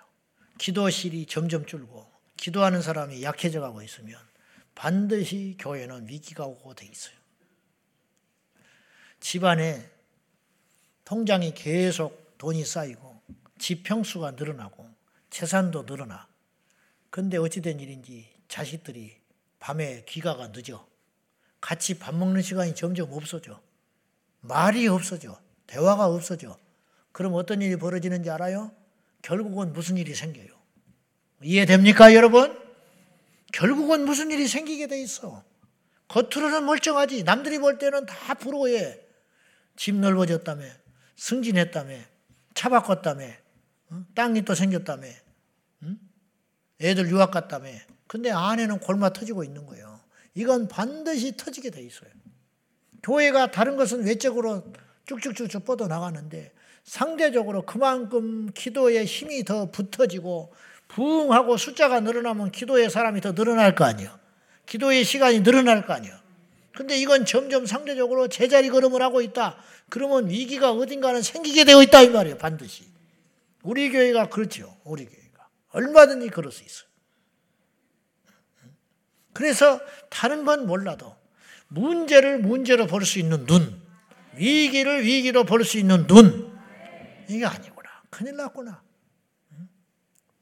기도실이 0.57 1.25
점점 1.25 1.65
줄고 1.65 2.09
기도하는 2.35 2.81
사람이 2.81 3.23
약해져 3.23 3.61
가고 3.61 3.81
있으면 3.81 4.19
반드시 4.75 5.55
교회는 5.59 6.07
위기가 6.07 6.45
오고 6.45 6.75
돼 6.75 6.85
있어요. 6.85 7.15
집안에 9.19 9.89
통장이 11.03 11.53
계속 11.53 12.37
돈이 12.37 12.63
쌓이고 12.63 13.21
집 13.57 13.83
평수가 13.83 14.31
늘어나고 14.31 14.87
재산도 15.29 15.83
늘어나. 15.83 16.27
근데 17.09 17.37
어찌된 17.37 17.79
일인지 17.79 18.29
자식들이 18.47 19.17
밤에 19.59 20.03
귀가가 20.05 20.49
늦어. 20.53 20.87
같이 21.59 21.97
밥 21.97 22.13
먹는 22.13 22.41
시간이 22.41 22.75
점점 22.75 23.11
없어져. 23.11 23.59
말이 24.41 24.87
없어져. 24.87 25.39
대화가 25.65 26.05
없어져. 26.07 26.57
그럼 27.11 27.33
어떤 27.33 27.61
일이 27.61 27.75
벌어지는지 27.75 28.29
알아요? 28.29 28.71
결국은 29.21 29.73
무슨 29.73 29.97
일이 29.97 30.13
생겨요. 30.15 30.47
이해됩니까, 31.43 32.13
여러분? 32.13 32.57
결국은 33.53 34.05
무슨 34.05 34.31
일이 34.31 34.47
생기게 34.47 34.87
돼 34.87 35.01
있어. 35.01 35.43
겉으로는 36.07 36.65
멀쩡하지. 36.65 37.23
남들이 37.23 37.59
볼 37.59 37.77
때는 37.77 38.05
다 38.05 38.33
부러워해. 38.33 38.99
집 39.75 39.95
넓어졌다며. 39.95 40.63
승진했다며. 41.15 41.95
차 42.53 42.69
바꿨다며. 42.69 43.25
땅이 44.15 44.43
또 44.43 44.55
생겼다며. 44.55 45.07
애들 46.81 47.09
유학 47.09 47.31
갔다며. 47.31 47.69
근데 48.07 48.31
안에는 48.31 48.79
골마 48.79 49.11
터지고 49.11 49.43
있는 49.43 49.65
거예요. 49.65 49.99
이건 50.33 50.67
반드시 50.67 51.35
터지게 51.35 51.71
돼 51.71 51.81
있어요. 51.81 52.09
교회가 53.03 53.51
다른 53.51 53.75
것은 53.77 54.05
외적으로 54.05 54.71
쭉쭉쭉쭉 55.05 55.65
뻗어 55.65 55.87
나가는데 55.87 56.51
상대적으로 56.87 57.63
그만큼 57.63 58.49
기도에 58.55 59.03
힘이 59.03 59.43
더 59.43 59.69
붙어지고 59.69 60.53
부흥하고 60.87 61.57
숫자가 61.57 61.99
늘어나면 61.99 62.51
기도의 62.51 62.89
사람이 62.89 63.19
더 63.19 63.33
늘어날 63.33 63.75
거 63.75 63.83
아니에요. 63.83 64.09
기도의 64.65 65.03
시간이 65.03 65.43
늘어날 65.43 65.85
거 65.85 65.93
아니에요. 65.93 66.15
근데 66.73 66.97
이건 66.97 67.25
점점 67.25 67.65
상대적으로 67.65 68.29
제자리 68.29 68.69
걸음을 68.69 69.01
하고 69.01 69.19
있다. 69.21 69.57
그러면 69.89 70.29
위기가 70.29 70.71
어딘가는 70.71 71.21
생기게 71.21 71.65
되어 71.65 71.83
있다 71.83 72.03
이 72.03 72.09
말이에요. 72.09 72.37
반드시. 72.37 72.85
우리 73.63 73.91
교회가 73.91 74.29
그렇죠. 74.29 74.77
우리 74.85 75.05
교회가. 75.05 75.47
얼마든지 75.71 76.29
그럴 76.29 76.53
수 76.53 76.63
있어요. 76.63 76.87
그래서 79.33 79.81
다른 80.09 80.45
건 80.45 80.65
몰라도 80.65 81.15
문제를 81.67 82.39
문제로 82.39 82.87
볼 82.87 83.03
수 83.03 83.19
있는 83.19 83.45
눈, 83.45 83.81
위기를 84.35 85.03
위기로 85.03 85.43
볼 85.43 85.65
수 85.65 85.77
있는 85.77 86.07
눈, 86.07 86.56
이게 87.29 87.45
아니구나. 87.45 87.89
큰일 88.09 88.35
났구나. 88.35 88.81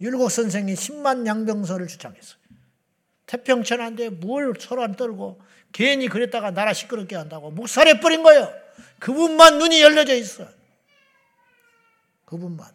율곡 0.02 0.30
선생이 0.30 0.74
10만 0.74 1.26
양병설을 1.26 1.88
주장했어요. 1.88 2.40
태평천한데 3.26 4.10
뭘 4.10 4.54
서로 4.60 4.84
안 4.84 4.96
떨고 4.96 5.42
괜히 5.72 6.08
그랬다가 6.08 6.52
나라 6.52 6.74
시끄럽게 6.74 7.16
한다고 7.16 7.52
묵살해 7.52 8.00
버린 8.00 8.24
거예요. 8.24 8.54
그분만 9.00 9.58
눈이 9.58 9.82
열려져 9.82 10.14
있어. 10.16 10.48
그분만. 12.26 12.70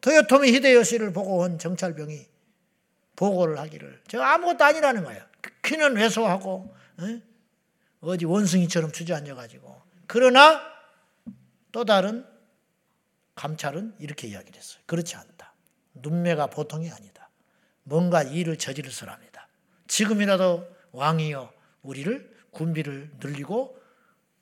토요토미 0.00 0.52
히데요시를 0.52 1.12
보고 1.12 1.38
온 1.38 1.58
정찰병이 1.58 2.26
보고를 3.16 3.58
하기를 3.58 4.02
저 4.08 4.20
아무것도 4.20 4.64
아니라는 4.64 5.04
거예요. 5.04 5.24
키는 5.62 5.96
왜소하고 5.96 6.74
어디 8.00 8.24
원숭이처럼 8.24 8.92
주저앉아 8.92 9.34
가지고 9.34 9.80
그러나 10.06 10.60
또 11.72 11.84
다른 11.84 12.26
감찰은 13.34 13.96
이렇게 13.98 14.28
이야기를 14.28 14.56
했어요. 14.56 14.82
그렇지 14.86 15.16
않다. 15.16 15.54
눈매가 15.94 16.48
보통이 16.48 16.90
아니다. 16.90 17.30
뭔가 17.82 18.22
일을 18.22 18.58
저지를 18.58 18.90
사람이다. 18.90 19.48
지금이라도 19.88 20.66
왕이여 20.92 21.52
우리를 21.82 22.34
군비를 22.50 23.12
늘리고 23.20 23.80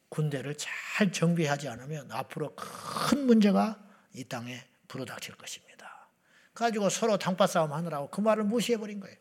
군대를 0.09 0.57
잘 0.57 1.11
정비하지 1.11 1.68
않으면 1.68 2.12
앞으로 2.12 2.55
큰 2.55 3.26
문제가 3.26 3.82
이 4.14 4.24
땅에 4.24 4.62
불어닥칠 4.88 5.34
것입니다. 5.36 6.09
가지고 6.55 6.90
서로 6.90 7.16
당파 7.16 7.47
싸움 7.47 7.72
하느라고 7.72 8.11
그 8.11 8.20
말을 8.20 8.45
무시해 8.45 8.76
버린 8.78 9.01
거예요. 9.01 9.16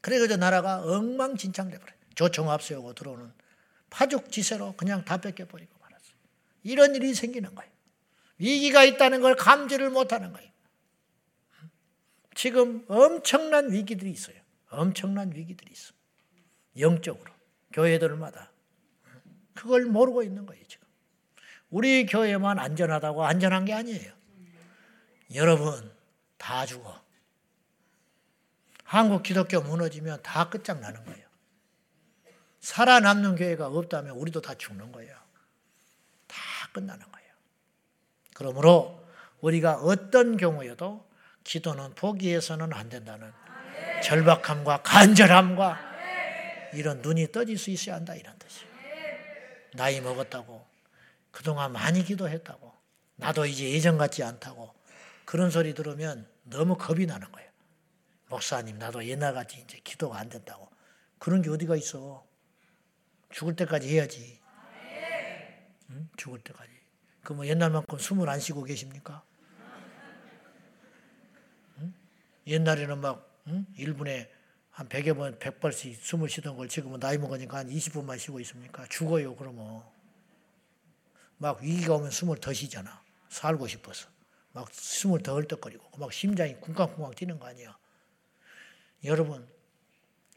그래서 0.00 0.36
나라가 0.36 0.82
엉망진창 0.82 1.70
돼 1.70 1.78
버려요. 1.78 1.98
조총합 2.14 2.62
세우고 2.62 2.94
들어오는 2.94 3.32
파죽지세로 3.90 4.76
그냥 4.76 5.04
다 5.04 5.18
뺏겨 5.18 5.46
버리고 5.46 5.78
말았어요. 5.78 6.14
이런 6.62 6.94
일이 6.94 7.14
생기는 7.14 7.54
거예요. 7.54 7.70
위기가 8.38 8.84
있다는 8.84 9.20
걸 9.20 9.34
감지를 9.36 9.90
못하는 9.90 10.32
거예요. 10.32 10.48
지금 12.34 12.84
엄청난 12.88 13.72
위기들이 13.72 14.10
있어요. 14.10 14.36
엄청난 14.70 15.34
위기들이 15.34 15.72
있어. 15.72 15.92
영적으로 16.78 17.32
교회들마다 17.72 18.52
그걸 19.54 19.86
모르고 19.86 20.22
있는 20.22 20.46
거예요 20.46 20.64
지금. 20.68 20.86
우리 21.70 22.06
교회만 22.06 22.58
안전하다고 22.58 23.24
안전한 23.24 23.64
게 23.64 23.74
아니에요. 23.74 24.12
여러분 25.34 25.92
다 26.36 26.64
죽어. 26.64 27.02
한국 28.84 29.22
기독교 29.22 29.60
무너지면 29.60 30.22
다 30.22 30.48
끝장나는 30.48 31.04
거예요. 31.04 31.28
살아남는 32.60 33.36
교회가 33.36 33.66
없다면 33.66 34.16
우리도 34.16 34.40
다 34.40 34.54
죽는 34.54 34.92
거예요. 34.92 35.14
다 36.26 36.38
끝나는 36.72 37.00
거예요. 37.10 37.17
그러므로 38.38 39.04
우리가 39.40 39.78
어떤 39.78 40.36
경우에도 40.36 41.04
기도는 41.42 41.94
포기해서는 41.96 42.72
안 42.72 42.88
된다는 42.88 43.32
절박함과 44.04 44.82
간절함과 44.82 45.88
이런 46.74 47.02
눈이 47.02 47.32
떠질 47.32 47.58
수 47.58 47.70
있어야 47.70 47.96
한다 47.96 48.14
이런 48.14 48.38
뜻이에요. 48.38 48.68
나이 49.74 50.00
먹었다고 50.00 50.64
그동안 51.32 51.72
많이 51.72 52.04
기도했다고 52.04 52.72
나도 53.16 53.44
이제 53.44 53.68
예전 53.72 53.98
같지 53.98 54.22
않다고 54.22 54.72
그런 55.24 55.50
소리 55.50 55.74
들으면 55.74 56.28
너무 56.44 56.76
겁이 56.76 57.06
나는 57.06 57.32
거예요. 57.32 57.50
목사님 58.28 58.78
나도 58.78 59.04
옛날 59.06 59.34
같이 59.34 59.58
이제 59.58 59.80
기도가 59.82 60.16
안 60.16 60.28
된다고 60.28 60.70
그런 61.18 61.42
게 61.42 61.50
어디가 61.50 61.74
있어? 61.74 62.24
죽을 63.30 63.56
때까지 63.56 63.88
해야지. 63.88 64.38
응? 65.90 66.08
죽을 66.16 66.38
때까지. 66.38 66.77
그 67.28 67.34
뭐 67.34 67.46
옛날만큼 67.46 67.98
숨을 67.98 68.26
안 68.30 68.40
쉬고 68.40 68.62
계십니까? 68.62 69.22
응? 71.78 71.92
옛날에는 72.46 72.98
막 73.02 73.38
응? 73.48 73.66
1분에 73.76 74.30
한 74.70 74.88
100여 74.88 75.14
번, 75.14 75.38
100발씩 75.38 75.96
숨을 76.00 76.30
쉬던 76.30 76.56
걸 76.56 76.68
지금은 76.68 77.00
나이 77.00 77.18
먹으니까 77.18 77.58
한 77.58 77.68
20분만 77.68 78.18
쉬고 78.18 78.40
있습니까? 78.40 78.86
죽어요, 78.86 79.36
그러면. 79.36 79.82
막 81.36 81.60
위기가 81.60 81.96
오면 81.96 82.10
숨을 82.10 82.38
더 82.38 82.54
쉬잖아. 82.54 83.02
살고 83.28 83.66
싶어서. 83.66 84.08
막 84.52 84.66
숨을 84.72 85.22
더 85.22 85.34
헐떡거리고, 85.34 85.98
막 85.98 86.10
심장이 86.10 86.54
쿵쾅쿵쾅 86.54 87.12
뛰는 87.14 87.38
거 87.38 87.46
아니야. 87.46 87.76
여러분, 89.04 89.46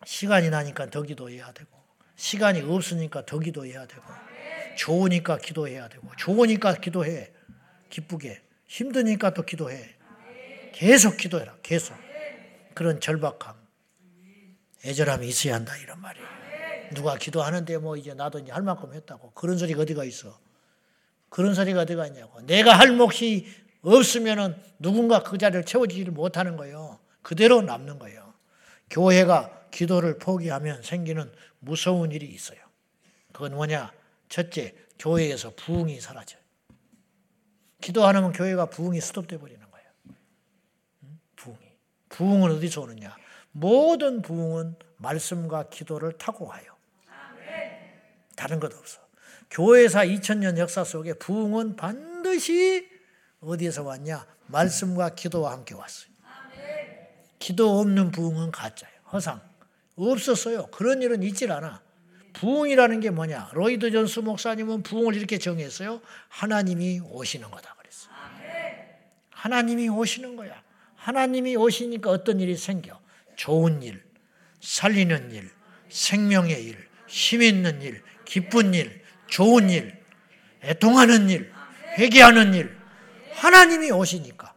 시간이 0.03 0.49
나니까 0.49 0.89
더 0.89 1.03
기도해야 1.03 1.53
되고, 1.53 1.71
시간이 2.17 2.59
없으니까 2.59 3.25
더 3.25 3.39
기도해야 3.39 3.87
되고, 3.87 4.03
좋으니까 4.75 5.37
기도해야 5.37 5.87
되고, 5.89 6.07
좋으니까 6.17 6.75
기도해. 6.75 7.31
기쁘게. 7.89 8.41
힘드니까 8.67 9.33
또 9.33 9.43
기도해. 9.43 9.95
계속 10.73 11.17
기도해라. 11.17 11.57
계속. 11.61 11.95
그런 12.73 12.99
절박함, 13.01 13.55
애절함이 14.85 15.27
있어야 15.27 15.55
한다. 15.55 15.75
이런 15.77 15.99
말이에요. 15.99 16.27
누가 16.93 17.15
기도하는데 17.17 17.77
뭐 17.77 17.97
이제 17.97 18.13
나도 18.13 18.39
이제 18.39 18.51
할 18.51 18.63
만큼 18.63 18.93
했다고. 18.93 19.31
그런 19.31 19.57
소리가 19.57 19.81
어디가 19.81 20.03
있어. 20.05 20.39
그런 21.29 21.53
소리가 21.53 21.81
어디가 21.81 22.07
있냐고. 22.07 22.41
내가 22.41 22.77
할 22.77 22.91
몫이 22.91 23.47
없으면은 23.81 24.55
누군가 24.79 25.23
그 25.23 25.37
자리를 25.37 25.65
채워주지를 25.65 26.13
못하는 26.13 26.55
거예요. 26.57 26.99
그대로 27.21 27.61
남는 27.61 27.99
거예요. 27.99 28.33
교회가 28.89 29.67
기도를 29.71 30.17
포기하면 30.17 30.81
생기는 30.81 31.31
무서운 31.59 32.11
일이 32.11 32.25
있어요. 32.25 32.59
그건 33.31 33.53
뭐냐? 33.53 33.91
첫째, 34.31 34.73
교회에서 34.97 35.53
부흥이 35.57 35.99
사라져요. 35.99 36.41
기도 37.81 38.05
안 38.05 38.15
하면 38.15 38.31
교회가 38.31 38.67
부흥이 38.67 39.01
스톱돼 39.01 39.37
버리는 39.37 39.59
거예요. 39.59 39.87
부흥이. 41.35 41.77
부흥은 42.07 42.51
어디서 42.51 42.81
오느냐? 42.81 43.13
모든 43.51 44.21
부흥은 44.21 44.75
말씀과 44.97 45.67
기도를 45.69 46.17
타고 46.17 46.45
와요. 46.45 46.77
다른 48.37 48.61
것 48.61 48.73
없어. 48.73 49.01
교회사 49.49 50.05
2000년 50.05 50.57
역사 50.57 50.85
속에 50.85 51.13
부흥은 51.15 51.75
반드시 51.75 52.89
어디에서 53.41 53.83
왔냐? 53.83 54.25
말씀과 54.47 55.09
기도와 55.15 55.51
함께 55.51 55.75
왔어요. 55.75 56.09
기도 57.37 57.79
없는 57.81 58.11
부흥은 58.11 58.51
가짜예요. 58.51 58.97
허상. 59.11 59.41
없었어요. 59.97 60.67
그런 60.67 61.01
일은 61.01 61.21
있질 61.21 61.51
않아. 61.51 61.90
부흥이라는 62.33 62.99
게 62.99 63.09
뭐냐? 63.09 63.51
로이드 63.53 63.91
존스 63.91 64.19
목사님은 64.19 64.83
부흥을 64.83 65.15
이렇게 65.15 65.37
정했어요. 65.37 66.01
하나님이 66.29 67.01
오시는 67.11 67.49
거다 67.51 67.75
그랬어요. 67.75 68.13
하나님이 69.31 69.89
오시는 69.89 70.35
거야. 70.35 70.61
하나님이 70.95 71.55
오시니까 71.55 72.09
어떤 72.09 72.39
일이 72.39 72.55
생겨? 72.55 72.99
좋은 73.35 73.81
일, 73.81 74.03
살리는 74.59 75.31
일, 75.31 75.49
생명의 75.89 76.63
일, 76.63 76.77
힘 77.07 77.41
있는 77.41 77.81
일, 77.81 78.01
기쁜 78.23 78.73
일, 78.73 79.01
좋은 79.27 79.69
일, 79.69 79.99
애통하는 80.63 81.29
일, 81.29 81.51
회개하는 81.97 82.53
일. 82.53 82.77
하나님이 83.33 83.91
오시니까 83.91 84.53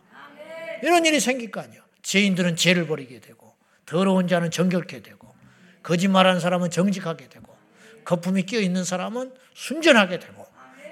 이런 0.83 1.07
일이 1.07 1.19
생길 1.19 1.51
거 1.51 1.61
아니야. 1.61 1.83
죄인들은 2.03 2.57
죄를 2.57 2.87
버리게 2.87 3.21
되고 3.21 3.55
더러운 3.87 4.29
자는 4.29 4.51
정결케 4.51 5.03
되고 5.03 5.35
거짓말하는 5.83 6.41
사람은 6.41 6.71
정직하게 6.71 7.29
되고 7.31 7.54
거품이 8.05 8.45
끼어 8.45 8.61
있는 8.61 8.85
사람은 8.85 9.33
순전하게 9.55 10.19
되고 10.19 10.47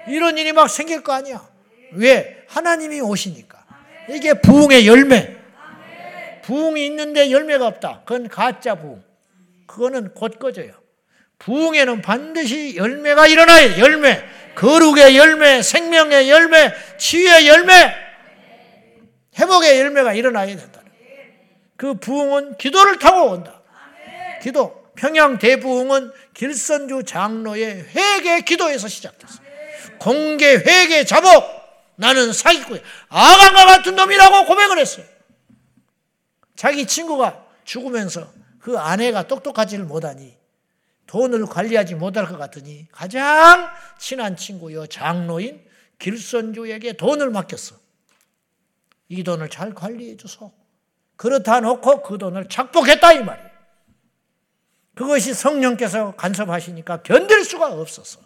이런 0.07 0.37
일이 0.37 0.51
막 0.51 0.69
생길 0.69 1.03
거 1.03 1.13
아니야. 1.13 1.47
왜? 1.93 2.43
하나님이 2.47 3.01
오시니까. 3.01 3.63
이게 4.09 4.33
부흥의 4.33 4.87
열매. 4.87 5.37
부흥이 6.43 6.85
있는데 6.87 7.31
열매가 7.31 7.65
없다. 7.67 8.01
그건 8.05 8.27
가짜 8.27 8.75
부흥. 8.75 9.03
그거는 9.65 10.13
곧 10.13 10.39
꺼져요. 10.39 10.73
부흥에는 11.39 12.01
반드시 12.01 12.75
열매가 12.75 13.27
일어나요. 13.27 13.79
열매. 13.79 14.23
거룩의 14.55 15.17
열매, 15.17 15.61
생명의 15.61 16.29
열매, 16.29 16.71
치유의 16.97 17.47
열매, 17.47 17.93
회복의 19.39 19.79
열매가 19.79 20.13
일어나야 20.13 20.45
된다. 20.45 20.81
그 21.75 21.95
부흥은 21.95 22.57
기도를 22.57 22.99
타고 22.99 23.31
온다. 23.31 23.61
기도. 24.41 24.82
평양 24.95 25.39
대부흥은 25.39 26.11
길선주 26.33 27.03
장로의 27.03 27.85
회개 27.89 28.41
기도에서 28.41 28.87
시작됐어. 28.87 29.41
공개 29.99 30.55
회개 30.55 31.03
자복. 31.05 31.63
나는 31.95 32.33
사기꾼, 32.33 32.81
아간과 33.09 33.65
같은 33.65 33.95
놈이라고 33.95 34.45
고백을 34.45 34.79
했어요. 34.79 35.05
자기 36.55 36.85
친구가 36.87 37.45
죽으면서 37.65 38.31
그 38.59 38.77
아내가 38.79 39.27
똑똑하지를 39.27 39.85
못하니 39.85 40.35
돈을 41.05 41.45
관리하지 41.45 41.95
못할 41.95 42.25
것 42.25 42.37
같으니 42.37 42.87
가장 42.91 43.69
친한 43.99 44.35
친구요 44.35 44.87
장로인 44.87 45.63
길선주에게 45.99 46.93
돈을 46.93 47.29
맡겼어. 47.29 47.75
이 49.09 49.23
돈을 49.23 49.49
잘 49.49 49.73
관리해 49.73 50.17
주소. 50.17 50.51
그렇다 51.15 51.59
놓고 51.59 52.01
그 52.01 52.17
돈을 52.17 52.49
착복했다 52.49 53.13
이 53.13 53.23
말이에요. 53.23 53.52
그것이 54.95 55.33
성령께서 55.33 56.15
간섭하시니까 56.15 57.03
견딜 57.03 57.43
수가 57.43 57.73
없었어. 57.73 58.21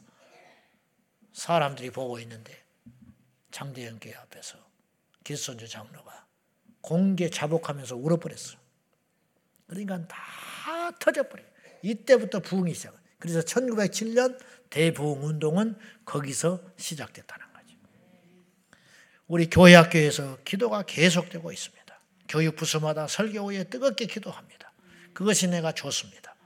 사람들이 1.34 1.92
보고 1.92 2.20
있는데 2.20 2.64
장대현 3.52 4.00
교회 4.00 4.14
앞에서 4.16 4.58
길선주 5.24 5.68
장로가 5.68 6.26
공개 6.82 7.30
자복하면서 7.30 7.96
울어버렸어. 7.96 8.58
그러니까 9.68 10.08
다 10.08 10.92
터져버려. 11.00 11.44
이때부터 11.82 12.40
부흥이 12.40 12.74
시작. 12.74 12.98
그래서 13.20 13.42
1907년 13.42 14.40
대부흥 14.70 15.26
운동은 15.26 15.78
거기서 16.06 16.62
시작됐다는 16.78 17.46
거죠. 17.54 17.76
우리 19.28 19.50
교회 19.50 19.76
학교에서 19.76 20.38
기도가 20.44 20.84
계속되고 20.84 21.52
있습니다. 21.52 22.00
교육 22.28 22.56
부서마다 22.56 23.08
설교 23.08 23.40
후에 23.40 23.64
뜨겁게 23.66 24.06
기도합니다. 24.06 24.72
그것이 25.14 25.48
내가 25.48 25.72
좋습니다. 25.72 26.37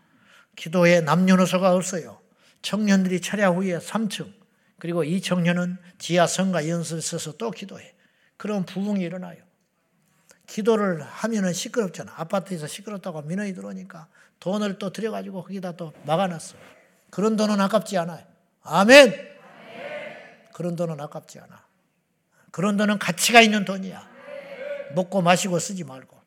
기도에 0.61 1.01
남녀노소가 1.01 1.73
없어요. 1.73 2.21
청년들이 2.61 3.19
철야 3.19 3.49
후에 3.49 3.79
3층 3.79 4.31
그리고 4.77 5.03
이 5.03 5.19
청년은 5.19 5.77
지하 5.97 6.27
성가 6.27 6.61
써서 7.01 7.31
또 7.37 7.49
기도해. 7.49 7.95
그럼 8.37 8.63
부흥이 8.65 9.01
일어나요. 9.01 9.41
기도를 10.45 11.01
하면은 11.01 11.51
시끄럽잖아. 11.53 12.13
아파트에서 12.15 12.67
시끄럽다고 12.67 13.23
민원이 13.23 13.55
들어오니까 13.55 14.07
돈을 14.39 14.77
또 14.77 14.91
들여가지고 14.91 15.41
거기다 15.45 15.71
또 15.71 15.93
막아놨어. 16.05 16.55
그런 17.09 17.35
돈은 17.35 17.59
아깝지 17.59 17.97
않아요. 17.97 18.23
아멘. 18.61 19.15
그런 20.53 20.75
돈은 20.75 21.01
아깝지 21.01 21.39
않아. 21.39 21.65
그런 22.51 22.77
돈은 22.77 22.99
가치가 22.99 23.41
있는 23.41 23.65
돈이야. 23.65 24.07
먹고 24.93 25.23
마시고 25.23 25.57
쓰지 25.57 25.83
말고. 25.85 26.21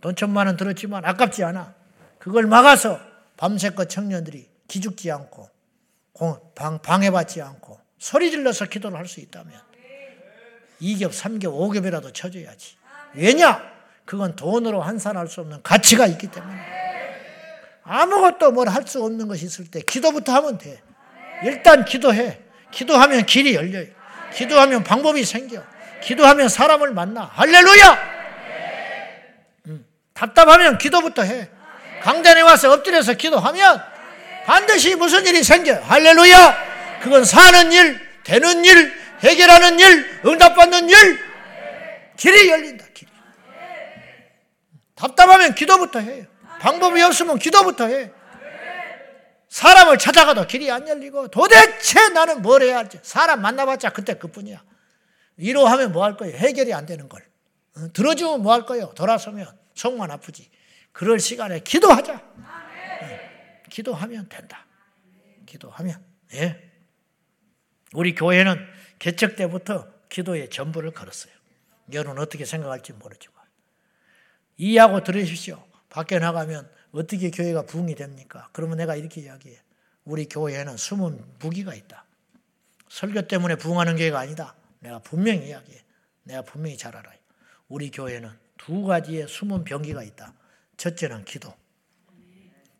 돈 0.00 0.14
천만 0.14 0.46
원 0.46 0.56
들었지만 0.56 1.04
아깝지 1.04 1.42
않아. 1.42 1.85
그걸 2.26 2.46
막아서 2.48 2.98
밤새껏 3.36 3.88
청년들이 3.88 4.48
기죽지 4.66 5.12
않고 5.12 5.48
방해받지 6.82 7.40
않고 7.40 7.78
소리 8.00 8.32
질러서 8.32 8.64
기도를 8.64 8.98
할 8.98 9.06
수 9.06 9.20
있다면 9.20 9.52
2겹, 10.82 11.10
3겹, 11.12 11.44
5겹이라도 11.44 12.12
쳐줘야지. 12.12 12.76
왜냐? 13.14 13.62
그건 14.04 14.34
돈으로 14.34 14.82
환산할 14.82 15.28
수 15.28 15.40
없는 15.42 15.62
가치가 15.62 16.04
있기 16.08 16.26
때문에. 16.26 16.60
아무것도 17.84 18.50
뭘 18.50 18.68
할 18.68 18.84
수 18.88 19.04
없는 19.04 19.28
것이 19.28 19.44
있을 19.46 19.70
때 19.70 19.80
기도부터 19.80 20.34
하면 20.34 20.58
돼. 20.58 20.82
일단 21.44 21.84
기도해. 21.84 22.40
기도하면 22.72 23.24
길이 23.24 23.54
열려요. 23.54 23.86
기도하면 24.34 24.82
방법이 24.82 25.24
생겨. 25.24 25.62
기도하면 26.02 26.48
사람을 26.48 26.92
만나. 26.92 27.22
할렐루야! 27.22 27.98
음, 29.66 29.86
답답하면 30.12 30.76
기도부터 30.78 31.22
해. 31.22 31.50
강단에 32.06 32.40
와서 32.42 32.70
엎드려서 32.72 33.14
기도하면 33.14 33.82
반드시 34.44 34.94
무슨 34.94 35.26
일이 35.26 35.42
생겨. 35.42 35.74
할렐루야! 35.74 37.00
그건 37.02 37.24
사는 37.24 37.72
일, 37.72 38.00
되는 38.22 38.64
일, 38.64 38.92
해결하는 39.24 39.80
일, 39.80 40.20
응답받는 40.24 40.88
일, 40.88 41.18
길이 42.16 42.48
열린다, 42.48 42.84
길이. 42.94 43.10
답답하면 44.94 45.56
기도부터 45.56 45.98
해. 45.98 46.28
방법이 46.60 47.02
없으면 47.02 47.40
기도부터 47.40 47.88
해. 47.88 48.12
사람을 49.48 49.98
찾아가도 49.98 50.46
길이 50.46 50.70
안 50.70 50.86
열리고 50.86 51.26
도대체 51.26 52.10
나는 52.10 52.40
뭘 52.40 52.62
해야 52.62 52.76
할지. 52.76 53.00
사람 53.02 53.42
만나봤자 53.42 53.90
그때 53.90 54.14
그뿐이야. 54.14 54.62
위로하면 55.38 55.90
뭐 55.90 56.04
할 56.04 56.16
거예요? 56.16 56.36
해결이 56.36 56.72
안 56.72 56.86
되는 56.86 57.08
걸. 57.08 57.24
어, 57.76 57.92
들어주면 57.92 58.42
뭐 58.42 58.52
할 58.52 58.64
거예요? 58.64 58.92
돌아서면 58.94 59.48
속만 59.74 60.12
아프지. 60.12 60.48
그럴 60.96 61.20
시간에 61.20 61.60
기도하자. 61.60 62.22
네. 63.02 63.62
기도하면 63.68 64.30
된다. 64.30 64.64
기도하면. 65.44 66.02
예. 66.32 66.72
우리 67.92 68.14
교회는 68.14 68.66
개척 68.98 69.36
때부터 69.36 69.92
기도에 70.08 70.48
전부를 70.48 70.92
걸었어요. 70.92 71.34
여러분 71.92 72.18
어떻게 72.18 72.46
생각할지 72.46 72.94
모르지만. 72.94 73.36
이해하고 74.56 75.04
들으십시오. 75.04 75.62
밖에 75.90 76.18
나가면 76.18 76.66
어떻게 76.92 77.30
교회가 77.30 77.66
부흥이 77.66 77.94
됩니까? 77.94 78.48
그러면 78.54 78.78
내가 78.78 78.96
이렇게 78.96 79.20
이야기해. 79.20 79.60
우리 80.06 80.24
교회에는 80.24 80.78
숨은 80.78 81.22
무기가 81.40 81.74
있다. 81.74 82.06
설교 82.88 83.28
때문에 83.28 83.56
부흥하는 83.56 83.96
교회가 83.96 84.18
아니다. 84.18 84.54
내가 84.80 85.00
분명히 85.00 85.48
이야기해. 85.48 85.78
내가 86.22 86.40
분명히 86.40 86.78
잘 86.78 86.96
알아요. 86.96 87.18
우리 87.68 87.90
교회는 87.90 88.30
두 88.56 88.84
가지의 88.84 89.28
숨은 89.28 89.64
병기가 89.64 90.02
있다. 90.02 90.32
첫째는 90.76 91.24
기도. 91.24 91.54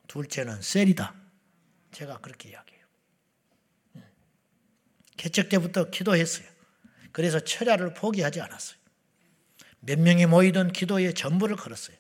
둘째는 0.07 0.63
셀이다. 0.63 1.15
제가 1.93 2.19
그렇게 2.19 2.51
이야기해요. 2.51 2.85
음. 3.97 4.05
개척 5.17 5.49
때부터 5.49 5.91
기도했어요. 5.91 6.47
그래서 7.13 7.41
철야를 7.41 7.95
포기하지 7.95 8.41
않았어요. 8.41 8.79
몇 9.81 9.99
명이 9.99 10.27
모이던 10.27 10.73
기도에 10.73 11.13
전부를 11.13 11.57
걸었어요. 11.57 11.97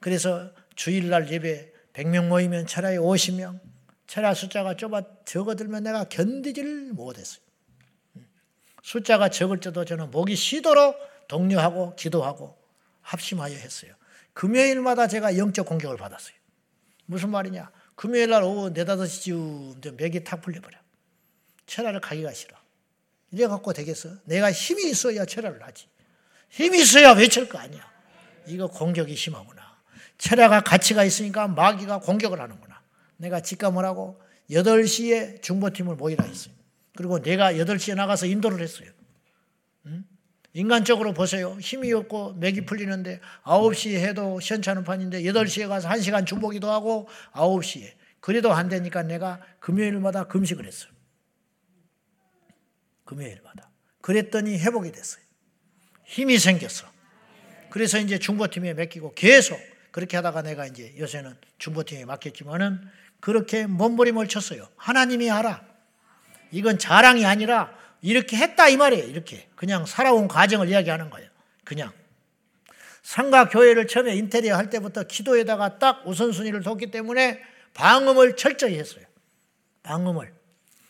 그래서 0.00 0.52
주일날 0.74 1.30
예배 1.30 1.72
100명 1.92 2.28
모이면 2.28 2.66
철야에 2.66 2.96
50명, 2.96 3.60
철야 4.06 4.34
숫자가 4.34 4.76
좁아 4.76 5.02
적어들면 5.24 5.82
내가 5.82 6.04
견디지를 6.04 6.92
못했어요. 6.92 7.42
음. 8.16 8.26
숫자가 8.82 9.28
적을 9.28 9.60
때도 9.60 9.84
저는 9.84 10.10
목이 10.10 10.34
쉬도록 10.36 10.96
독려하고 11.28 11.94
기도하고 11.96 12.56
합심하여 13.02 13.54
했어요. 13.54 13.97
금요일마다 14.38 15.08
제가 15.08 15.36
영적 15.36 15.66
공격을 15.66 15.96
받았어요. 15.96 16.34
무슨 17.06 17.30
말이냐? 17.30 17.72
금요일 17.96 18.30
날 18.30 18.44
오후 18.44 18.72
4, 18.72 18.84
5시쯤 18.84 19.96
맥이 19.96 20.22
탁 20.22 20.40
풀려버려. 20.40 20.78
철야를 21.66 22.00
가기가 22.00 22.32
싫어. 22.32 22.56
이래 23.32 23.48
갖고 23.48 23.72
되겠어? 23.72 24.10
내가 24.26 24.52
힘이 24.52 24.90
있어야 24.90 25.24
철야를 25.24 25.60
하지. 25.64 25.88
힘이 26.50 26.82
있어야 26.82 27.14
외칠 27.14 27.48
거 27.48 27.58
아니야. 27.58 27.82
이거 28.46 28.68
공격이 28.68 29.16
심하구나. 29.16 29.76
철야가 30.18 30.60
가치가 30.60 31.02
있으니까 31.02 31.48
마귀가 31.48 31.98
공격을 31.98 32.40
하는구나. 32.40 32.80
내가 33.16 33.40
직감을 33.40 33.84
하고 33.84 34.22
8시에 34.52 35.42
중보팀을 35.42 35.96
모이라 35.96 36.24
했어요. 36.24 36.54
그리고 36.96 37.20
내가 37.20 37.54
8시에 37.54 37.96
나가서 37.96 38.26
인도를 38.26 38.62
했어요. 38.62 38.88
응? 40.54 40.60
인간적으로 40.60 41.12
보세요. 41.12 41.56
힘이 41.60 41.92
없고 41.92 42.34
맥이 42.34 42.64
풀리는데 42.64 43.20
9시에 43.44 43.96
해도 43.96 44.40
시원찮은 44.40 44.84
판인데 44.84 45.22
8시에 45.22 45.68
가서 45.68 45.88
1시간 45.88 46.26
중보기도 46.26 46.70
하고 46.70 47.08
9시에. 47.32 47.92
그래도 48.20 48.52
안 48.52 48.68
되니까 48.68 49.02
내가 49.02 49.40
금요일마다 49.60 50.24
금식을 50.24 50.66
했어요. 50.66 50.90
금요일마다. 53.04 53.70
그랬더니 54.00 54.58
회복이 54.58 54.92
됐어요. 54.92 55.22
힘이 56.04 56.38
생겼어. 56.38 56.86
그래서 57.70 57.98
이제 57.98 58.18
중보팀에 58.18 58.74
맡기고 58.74 59.14
계속 59.14 59.58
그렇게 59.90 60.16
하다가 60.16 60.42
내가 60.42 60.66
이제 60.66 60.94
요새는 60.98 61.36
중보팀에 61.58 62.04
맡겼지만은 62.06 62.80
그렇게 63.20 63.66
몸부림을 63.66 64.28
쳤어요. 64.28 64.68
하나님이 64.76 65.30
알아. 65.30 65.66
이건 66.50 66.78
자랑이 66.78 67.26
아니라 67.26 67.77
이렇게 68.00 68.36
했다 68.36 68.68
이 68.68 68.76
말이에요. 68.76 69.04
이렇게 69.04 69.48
그냥 69.56 69.86
살아온 69.86 70.28
과정을 70.28 70.68
이야기하는 70.68 71.10
거예요. 71.10 71.28
그냥 71.64 71.92
상가 73.02 73.48
교회를 73.48 73.86
처음에 73.86 74.14
인테리어 74.16 74.56
할 74.56 74.70
때부터 74.70 75.04
기도에다가 75.04 75.78
딱 75.78 76.06
우선순위를 76.06 76.62
뒀기 76.62 76.90
때문에 76.90 77.40
방음을 77.74 78.36
철저히 78.36 78.78
했어요. 78.78 79.04
방음을. 79.82 80.32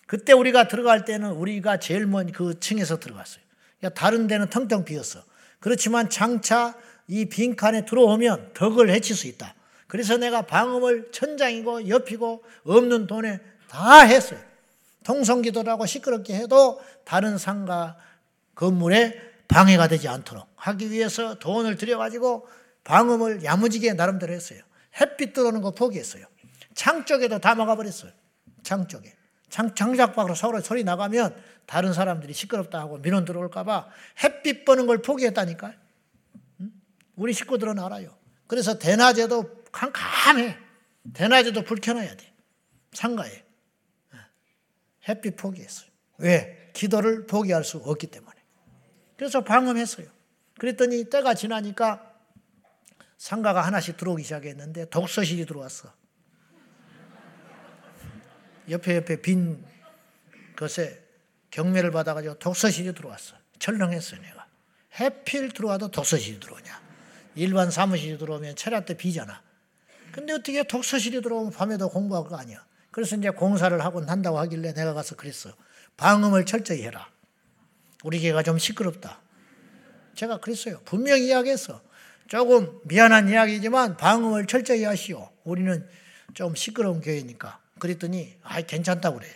그때 0.07 0.33
우리가 0.33 0.69
들어갈 0.69 1.05
때는 1.05 1.33
우리가 1.33 1.79
제일 1.79 2.07
먼 2.07 2.33
그 2.33 2.59
층에서 2.59 2.99
들어갔어요. 2.99 3.43
그러니까 3.79 4.01
다른 4.01 4.27
데는 4.27 4.49
텅텅 4.51 4.85
비었어. 4.85 5.23
그렇지만 5.61 6.09
장차 6.09 6.75
이 7.07 7.27
빈칸에 7.27 7.85
들어오면 7.85 8.53
덕을 8.55 8.91
해칠 8.91 9.15
수 9.15 9.27
있다. 9.27 9.55
그래서 9.87 10.17
내가 10.17 10.43
방음을 10.43 11.11
천장이고 11.13 11.89
옆이고 11.89 12.45
없는 12.65 13.07
돈에 13.07 13.41
다 13.69 14.01
했어요. 14.01 14.41
통성기도를 15.09 15.73
하고 15.73 15.87
시끄럽게 15.87 16.35
해도 16.35 16.83
다른 17.05 17.39
상가 17.39 17.97
건물에 18.55 19.19
방해가 19.49 19.89
되지 19.89 20.07
않도록 20.07 20.47
하기 20.55 20.91
위해서 20.91 21.39
돈을 21.39 21.77
들여가지고 21.77 22.47
방음을 22.85 23.43
야무지게 23.43 23.95
나름대로 23.95 24.35
했어요. 24.35 24.61
햇빛 25.01 25.33
들어오는 25.33 25.63
거 25.63 25.71
포기했어요. 25.71 26.27
창 26.75 27.07
쪽에도 27.07 27.39
다 27.39 27.55
막아버렸어요. 27.55 28.13
창 28.63 28.87
쪽에. 28.87 29.15
창, 29.49 29.75
창작 29.75 30.15
밖으로 30.15 30.35
서로 30.35 30.61
소리 30.61 30.85
나가면 30.85 31.35
다른 31.65 31.95
사람들이 31.95 32.35
시끄럽다 32.35 32.79
하고 32.79 32.99
민원 32.99 33.25
들어올까봐 33.25 33.89
햇빛 34.23 34.67
보는 34.67 34.87
걸 34.87 35.01
포기했다니까요. 35.01 35.73
우리 37.17 37.33
식구들은 37.33 37.79
알아요. 37.79 38.15
그래서 38.47 38.79
대낮에도 38.79 39.63
캄캄해. 39.73 40.59
대낮에도 41.15 41.63
불 41.63 41.79
켜놔야 41.81 42.15
돼. 42.15 42.31
상가에. 42.93 43.48
햇빛 45.09 45.37
포기했어요. 45.37 45.89
왜? 46.19 46.71
기도를 46.75 47.27
포기할 47.27 47.65
수 47.65 47.79
없기 47.79 48.09
때문에. 48.09 48.35
그래서 49.17 49.43
방음했어요. 49.43 50.07
그랬더니 50.59 51.05
때가 51.05 51.35
지나니까 51.35 52.15
상가가 53.17 53.63
하나씩 53.63 53.97
들어오기 53.97 54.23
시작했는데 54.23 54.87
독서실이 54.91 55.47
들어왔어. 55.47 55.93
옆에 58.69 58.97
옆에 58.97 59.21
빈 59.23 59.65
것에 60.57 61.03
경매를 61.51 61.91
받아가지고 61.91 62.39
독서실이 62.39 62.95
들어왔어. 62.95 63.35
철렁했어요, 63.59 64.21
내가. 64.21 64.47
해필 65.01 65.51
들어와도 65.53 65.91
독서실이 65.91 66.39
들어오냐. 66.41 66.81
일반 67.35 67.71
사무실이 67.71 68.19
들어오면 68.19 68.57
철야 68.57 68.85
때 68.85 68.97
비잖아. 68.97 69.43
근데 70.13 70.33
어떻게 70.33 70.63
독서실이 70.63 71.23
들어오면 71.23 71.53
밤에도 71.53 71.89
공부할 71.89 72.25
거 72.25 72.37
아니야. 72.37 72.65
그래서 72.99 73.15
이제 73.15 73.31
공사를 73.31 73.81
하고 73.85 74.01
난다고 74.01 74.41
하길래 74.41 74.75
내가 74.75 74.93
가서 74.93 75.15
그랬어. 75.15 75.53
방음을 75.99 76.45
철저히 76.47 76.83
해라. 76.83 77.09
우리 78.03 78.19
개가 78.19 78.43
좀 78.43 78.59
시끄럽다. 78.59 79.21
제가 80.17 80.41
그랬어요. 80.41 80.81
분명히 80.85 81.29
이야기했어. 81.29 81.81
조금 82.27 82.81
미안한 82.87 83.29
이야기지만 83.29 83.99
방음을 83.99 84.47
철저히 84.47 84.83
하시오. 84.83 85.31
우리는 85.45 85.89
좀 86.35 86.57
시끄러운 86.57 87.01
교회니까. 87.01 87.61
그랬더니 87.79 88.35
아 88.43 88.61
괜찮다고 88.63 89.21
그래. 89.21 89.29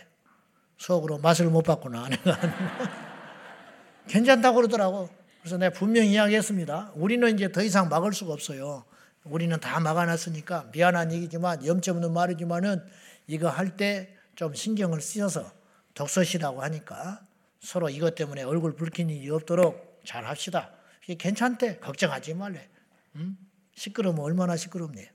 속으로 0.77 1.19
맛을 1.19 1.45
못 1.45 1.61
봤구나. 1.61 2.09
괜찮다고 4.09 4.57
그러더라고. 4.57 5.09
그래서 5.39 5.57
내가 5.57 5.71
분명히 5.71 6.11
이야기했습니다. 6.11 6.91
우리는 6.95 7.33
이제 7.33 7.49
더 7.49 7.63
이상 7.63 7.87
막을 7.87 8.11
수가 8.11 8.33
없어요. 8.33 8.83
우리는 9.23 9.57
다 9.61 9.79
막아놨으니까 9.79 10.71
미안한 10.73 11.13
얘기지만 11.13 11.65
염치 11.65 11.91
없는 11.91 12.11
말이지만은 12.11 12.83
이거 13.27 13.49
할 13.49 13.75
때 13.77 14.23
좀 14.35 14.53
신경을 14.53 14.99
쓰셔서 15.01 15.51
독서시라고 15.93 16.61
하니까 16.63 17.25
서로 17.59 17.89
이것 17.89 18.15
때문에 18.15 18.43
얼굴 18.43 18.75
붉힌 18.75 19.09
일이 19.09 19.29
없도록 19.29 20.01
잘 20.05 20.25
합시다. 20.25 20.73
이게 21.03 21.15
괜찮대. 21.15 21.79
걱정하지 21.79 22.33
말래. 22.33 22.69
응? 23.15 23.37
시끄러우면 23.75 24.23
얼마나 24.23 24.57
시끄럽니? 24.57 25.05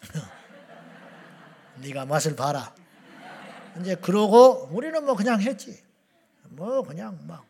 네가 1.80 2.04
맛을 2.06 2.36
봐라. 2.36 2.74
이제 3.80 3.94
그러고 3.94 4.68
우리는 4.72 5.04
뭐 5.04 5.14
그냥 5.14 5.40
했지. 5.40 5.82
뭐 6.44 6.82
그냥 6.82 7.24
막 7.26 7.46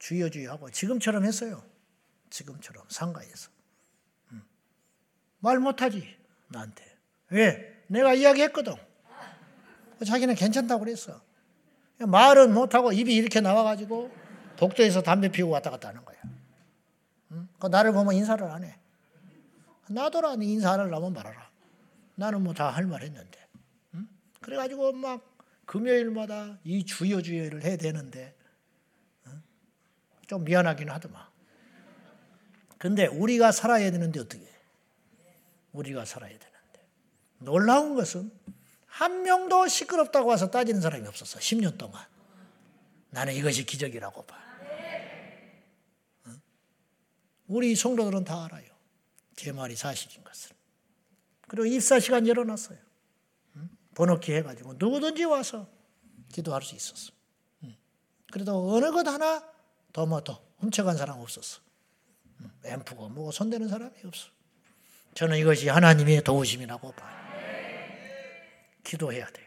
주여 0.00 0.28
주여 0.28 0.50
하고 0.50 0.70
지금처럼 0.70 1.24
했어요. 1.24 1.64
지금처럼 2.30 2.84
상가에서. 2.88 3.50
응. 4.32 4.42
말 5.38 5.58
못하지 5.60 6.16
나한테. 6.48 6.84
왜? 7.28 7.71
내가 7.92 8.14
이야기했거든. 8.14 8.74
자기는 10.06 10.34
괜찮다고 10.34 10.84
그랬어. 10.84 11.20
말은 11.98 12.52
못하고 12.54 12.90
입이 12.92 13.14
이렇게 13.14 13.40
나와가지고 13.40 14.10
복도에서 14.56 15.02
담배 15.02 15.28
피우고 15.30 15.52
왔다 15.52 15.70
갔다 15.70 15.88
하는 15.88 16.04
거야. 16.04 16.16
응? 17.32 17.48
그 17.58 17.66
나를 17.66 17.92
보면 17.92 18.14
인사를 18.14 18.44
안 18.50 18.64
해. 18.64 18.78
나더라 19.88 20.36
네 20.36 20.46
인사하려면 20.46 21.12
말아라. 21.12 21.50
나는 22.14 22.42
뭐 22.42 22.54
다 22.54 22.70
할 22.70 22.86
말 22.86 23.02
했는데. 23.02 23.46
응? 23.94 24.08
그래가지고 24.40 24.92
막 24.92 25.20
금요일마다 25.66 26.58
이 26.64 26.84
주여 26.84 27.20
주여를 27.22 27.62
해야 27.62 27.76
되는데 27.76 28.34
응? 29.26 29.42
좀 30.26 30.44
미안하긴 30.44 30.88
하더만. 30.90 31.22
근데 32.78 33.06
우리가 33.06 33.52
살아야 33.52 33.90
되는데 33.90 34.18
어떻게? 34.18 34.44
우리가 35.72 36.04
살아야 36.04 36.30
되는데. 36.30 36.51
놀라운 37.44 37.94
것은 37.94 38.30
한 38.86 39.22
명도 39.22 39.68
시끄럽다고 39.68 40.28
와서 40.28 40.50
따지는 40.50 40.80
사람이 40.80 41.06
없었어. 41.06 41.38
10년 41.38 41.78
동안. 41.78 42.04
나는 43.10 43.34
이것이 43.34 43.64
기적이라고 43.64 44.24
봐. 44.26 44.42
우리 47.46 47.74
성도들은 47.74 48.24
다 48.24 48.44
알아요. 48.44 48.66
제 49.36 49.52
말이 49.52 49.76
사실인 49.76 50.22
것을. 50.24 50.56
그리고 51.48 51.66
입사 51.66 52.00
시간 52.00 52.26
열어놨어요. 52.26 52.78
번호키 53.94 54.32
해가지고 54.32 54.74
누구든지 54.74 55.24
와서 55.24 55.68
기도할 56.32 56.62
수 56.62 56.74
있었어. 56.74 57.12
그래도 58.30 58.74
어느 58.74 58.90
것 58.90 59.06
하나 59.06 59.46
더뭐더 59.92 60.42
훔쳐간 60.58 60.96
사람 60.96 61.20
없었어. 61.20 61.60
앰프고 62.64 63.10
뭐 63.10 63.30
손대는 63.30 63.68
사람이 63.68 63.92
없어. 64.04 64.30
저는 65.14 65.36
이것이 65.38 65.68
하나님의 65.68 66.24
도우심이라고 66.24 66.92
봐요. 66.92 67.21
기도해야 68.84 69.26
돼요. 69.26 69.46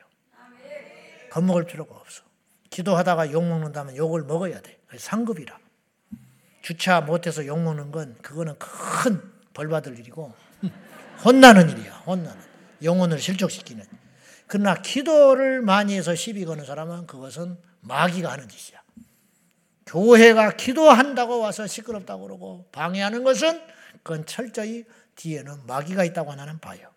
겁먹을 1.32 1.66
필요가 1.66 1.96
없어. 1.96 2.24
기도하다가 2.70 3.32
욕 3.32 3.44
먹는다면 3.46 3.96
욕을 3.98 4.24
먹어야 4.24 4.62
돼. 4.62 4.80
상급이라. 4.98 5.58
주차 6.62 7.02
못해서 7.02 7.46
욕 7.46 7.60
먹는 7.60 7.92
건 7.92 8.16
그거는 8.22 8.58
큰 8.60 9.36
벌 9.56 9.70
받을 9.70 9.98
일이고 9.98 10.36
혼나는 11.26 11.70
일이야. 11.72 11.94
혼나는 12.06 12.40
영혼을 12.84 13.18
실족시키는. 13.18 13.84
그러나 14.46 14.76
기도를 14.76 15.62
많이 15.62 15.96
해서 15.96 16.14
시비 16.14 16.46
거는 16.46 16.66
사람은 16.66 17.08
그것은 17.08 17.58
마귀가 17.80 18.32
하는 18.32 18.48
짓이야. 18.48 18.84
교회가 19.88 20.52
기도한다고 20.58 21.40
와서 21.40 21.66
시끄럽다고 21.66 22.24
그러고 22.24 22.68
방해하는 22.72 23.24
것은 23.24 23.62
그건 24.04 24.26
철저히 24.26 24.84
뒤에는 25.16 25.66
마귀가 25.66 26.04
있다고 26.04 26.36
나는 26.36 26.60
봐요. 26.60 26.90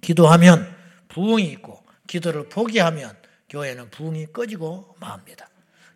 기도하면 0.00 0.76
부흥이 1.08 1.44
있고 1.52 1.82
기도를 2.06 2.48
포기하면 2.48 3.16
교회는 3.48 3.90
부흥이 3.90 4.32
꺼지고 4.32 4.94
맙니다. 5.00 5.48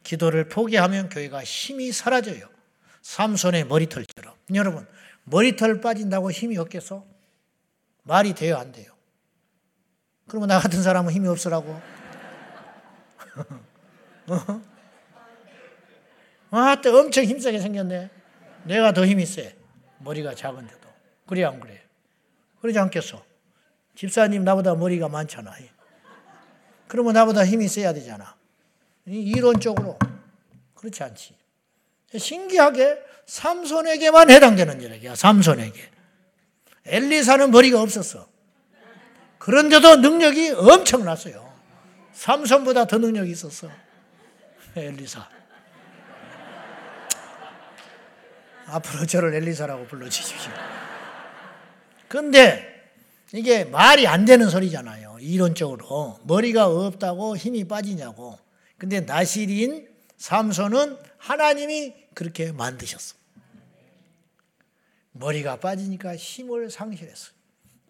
기도를 0.02 0.48
포기하면 0.48 1.08
교회가 1.08 1.44
힘이 1.44 1.92
사라져요. 1.92 2.48
삼손의 3.02 3.66
머리털처럼. 3.66 4.34
여러분, 4.54 4.86
머리털 5.24 5.80
빠진다고 5.80 6.30
힘이 6.30 6.58
없겠어? 6.58 7.04
말이 8.04 8.34
돼요, 8.34 8.56
안 8.56 8.72
돼요? 8.72 8.92
그러면 10.26 10.48
나 10.48 10.58
같은 10.58 10.82
사람은 10.82 11.12
힘이 11.12 11.28
없으라고? 11.28 11.70
어? 14.28 14.62
아, 16.50 16.80
또 16.80 16.98
엄청 16.98 17.24
힘세게 17.24 17.58
생겼네. 17.60 18.10
내가 18.64 18.92
더 18.92 19.06
힘이 19.06 19.26
세. 19.26 19.56
머리가 19.98 20.34
작은데도. 20.34 20.88
그래, 21.26 21.44
안 21.44 21.60
그래? 21.60 21.82
그러지 22.60 22.78
않겠어? 22.78 23.24
집사님 23.95 24.45
나보다 24.45 24.74
머리가 24.74 25.09
많잖아. 25.09 25.53
그러면 26.88 27.14
나보다 27.14 27.45
힘이 27.45 27.68
세야 27.68 27.93
되잖아. 27.93 28.36
이론적으로. 29.07 29.99
그렇지 30.74 31.03
않지. 31.03 31.36
신기하게 32.16 32.99
삼손에게만 33.26 34.30
해당되는 34.30 34.80
이야기야. 34.80 35.14
삼손에게. 35.14 35.90
엘리사는 36.86 37.51
머리가 37.51 37.80
없었어. 37.80 38.28
그런데도 39.38 39.97
능력이 39.97 40.51
엄청났어요. 40.51 41.53
삼손보다 42.12 42.86
더 42.86 42.99
능력이 42.99 43.30
있었어. 43.30 43.70
엘리사. 44.76 45.28
앞으로 48.66 49.07
저를 49.07 49.34
엘리사라고 49.34 49.86
불러주십시오. 49.86 50.53
근데 52.09 52.71
이게 53.35 53.64
말이 53.64 54.07
안 54.07 54.24
되는 54.24 54.49
소리잖아요. 54.51 55.16
이론적으로. 55.20 56.20
머리가 56.24 56.66
없다고 56.66 57.37
힘이 57.37 57.64
빠지냐고. 57.64 58.39
근데 58.76 59.01
나실인 59.01 59.89
삼손은 60.18 60.99
하나님이 61.16 61.95
그렇게 62.14 62.53
만드셨어. 62.53 63.14
머리가 65.12 65.57
빠지니까 65.57 66.16
힘을 66.16 66.70
상실했어. 66.70 67.30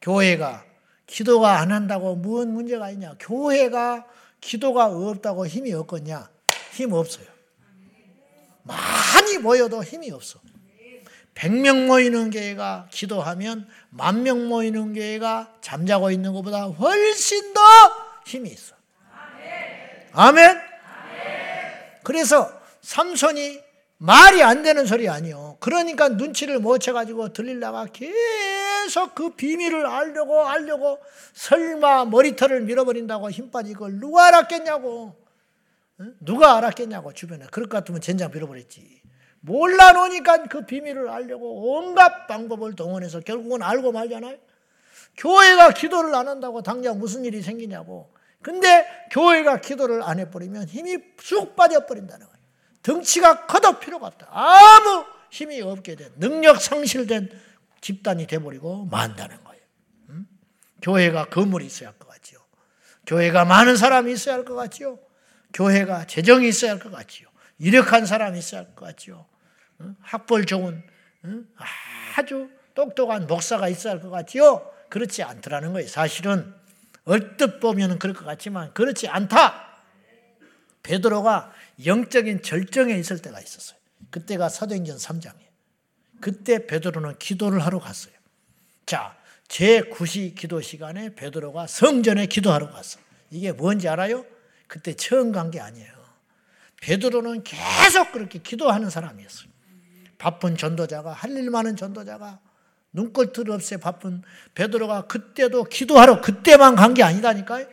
교회가 0.01 0.65
기도가 1.07 1.59
안 1.59 1.73
한다고 1.73 2.15
무슨 2.15 2.53
문제가 2.53 2.91
있냐? 2.91 3.17
교회가 3.19 4.07
기도가 4.41 4.87
없다고 4.87 5.47
힘이 5.47 5.73
없겠냐? 5.73 6.31
힘 6.73 6.93
없어요. 6.93 7.27
많이 8.63 9.39
모여도 9.39 9.83
힘이 9.83 10.11
없어. 10.11 10.41
100명 11.35 11.87
모이는 11.87 12.31
교회가 12.31 12.89
기도하면 12.91 13.69
만 13.91 14.23
명 14.23 14.49
모이는 14.49 14.95
교회가 14.95 15.55
잠자고 15.61 16.11
있는 16.11 16.33
것보다 16.33 16.65
훨씬 16.65 17.53
더 17.55 17.61
힘이 18.27 18.51
있어. 18.51 18.75
아멘. 20.13 20.61
그래서 22.05 22.53
삼손이 22.83 23.61
말이 23.99 24.43
안 24.43 24.63
되는 24.63 24.85
소리 24.85 25.09
아니요. 25.09 25.57
그러니까 25.61 26.09
눈치를 26.09 26.59
못 26.59 26.79
채가지고 26.79 27.33
들릴다가 27.33 27.87
계속 27.87 29.15
그 29.15 29.31
비밀을 29.31 29.87
알려고 29.87 30.43
알려고 30.45 30.99
설마 31.35 32.07
머리털을 32.07 32.63
밀어버린다고 32.63 33.31
힘 33.31 33.51
빠지고 33.51 33.89
누가 34.01 34.27
알았겠냐고. 34.27 35.15
누가 36.21 36.57
알았겠냐고 36.57 37.13
주변에. 37.13 37.47
그럴 37.53 37.69
것 37.69 37.79
같으면 37.79 38.01
젠장 38.01 38.31
빌어버렸지. 38.33 39.02
몰라 39.43 39.93
놓으니까 39.93 40.45
그 40.45 40.65
비밀을 40.65 41.09
알려고 41.09 41.77
온갖 41.77 42.27
방법을 42.27 42.75
동원해서 42.75 43.21
결국은 43.21 43.63
알고 43.63 43.93
말잖아요. 43.93 44.39
교회가 45.17 45.73
기도를 45.73 46.15
안 46.15 46.29
한다고 46.29 46.63
당장 46.63 46.99
무슨 46.99 47.25
일이 47.25 47.43
생기냐고. 47.43 48.13
근데 48.41 48.87
교회가 49.11 49.61
기도를 49.61 50.03
안 50.03 50.19
해버리면 50.21 50.69
힘이 50.69 50.99
쑥 51.21 51.55
빠져버린다는 51.57 52.27
거예요. 52.27 52.39
덩치가 52.83 53.47
커도 53.47 53.79
필요가 53.79 54.07
없다. 54.07 54.29
아무 54.31 55.05
힘이 55.31 55.61
없게 55.61 55.95
된, 55.97 56.13
능력 56.17 56.61
상실된 56.61 57.29
집단이 57.81 58.27
돼버리고 58.27 58.87
만다는 58.87 59.43
거예요. 59.45 59.63
음? 60.09 60.27
교회가 60.83 61.27
건물이 61.27 61.67
있어야 61.67 61.89
할 61.91 61.99
것 61.99 62.09
같지요. 62.09 62.41
교회가 63.07 63.45
많은 63.45 63.77
사람이 63.77 64.13
있어야 64.13 64.37
할 64.37 64.45
것 64.45 64.55
같지요. 64.55 64.99
교회가 65.53 66.07
재정이 66.07 66.49
있어야 66.49 66.73
할 66.73 66.79
것 66.79 66.91
같지요. 66.93 67.29
이력한 67.59 68.07
사람이 68.07 68.39
있어야 68.39 68.61
할 68.63 68.75
것 68.75 68.87
같지요. 68.87 69.27
학벌 70.01 70.45
좋은 70.47 70.83
아주 72.17 72.51
똑똑한 72.75 73.27
목사가 73.27 73.69
있어야 73.69 73.95
할 73.95 74.01
것 74.01 74.11
같지요. 74.11 74.71
그렇지 74.89 75.23
않더라는 75.23 75.73
거예요. 75.73 75.89
사실은 75.89 76.55
얼뜻 77.05 77.61
보면 77.61 77.99
그럴 77.99 78.15
것 78.15 78.25
같지만 78.25 78.73
그렇지 78.75 79.09
않다. 79.09 79.69
베드로가 80.83 81.53
영적인 81.85 82.43
절정에 82.43 82.95
있을 82.95 83.21
때가 83.23 83.41
있었어요. 83.41 83.79
그때가 84.11 84.49
사도행전 84.49 84.97
3장이에요. 84.99 85.53
그때 86.21 86.67
베드로는 86.67 87.19
기도를 87.19 87.65
하러 87.65 87.79
갔어요. 87.79 88.13
자, 88.85 89.17
제 89.49 89.81
9시 89.81 90.35
기도 90.35 90.61
시간에 90.61 91.15
베드로가 91.15 91.67
성전에 91.67 92.27
기도하러 92.27 92.71
갔어. 92.71 92.99
이게 93.31 93.53
뭔지 93.53 93.89
알아요? 93.89 94.25
그때 94.67 94.95
처음 94.95 95.33
간 95.33 95.51
게 95.51 95.61
아니에요. 95.61 95.93
베드로는 96.81 97.45
계속 97.45 98.13
그렇게 98.13 98.39
기도하는 98.41 98.91
사람이었어요. 98.91 99.52
바쁜 100.23 100.57
전도자가 100.57 101.13
할 101.13 101.33
일 101.37 101.51
많은 101.51 101.75
전도자가 101.75 102.39
눈꼴틀 102.93 103.51
없이 103.51 103.77
바쁜 103.79 104.23
베드로가 104.55 105.07
그때도 105.09 105.65
기도하러 105.65 106.21
그때만 106.21 106.77
간 106.77 106.95
게 106.95 107.03
아니다니까요. 107.03 107.67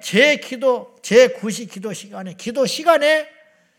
제 0.00 0.36
기도 0.36 0.94
제 1.02 1.28
9시 1.34 1.68
기도 1.68 1.92
시간에 1.92 2.34
기도 2.34 2.64
시간에 2.64 3.28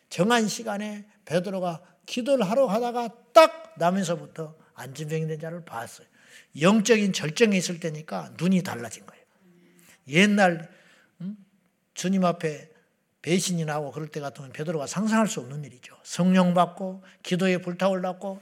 정한 0.10 0.50
시간에 0.50 1.06
베드로가 1.24 1.82
기도를 2.06 2.50
하러 2.50 2.68
가다가 2.68 3.10
딱 3.34 3.74
나면서부터 3.78 4.56
안진병된 4.74 5.40
자를 5.40 5.64
봤어요. 5.64 6.06
영적인 6.60 7.14
절정에 7.14 7.56
있을 7.56 7.80
때니까 7.80 8.34
눈이 8.38 8.64
달라진 8.64 9.06
거예요. 9.06 9.24
옛날 10.10 10.70
주님 11.94 12.26
앞에 12.26 12.70
배신이 13.28 13.66
나고 13.66 13.92
그럴 13.92 14.08
때 14.08 14.22
같으면 14.22 14.54
베드로가 14.54 14.88
상상할 14.88 15.28
수 15.28 15.42
없는 15.42 15.66
일이죠. 15.66 15.98
성령 16.02 16.54
받고 16.54 17.04
기도에 17.24 17.58
불타올랐고 17.58 18.40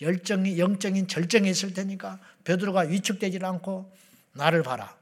열정이 0.00 0.60
영적인 0.60 1.08
절정에 1.08 1.50
있을 1.50 1.74
테니까 1.74 2.20
베드로가 2.44 2.82
위축되지 2.82 3.40
않고 3.42 3.92
나를 4.34 4.62
봐라. 4.62 4.96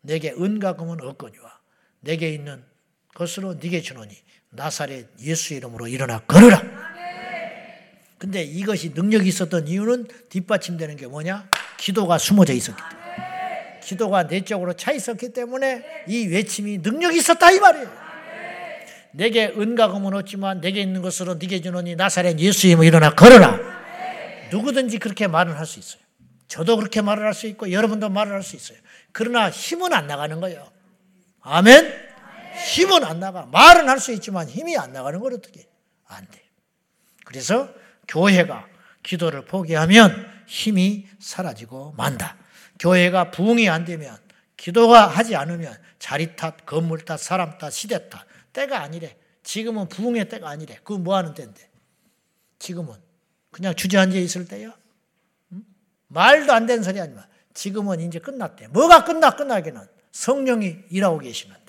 내게 0.00 0.30
은과 0.30 0.76
금은 0.76 1.00
없거니와 1.00 1.58
내게 2.02 2.32
있는 2.32 2.62
것으로 3.14 3.54
네게 3.54 3.80
주노니 3.82 4.14
나사렛 4.50 5.08
예수 5.22 5.54
이름으로 5.54 5.88
일어나 5.88 6.20
걸으라. 6.20 6.62
근데 8.16 8.44
이것이 8.44 8.90
능력이 8.90 9.28
있었던 9.28 9.66
이유는 9.66 10.06
뒷받침되는 10.28 10.94
게 10.94 11.08
뭐냐? 11.08 11.48
기도가 11.78 12.18
숨어져 12.18 12.52
있었기 12.52 12.80
때문에. 12.80 13.80
기도가 13.82 14.22
내적으로 14.28 14.72
차 14.74 14.92
있었기 14.92 15.32
때문에 15.32 16.04
이 16.06 16.28
외침이 16.28 16.78
능력이 16.78 17.18
있었다 17.18 17.50
이 17.50 17.58
말이에요. 17.58 18.07
내게 19.12 19.46
은과 19.46 19.88
금은 19.88 20.14
없지만 20.14 20.60
내게 20.60 20.80
있는 20.80 21.02
것으로 21.02 21.34
네게 21.34 21.60
주노니 21.60 21.96
나사렛 21.96 22.38
예수님을 22.38 22.86
일어나 22.86 23.14
걸어라. 23.14 23.58
누구든지 24.50 24.98
그렇게 24.98 25.26
말을 25.26 25.58
할 25.58 25.66
수 25.66 25.78
있어요. 25.78 26.00
저도 26.48 26.76
그렇게 26.76 27.00
말을 27.02 27.24
할 27.24 27.34
수 27.34 27.46
있고 27.46 27.70
여러분도 27.72 28.08
말을 28.08 28.32
할 28.32 28.42
수 28.42 28.56
있어요. 28.56 28.78
그러나 29.12 29.50
힘은 29.50 29.92
안 29.92 30.06
나가는 30.06 30.40
거예요. 30.40 30.70
아멘? 31.42 31.92
힘은 32.72 33.04
안 33.04 33.20
나가. 33.20 33.46
말은 33.46 33.88
할 33.88 34.00
수 34.00 34.12
있지만 34.12 34.48
힘이 34.48 34.76
안 34.76 34.92
나가는 34.92 35.18
걸 35.20 35.34
어떻게? 35.34 35.66
안 36.06 36.26
돼. 36.30 36.42
그래서 37.24 37.68
교회가 38.08 38.66
기도를 39.02 39.44
포기하면 39.44 40.26
힘이 40.46 41.06
사라지고 41.18 41.94
만다. 41.96 42.36
교회가 42.78 43.30
부흥이 43.30 43.68
안 43.68 43.84
되면 43.84 44.16
기도가 44.56 45.06
하지 45.06 45.36
않으면 45.36 45.76
자리 45.98 46.34
탓, 46.36 46.64
건물 46.64 47.04
탓, 47.04 47.18
사람 47.20 47.58
탓, 47.58 47.70
시대 47.70 48.08
탓. 48.08 48.24
때가 48.52 48.80
아니래. 48.80 49.16
지금은 49.42 49.88
부흥의 49.88 50.28
때가 50.28 50.48
아니래. 50.48 50.76
그건 50.84 51.04
뭐 51.04 51.16
하는 51.16 51.34
때인데? 51.34 51.68
지금은 52.58 52.94
그냥 53.50 53.74
주저앉아 53.74 54.16
있을 54.16 54.46
때야? 54.46 54.76
응? 55.52 55.64
말도 56.08 56.52
안 56.52 56.66
되는 56.66 56.82
소리 56.82 57.00
아니면 57.00 57.24
지금은 57.54 58.00
이제 58.00 58.18
끝났대. 58.18 58.68
뭐가 58.68 59.04
끝나 59.04 59.30
끝나기는 59.30 59.80
성령이 60.12 60.76
일하고 60.90 61.18
계시는데. 61.18 61.60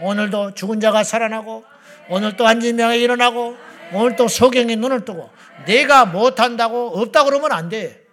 오늘도 0.00 0.54
죽은 0.54 0.80
자가 0.80 1.04
살아나고 1.04 1.64
오늘 2.10 2.36
또 2.36 2.46
앉은 2.46 2.76
명에 2.76 2.98
일어나고 2.98 3.56
오늘 3.92 4.16
또 4.16 4.28
소경이 4.28 4.76
눈을 4.76 5.04
뜨고 5.04 5.30
내가 5.66 6.06
못한다고 6.06 6.98
없다 7.00 7.24
그러면 7.24 7.52
안 7.52 7.68
돼. 7.68 8.06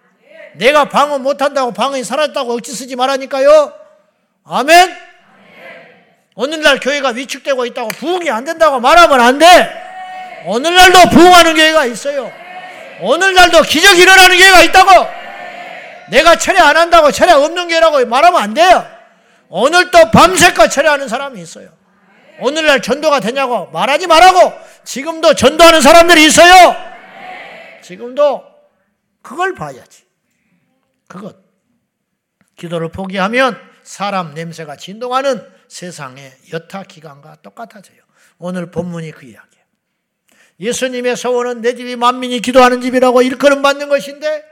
내가 0.56 0.90
방언 0.90 1.22
못한다고 1.22 1.74
방언이 1.74 2.04
사라졌다고 2.04 2.54
억지 2.54 2.74
쓰지 2.74 2.96
말라니까요. 2.96 3.74
아멘. 4.44 5.15
오늘날 6.36 6.80
교회가 6.80 7.10
위축되고 7.10 7.66
있다고 7.66 7.90
부흥이 7.90 8.30
안 8.30 8.44
된다고 8.44 8.80
말하면 8.80 9.22
안 9.22 9.40
돼. 9.40 9.84
오늘날도 10.46 11.10
부흥하는 11.10 11.56
교회가 11.56 11.86
있어요. 11.86 12.32
오늘날도 13.02 13.62
기적이 13.64 14.02
일어나는 14.02 14.38
교회가 14.38 14.62
있다고. 14.64 15.08
내가 16.12 16.36
철회 16.38 16.60
안 16.60 16.78
한다고 16.78 17.12
철회 17.12 17.32
없는 17.32 17.70
교회라고 17.70 18.06
말하면 18.06 18.42
안 18.42 18.54
돼요. 18.54 18.86
오늘 19.48 19.90
또 19.92 20.12
밤새껏 20.12 20.70
철회하는 20.70 21.08
사람이 21.08 21.42
있어요. 21.42 21.70
오늘날 22.40 22.82
전도가 22.82 23.22
되냐고 23.22 23.68
말하지 23.68 24.08
말라고. 24.08 24.54
지금도 24.84 25.36
전도하는 25.36 25.80
사람들이 25.82 26.26
있어요. 26.26 26.76
지금도 27.82 28.44
그걸 29.22 29.56
봐야지. 29.56 30.04
그것. 31.08 31.38
기도를 32.58 32.90
포기하면 32.90 33.58
사람 33.84 34.34
냄새가 34.34 34.76
진동하는 34.76 35.55
세상의 35.68 36.32
여타 36.54 36.84
기간과 36.84 37.38
똑같아져요. 37.42 38.02
오늘 38.38 38.72
본문이 38.72 39.12
그 39.12 39.26
이야기예요. 39.26 39.66
예수님의 40.60 41.16
소원은 41.18 41.62
내 41.62 41.76
집이 41.76 41.96
만민이 41.96 42.40
기도하는 42.40 42.82
집이라고 42.82 43.22
일컬음 43.22 43.62
받는 43.62 43.90
것인데 43.90 44.44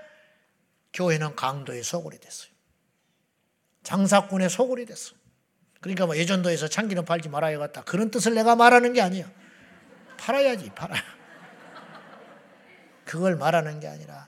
교회는 0.94 1.36
강도의 1.36 1.84
소굴이 1.84 2.20
됐어요. 2.20 2.52
장사꾼의 3.84 4.50
소굴이 4.50 4.86
됐어. 4.86 5.16
그러니까 5.82 6.06
뭐 6.06 6.16
예전도에서 6.16 6.68
참기름 6.68 7.04
팔지 7.04 7.30
말아야겠다. 7.30 7.84
그런 7.84 8.10
뜻을 8.10 8.34
내가 8.34 8.56
말하는 8.56 8.94
게 8.94 9.02
아니에요. 9.02 9.30
팔아야지, 10.18 10.70
팔아. 10.70 10.96
그걸 13.04 13.36
말하는 13.36 13.80
게 13.82 13.88
아니라 13.88 14.28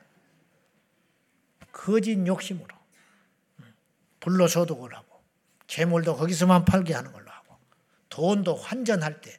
거짓 1.71 2.17
욕심으로 2.25 2.67
불로 4.19 4.47
소득을 4.47 4.93
하고 4.93 5.14
재물도 5.68 6.16
거기서만 6.16 6.66
팔게 6.66 6.93
하는 6.93 7.11
걸로 7.11 7.30
하고 7.30 7.57
돈도 8.09 8.55
환전할 8.55 9.22
때 9.22 9.38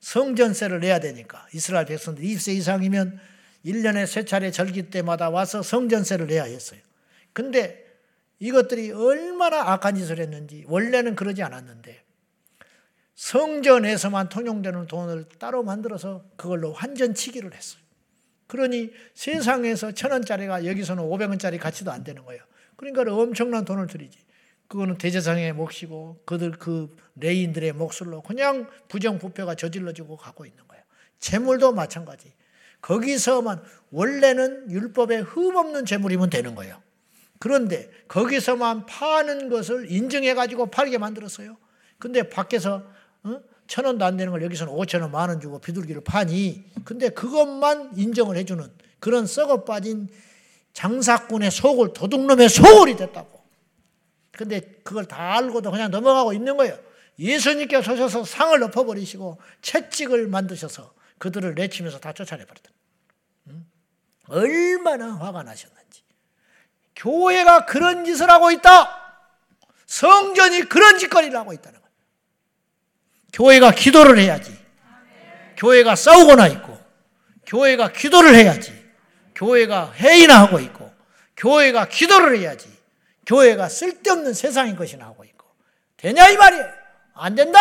성전세를 0.00 0.80
내야 0.80 1.00
되니까 1.00 1.46
이스라엘 1.52 1.86
백성들 1.86 2.24
20세 2.24 2.54
이상이면 2.54 3.18
1년에 3.64 4.06
세 4.06 4.24
차례 4.24 4.50
절기 4.50 4.90
때마다 4.90 5.30
와서 5.30 5.62
성전세를 5.62 6.26
내야 6.26 6.44
했어요. 6.44 6.80
근데 7.32 7.86
이것들이 8.40 8.90
얼마나 8.90 9.72
악한 9.72 9.94
짓을 9.94 10.18
했는지 10.18 10.64
원래는 10.66 11.14
그러지 11.14 11.42
않았는데 11.42 12.02
성전에서만 13.14 14.28
통용되는 14.28 14.88
돈을 14.88 15.26
따로 15.38 15.62
만들어서 15.62 16.24
그걸로 16.36 16.72
환전치기를 16.72 17.54
했어요. 17.54 17.80
그러니 18.48 18.90
세상에서 19.14 19.92
천 19.92 20.10
원짜리가 20.10 20.66
여기서는 20.66 21.04
오백 21.04 21.30
원짜리 21.30 21.56
가치도 21.56 21.92
안 21.92 22.02
되는 22.02 22.24
거예요. 22.24 22.42
그러니까 22.76 23.02
엄청난 23.14 23.64
돈을 23.64 23.86
들이지. 23.86 24.18
그거는 24.72 24.96
대제상의 24.96 25.52
몫이고 25.52 26.22
그들 26.24 26.52
그 26.52 26.96
레인들의 27.16 27.74
몫으로 27.74 28.22
그냥 28.22 28.66
부정부패가 28.88 29.54
저질러지고 29.54 30.16
가고 30.16 30.46
있는 30.46 30.66
거예요. 30.66 30.82
재물도 31.18 31.72
마찬가지. 31.72 32.32
거기서만 32.80 33.62
원래는 33.90 34.70
율법에 34.70 35.18
흠없는 35.18 35.84
재물이면 35.84 36.30
되는 36.30 36.54
거예요. 36.54 36.80
그런데 37.38 37.90
거기서만 38.08 38.86
파는 38.86 39.50
것을 39.50 39.92
인정해 39.92 40.32
가지고 40.32 40.70
팔게 40.70 40.96
만들었어요. 40.96 41.58
근데 41.98 42.30
밖에서 42.30 42.82
어? 43.24 43.40
천 43.66 43.84
원도 43.84 44.06
안 44.06 44.16
되는 44.16 44.32
걸 44.32 44.42
여기서는 44.42 44.72
오천 44.72 45.02
원, 45.02 45.12
만 45.12 45.28
원 45.28 45.38
주고 45.38 45.58
비둘기를 45.58 46.00
파니. 46.02 46.64
근데 46.86 47.10
그것만 47.10 47.90
인정을 47.98 48.38
해주는 48.38 48.66
그런 49.00 49.26
썩어 49.26 49.64
빠진 49.64 50.08
장사꾼의 50.72 51.50
속을 51.50 51.92
도둑놈의 51.92 52.48
속을이 52.48 52.96
됐다고. 52.96 53.41
근데 54.32 54.60
그걸 54.82 55.04
다 55.04 55.36
알고도 55.36 55.70
그냥 55.70 55.90
넘어가고 55.90 56.32
있는 56.32 56.56
거예요. 56.56 56.78
예수님께서 57.18 57.92
오셔서 57.92 58.24
상을 58.24 58.60
엎어버리시고 58.62 59.40
채찍을 59.60 60.26
만드셔서 60.28 60.92
그들을 61.18 61.54
내치면서 61.54 61.98
다 62.00 62.12
쫓아내버렸다. 62.12 62.70
얼마나 64.28 65.14
화가 65.14 65.42
나셨는지. 65.42 66.02
교회가 66.96 67.66
그런 67.66 68.04
짓을 68.04 68.30
하고 68.30 68.50
있다. 68.50 68.98
성전이 69.86 70.62
그런 70.62 70.98
짓거리를 70.98 71.36
하고 71.36 71.52
있다는 71.52 71.78
거예요. 71.78 71.92
교회가 73.32 73.72
기도를 73.72 74.18
해야지. 74.18 74.56
교회가 75.56 75.94
싸우거나 75.96 76.48
있고, 76.48 76.78
교회가 77.46 77.92
기도를 77.92 78.34
해야지. 78.34 78.72
교회가 79.34 79.92
회의나 79.92 80.40
하고 80.40 80.58
있고, 80.60 80.92
교회가 81.36 81.88
기도를 81.88 82.38
해야지. 82.38 82.71
교회가 83.32 83.70
쓸데없는 83.70 84.34
세상인 84.34 84.76
것이나 84.76 85.06
하고 85.06 85.24
있고. 85.24 85.46
되냐 85.96 86.28
이 86.28 86.36
말이에요. 86.36 86.70
안 87.14 87.34
된다. 87.34 87.58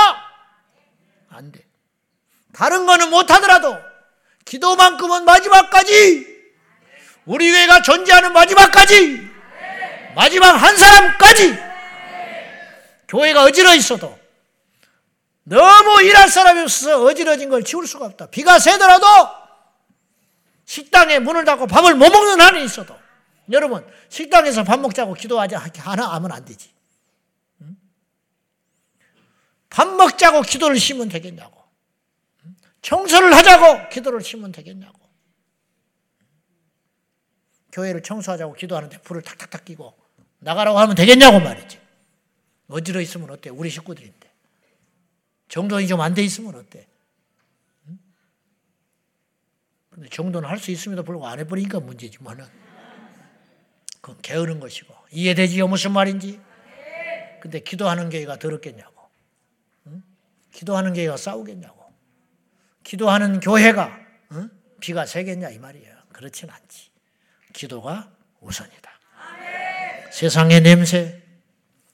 안 1.30 1.50
돼. 1.52 1.66
다른 2.54 2.86
거는 2.86 3.10
못하더라도 3.10 3.78
기도만큼은 4.44 5.24
마지막까지 5.24 6.28
우리 7.26 7.50
교회가 7.52 7.84
존재하는 7.84 8.34
마지막까지 8.34 9.30
마지막 10.14 10.52
한 10.52 10.76
사람까지 10.76 11.58
교회가 13.08 13.44
어지러 13.44 13.74
있어도 13.76 14.20
너무 15.44 16.02
일할 16.02 16.30
사람이 16.30 16.60
없어서 16.62 17.02
어지러진 17.04 17.50
걸 17.50 17.64
지울 17.64 17.88
수가 17.88 18.06
없다. 18.08 18.28
비가 18.28 18.60
새더라도 18.60 19.06
식당에 20.66 21.20
문을 21.20 21.46
닫고 21.46 21.68
밥을 21.68 21.96
못 21.96 22.10
먹는 22.10 22.42
한이 22.42 22.66
있어도 22.66 23.01
여러분 23.52 23.86
식당에서 24.10 24.64
밥 24.64 24.80
먹자고 24.80 25.14
기도하지 25.14 25.56
하나 25.56 26.14
하면 26.14 26.32
안 26.32 26.46
되지. 26.46 26.72
밥 29.70 29.88
먹자고 29.88 30.42
기도를 30.42 30.78
심으면 30.80 31.10
되겠냐고. 31.10 31.62
청소를 32.82 33.34
하자고 33.36 33.90
기도를 33.90 34.22
심으면 34.22 34.52
되겠냐고. 34.52 35.00
교회를 37.72 38.04
청소하자고 38.04 38.54
기도하는데 38.54 38.98
불을 39.02 39.22
탁탁탁 39.22 39.64
끼고 39.64 39.98
나가라고 40.40 40.78
하면 40.80 40.96
되겠냐고 40.96 41.40
말이지. 41.40 41.80
어지러 42.68 43.00
있으면 43.02 43.30
어때? 43.30 43.50
우리 43.50 43.70
식구들인데. 43.70 44.30
정돈이 45.48 45.88
좀 45.88 46.02
안 46.02 46.14
돼 46.14 46.24
있으면 46.24 46.56
어때? 46.56 46.88
근데 49.90 50.10
정돈을 50.10 50.50
할 50.50 50.58
수 50.58 50.72
있음에도 50.72 51.04
불구하고 51.04 51.32
안 51.32 51.40
해버리니까 51.40 51.80
문제지만은. 51.80 52.61
그건 54.02 54.20
게으른 54.22 54.60
것이고. 54.60 54.94
이해되지요? 55.12 55.68
무슨 55.68 55.92
말인지? 55.92 56.40
근데 57.40 57.60
기도하는 57.60 58.10
교회가 58.10 58.38
더럽겠냐고. 58.38 59.10
응? 59.88 60.04
기도하는 60.52 60.94
교회가 60.94 61.18
싸우겠냐고. 61.18 61.82
기도하는 62.84 63.40
교회가 63.40 64.00
응? 64.34 64.50
비가 64.80 65.06
새겠냐 65.06 65.50
이 65.50 65.60
말이에요. 65.60 65.96
그렇진 66.12 66.50
않지. 66.50 66.90
기도가 67.54 68.12
우선이다. 68.42 68.92
세상의 70.12 70.62
냄새, 70.62 71.22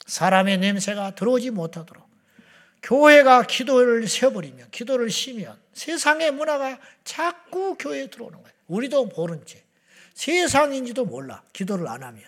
사람의 0.06 0.58
냄새가 0.58 1.14
들어오지 1.14 1.50
못하도록 1.50 2.08
교회가 2.82 3.42
기도를 3.44 4.06
세워버리면, 4.06 4.70
기도를 4.70 5.10
쉬면 5.10 5.58
세상의 5.72 6.32
문화가 6.32 6.78
자꾸 7.04 7.76
교회에 7.76 8.08
들어오는 8.08 8.38
거예요. 8.42 8.54
우리도 8.66 9.06
모른 9.06 9.44
채. 9.46 9.62
세상인지도 10.18 11.04
몰라. 11.04 11.44
기도를 11.52 11.86
안 11.86 12.02
하면. 12.02 12.24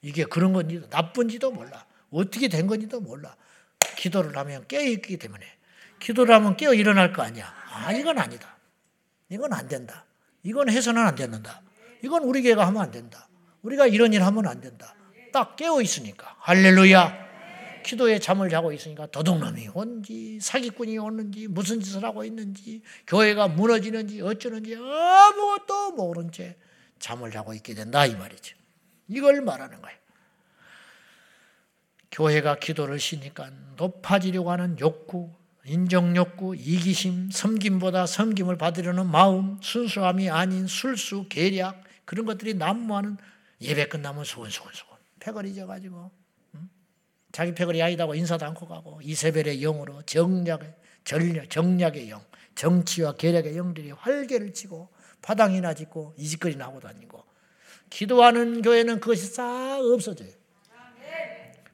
이게 0.00 0.24
그런 0.24 0.54
건지도 0.54 0.86
나쁜지도 0.88 1.50
몰라. 1.50 1.84
어떻게 2.10 2.48
된 2.48 2.66
건지도 2.66 3.00
몰라. 3.00 3.36
기도를 3.96 4.34
하면 4.38 4.66
깨어있기 4.66 5.18
때문에. 5.18 5.44
기도를 6.00 6.34
하면 6.36 6.56
깨어 6.56 6.72
일어날 6.72 7.12
거 7.12 7.20
아니야. 7.20 7.54
아, 7.70 7.92
이건 7.92 8.18
아니다. 8.18 8.56
이건 9.28 9.52
안 9.52 9.68
된다. 9.68 10.06
이건 10.42 10.70
해서는 10.70 11.06
안 11.06 11.14
된다. 11.14 11.60
이건 12.02 12.22
우리 12.22 12.42
교회가 12.42 12.66
하면 12.66 12.80
안 12.80 12.90
된다. 12.90 13.28
우리가 13.60 13.88
이런 13.88 14.14
일 14.14 14.22
하면 14.22 14.46
안 14.46 14.62
된다. 14.62 14.94
딱 15.30 15.54
깨어 15.56 15.82
있으니까. 15.82 16.36
할렐루야. 16.38 17.24
기도에 17.84 18.20
잠을 18.20 18.48
자고 18.48 18.72
있으니까 18.72 19.06
도둑놈이 19.08 19.68
온지 19.74 20.38
사기꾼이 20.40 20.96
오는지 20.96 21.48
무슨 21.48 21.80
짓을 21.80 22.02
하고 22.04 22.24
있는지 22.24 22.80
교회가 23.06 23.48
무너지는지 23.48 24.22
어쩌는지 24.22 24.74
아무것도 24.74 25.92
모른 25.92 26.32
채 26.32 26.56
잠을 27.04 27.30
자고 27.30 27.52
있게 27.52 27.74
된다 27.74 28.06
이 28.06 28.14
말이죠. 28.14 28.56
이걸 29.08 29.42
말하는 29.42 29.82
거예요. 29.82 29.98
교회가 32.10 32.58
기도를 32.60 32.98
쉬니까 32.98 33.50
높아지려고 33.76 34.50
하는 34.50 34.80
욕구, 34.80 35.30
인정 35.66 36.16
욕구, 36.16 36.56
이기심, 36.56 37.30
섬김보다 37.30 38.06
섬김을 38.06 38.56
받으려는 38.56 39.06
마음, 39.06 39.60
순수함이 39.60 40.30
아닌 40.30 40.66
술수, 40.66 41.26
계략 41.28 41.84
그런 42.06 42.24
것들이 42.24 42.54
난무하는 42.54 43.18
예배 43.60 43.88
끝나면 43.88 44.24
소곤소곤소곤 44.24 44.96
패거리 45.20 45.54
져가지고 45.54 46.10
자기 47.32 47.54
패거리 47.54 47.82
아니다고 47.82 48.14
인사도 48.14 48.46
않고 48.46 48.66
가고 48.66 49.02
이세벨의 49.02 49.60
영으로 49.60 50.00
정략의 50.06 50.74
전략, 51.04 51.50
정략의 51.50 52.08
영, 52.08 52.24
정치와 52.54 53.16
계략의 53.16 53.58
영들이 53.58 53.90
활개를 53.90 54.54
치고 54.54 54.93
파당이나 55.24 55.72
짓고 55.72 56.14
이짓거리나 56.18 56.66
하고 56.66 56.80
다니고 56.80 57.24
기도하는 57.88 58.60
교회는 58.60 59.00
그것이 59.00 59.26
싹 59.26 59.80
없어져요. 59.80 60.28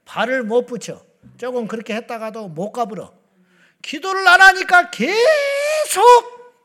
발을 0.05 0.45
못 0.45 0.67
붙여. 0.67 1.05
조금 1.37 1.67
그렇게 1.67 1.95
했다가도 1.95 2.49
못 2.49 2.71
가불어. 2.71 3.13
기도를 3.83 4.27
안 4.29 4.41
하니까 4.41 4.91
계속 4.91 5.11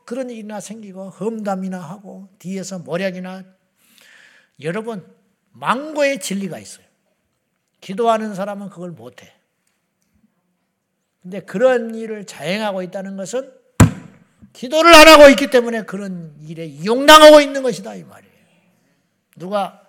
그런 0.04 0.30
일이나 0.30 0.60
생기고 0.60 1.10
험담이나 1.10 1.78
하고 1.78 2.28
뒤에서 2.38 2.78
모략이나 2.78 3.42
여러분 4.60 5.04
망고의 5.52 6.20
진리가 6.20 6.58
있어요. 6.58 6.86
기도하는 7.80 8.34
사람은 8.34 8.68
그걸 8.68 8.90
못해. 8.90 9.32
근데 11.22 11.40
그런 11.40 11.94
일을 11.94 12.26
자행하고 12.26 12.82
있다는 12.82 13.16
것은 13.16 13.52
기도를 14.56 14.94
안 14.94 15.06
하고 15.06 15.28
있기 15.28 15.50
때문에 15.50 15.82
그런 15.82 16.34
일에 16.40 16.64
이용당하고 16.64 17.40
있는 17.42 17.62
것이다 17.62 17.94
이 17.94 18.04
말이에요. 18.04 18.34
누가 19.36 19.82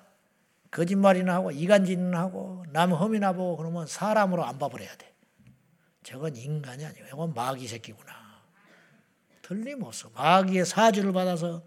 거짓말이나 0.71 1.35
하고 1.35 1.51
이간질이나 1.51 2.19
하고 2.19 2.65
남 2.73 2.91
험이나 2.91 3.31
보고 3.31 3.55
그러면 3.55 3.87
사람으로 3.87 4.43
안 4.43 4.59
봐버려야 4.59 4.93
돼. 4.97 5.13
저건 6.03 6.35
인간이 6.35 6.85
아니고 6.85 7.05
이건 7.07 7.33
마귀 7.33 7.65
새끼구나. 7.65 8.13
틀림없어. 9.41 10.09
마귀의 10.13 10.65
사주를 10.65 11.13
받아서 11.13 11.63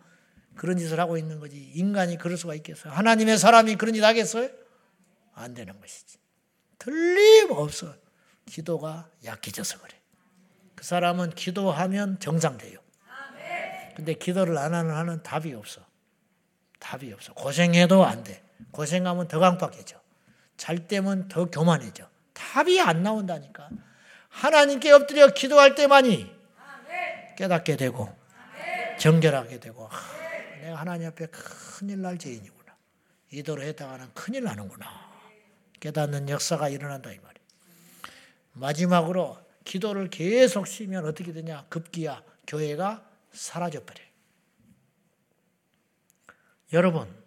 그런 0.55 0.77
짓을 0.77 1.01
하고 1.01 1.17
있는 1.17 1.41
거지. 1.41 1.57
인간이 1.75 2.19
그럴 2.19 2.37
수가 2.37 2.55
있겠어요? 2.57 2.93
하나님의 2.93 3.39
사람이 3.39 3.77
그런 3.77 3.95
짓 3.95 4.05
하겠어요? 4.05 4.51
안 5.33 5.55
되는 5.55 5.81
것이지. 5.81 6.19
틀림없어. 6.79 7.95
기도가 8.45 9.09
약해져서 9.25 9.79
그래. 9.79 9.99
그 10.75 10.85
사람은 10.85 11.31
기도하면 11.31 12.19
정상돼요. 12.21 12.80
근데 14.01 14.15
기도를 14.15 14.57
안 14.57 14.73
하는 14.73 14.95
한은 14.95 15.23
답이 15.23 15.53
없어. 15.53 15.83
답이 16.79 17.13
없어. 17.13 17.35
고생해도 17.35 18.03
안 18.03 18.25
돼. 18.25 18.43
고생하면 18.71 19.29
더 19.29 19.39
강박해져. 19.39 20.01
잘 20.57 20.89
때면 20.89 21.29
더 21.29 21.51
교만해져. 21.51 22.09
답이 22.33 22.81
안 22.81 23.03
나온다니까. 23.03 23.69
하나님께 24.31 24.91
엎드려 24.93 25.29
기도할 25.35 25.75
때만이 25.75 26.35
깨닫게 27.37 27.77
되고 27.77 28.09
정결하게 28.99 29.61
되고 29.61 29.91
내가 30.63 30.77
하나님 30.77 31.09
앞에 31.09 31.27
큰일 31.27 32.01
날 32.01 32.17
죄인이구나. 32.17 32.75
이대로 33.33 33.61
했다가는 33.61 34.15
큰일 34.15 34.45
나는구나. 34.45 34.87
깨닫는 35.79 36.31
역사가 36.31 36.71
일어난다 36.71 37.11
이 37.13 37.19
말이에요. 37.19 37.47
마지막으로 38.55 39.39
기도를 39.65 40.09
계속 40.09 40.67
쉬면 40.67 41.05
어떻게 41.05 41.35
되냐? 41.35 41.67
급기야 41.69 42.23
교회가 42.47 43.10
사라져 43.33 43.85
버려요. 43.85 44.09
여러분 46.73 47.21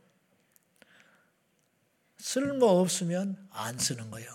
쓸모 2.18 2.66
없으면 2.66 3.48
안 3.52 3.78
쓰는 3.78 4.10
거예요. 4.10 4.30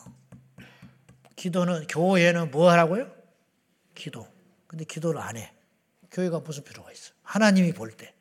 기도는 1.36 1.86
교회는 1.86 2.51
뭐 2.51 2.70
하라고요? 2.70 3.11
기도. 3.95 4.28
근데 4.66 4.85
기도를 4.85 5.20
안 5.20 5.36
해. 5.36 5.55
교회가 6.11 6.40
무슨 6.40 6.65
필요가 6.65 6.93
있어? 6.93 7.12
하나님이 7.23 7.73
볼 7.73 7.90
때. 7.97 8.15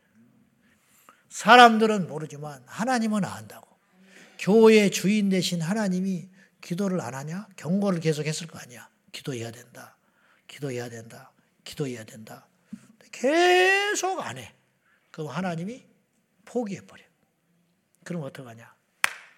사람들은 1.29 2.07
모르지만 2.07 2.63
하나님은 2.65 3.25
안다고. 3.25 3.67
교회 4.39 4.89
주인 4.89 5.29
대신 5.29 5.61
하나님이 5.61 6.29
기도를 6.61 7.01
안 7.01 7.13
하냐? 7.13 7.47
경고를 7.55 7.99
계속 7.99 8.25
했을 8.25 8.47
거 8.47 8.59
아니야. 8.59 8.89
기도해야 9.11 9.51
된다. 9.51 9.97
기도해야 10.47 10.89
된다. 10.89 11.31
기도해야 11.63 12.05
된다. 12.05 12.47
계속 13.11 14.19
안 14.21 14.37
해. 14.37 14.53
그럼 15.11 15.29
하나님이 15.29 15.85
포기해버려. 16.45 17.03
그럼 18.03 18.23
어떡하냐? 18.23 18.73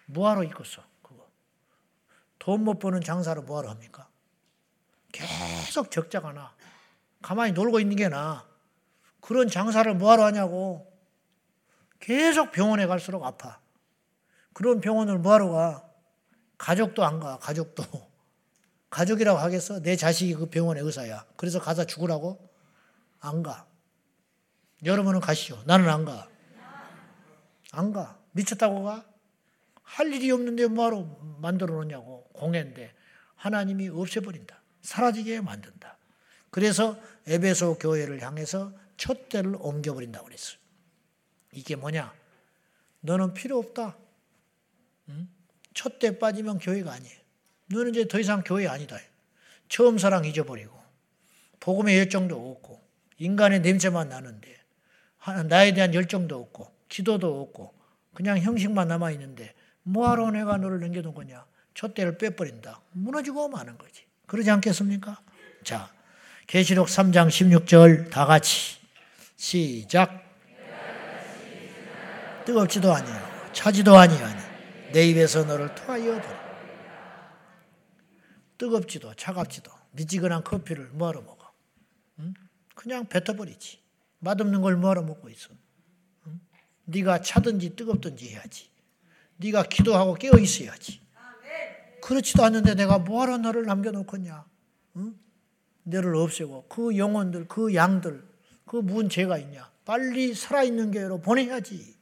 뭐하러 0.08 0.44
있겠어, 0.44 0.84
그거. 1.02 1.28
돈 2.40 2.62
못 2.64 2.80
버는 2.80 3.02
장사를 3.02 3.42
뭐하러 3.42 3.70
합니까? 3.70 4.08
계속 5.12 5.92
적자가 5.92 6.34
나. 6.34 6.54
가만히 7.22 7.52
놀고 7.54 7.80
있는 7.80 7.96
게 7.96 8.10
나. 8.10 8.48
그런 9.22 9.48
장사를 9.48 9.92
뭐하러 9.96 10.26
하냐고. 10.26 10.92
계속 12.00 12.52
병원에 12.52 12.86
갈수록 12.88 13.26
아파. 13.26 13.60
그런 14.54 14.82
병원을 14.82 15.20
뭐하러 15.20 15.50
가? 15.50 15.86
가족도 16.58 17.04
안 17.04 17.20
가, 17.20 17.38
가족도. 17.40 17.84
가족이라고 18.90 19.38
하겠어? 19.40 19.82
내 19.82 19.96
자식이 19.96 20.34
그 20.36 20.48
병원의 20.48 20.84
의사야. 20.84 21.26
그래서 21.38 21.60
가서 21.60 21.86
죽으라고? 21.86 22.49
안 23.20 23.44
가. 23.44 23.68
여러분은 24.84 25.20
가시죠. 25.20 25.62
나는 25.66 25.90
안 25.90 26.06
가. 26.06 26.30
안 27.72 27.94
가. 27.94 28.20
미쳤다고 28.32 28.84
가? 28.84 29.06
할 29.84 30.14
일이 30.14 30.32
없는데 30.32 30.68
뭐하러 30.68 31.04
만들어 31.40 31.74
놓냐고. 31.76 32.30
공예인데. 32.34 32.94
하나님이 33.36 33.90
없애버린다. 33.90 34.62
사라지게 34.82 35.42
만든다. 35.42 35.98
그래서 36.50 37.00
에베소 37.28 37.78
교회를 37.78 38.22
향해서 38.22 38.74
촛대를 38.98 39.56
옮겨버린다고 39.60 40.26
그랬어요. 40.26 40.58
이게 41.54 41.76
뭐냐? 41.76 42.14
너는 43.02 43.34
필요 43.34 43.58
없다. 43.60 43.96
응? 45.10 45.30
촛대 45.74 46.20
빠지면 46.20 46.60
교회가 46.60 46.92
아니에요. 46.92 47.18
너는 47.68 47.92
이제 47.92 48.08
더 48.08 48.20
이상 48.20 48.44
교회 48.44 48.68
아니다. 48.68 48.98
처음 49.70 49.98
사랑 49.98 50.26
잊어버리고, 50.26 50.78
복음의 51.60 51.98
열정도 51.98 52.52
없고, 52.52 52.79
인간의 53.20 53.62
냄새만 53.62 54.10
나는데, 54.10 54.56
나에 55.48 55.74
대한 55.74 55.94
열정도 55.94 56.40
없고, 56.40 56.74
기도도 56.90 57.42
없고, 57.42 57.74
그냥 58.14 58.40
형식만 58.40 58.88
남아 58.88 59.12
있는데, 59.12 59.54
뭐하러 59.84 60.32
내가 60.32 60.58
너를 60.58 60.80
남겨둔 60.80 61.14
거냐? 61.14 61.46
촛대를 61.74 62.18
빼버린다. 62.18 62.82
무너지고 62.92 63.48
마는 63.48 63.78
거지. 63.78 64.04
그러지 64.26 64.50
않겠습니까? 64.52 65.22
자, 65.64 65.92
계시록 66.48 66.88
3장 66.88 67.28
16절 67.28 68.10
다 68.10 68.26
같이 68.26 68.78
시작. 69.36 70.30
뜨겁지도 72.46 72.92
아니요 72.92 73.16
차지도 73.54 73.96
아니하니 73.96 74.42
내 74.92 75.08
입에서 75.08 75.44
너를 75.44 75.74
토하여 75.76 76.20
들 76.20 76.30
뜨겁지도 78.58 79.14
차갑지도 79.14 79.72
미지근한 79.92 80.44
커피를 80.44 80.90
뭐하러 80.94 81.22
먹어? 81.22 81.39
응? 82.80 82.82
그냥 82.82 83.06
뱉어버리지. 83.08 83.80
맛없는 84.20 84.62
걸 84.62 84.78
뭐하러 84.78 85.04
먹고 85.04 85.30
있어? 85.30 85.50
응? 86.28 86.40
네가 86.86 87.22
차든지 87.22 87.76
뜨겁든지 87.76 88.30
해야지. 88.30 88.70
네가 89.38 89.64
기도하고 89.64 90.16
깨어 90.16 90.38
있어야지. 90.38 91.02
그렇지도 92.02 92.44
않는데 92.44 92.76
내가 92.76 92.98
뭐하러 92.98 93.38
너를 93.38 93.64
남겨놓겠냐? 93.64 94.46
응? 94.98 95.16
너를 95.84 96.16
없애고 96.16 96.68
그 96.70 96.98
영혼들, 96.98 97.48
그 97.48 97.74
양들, 97.76 98.24
그 98.66 98.78
무슨 98.78 99.10
죄가 99.10 99.38
있냐? 99.38 99.70
빨리 99.86 100.34
살아있는 100.34 100.92
교회로 100.92 101.20
보내야지. 101.20 101.96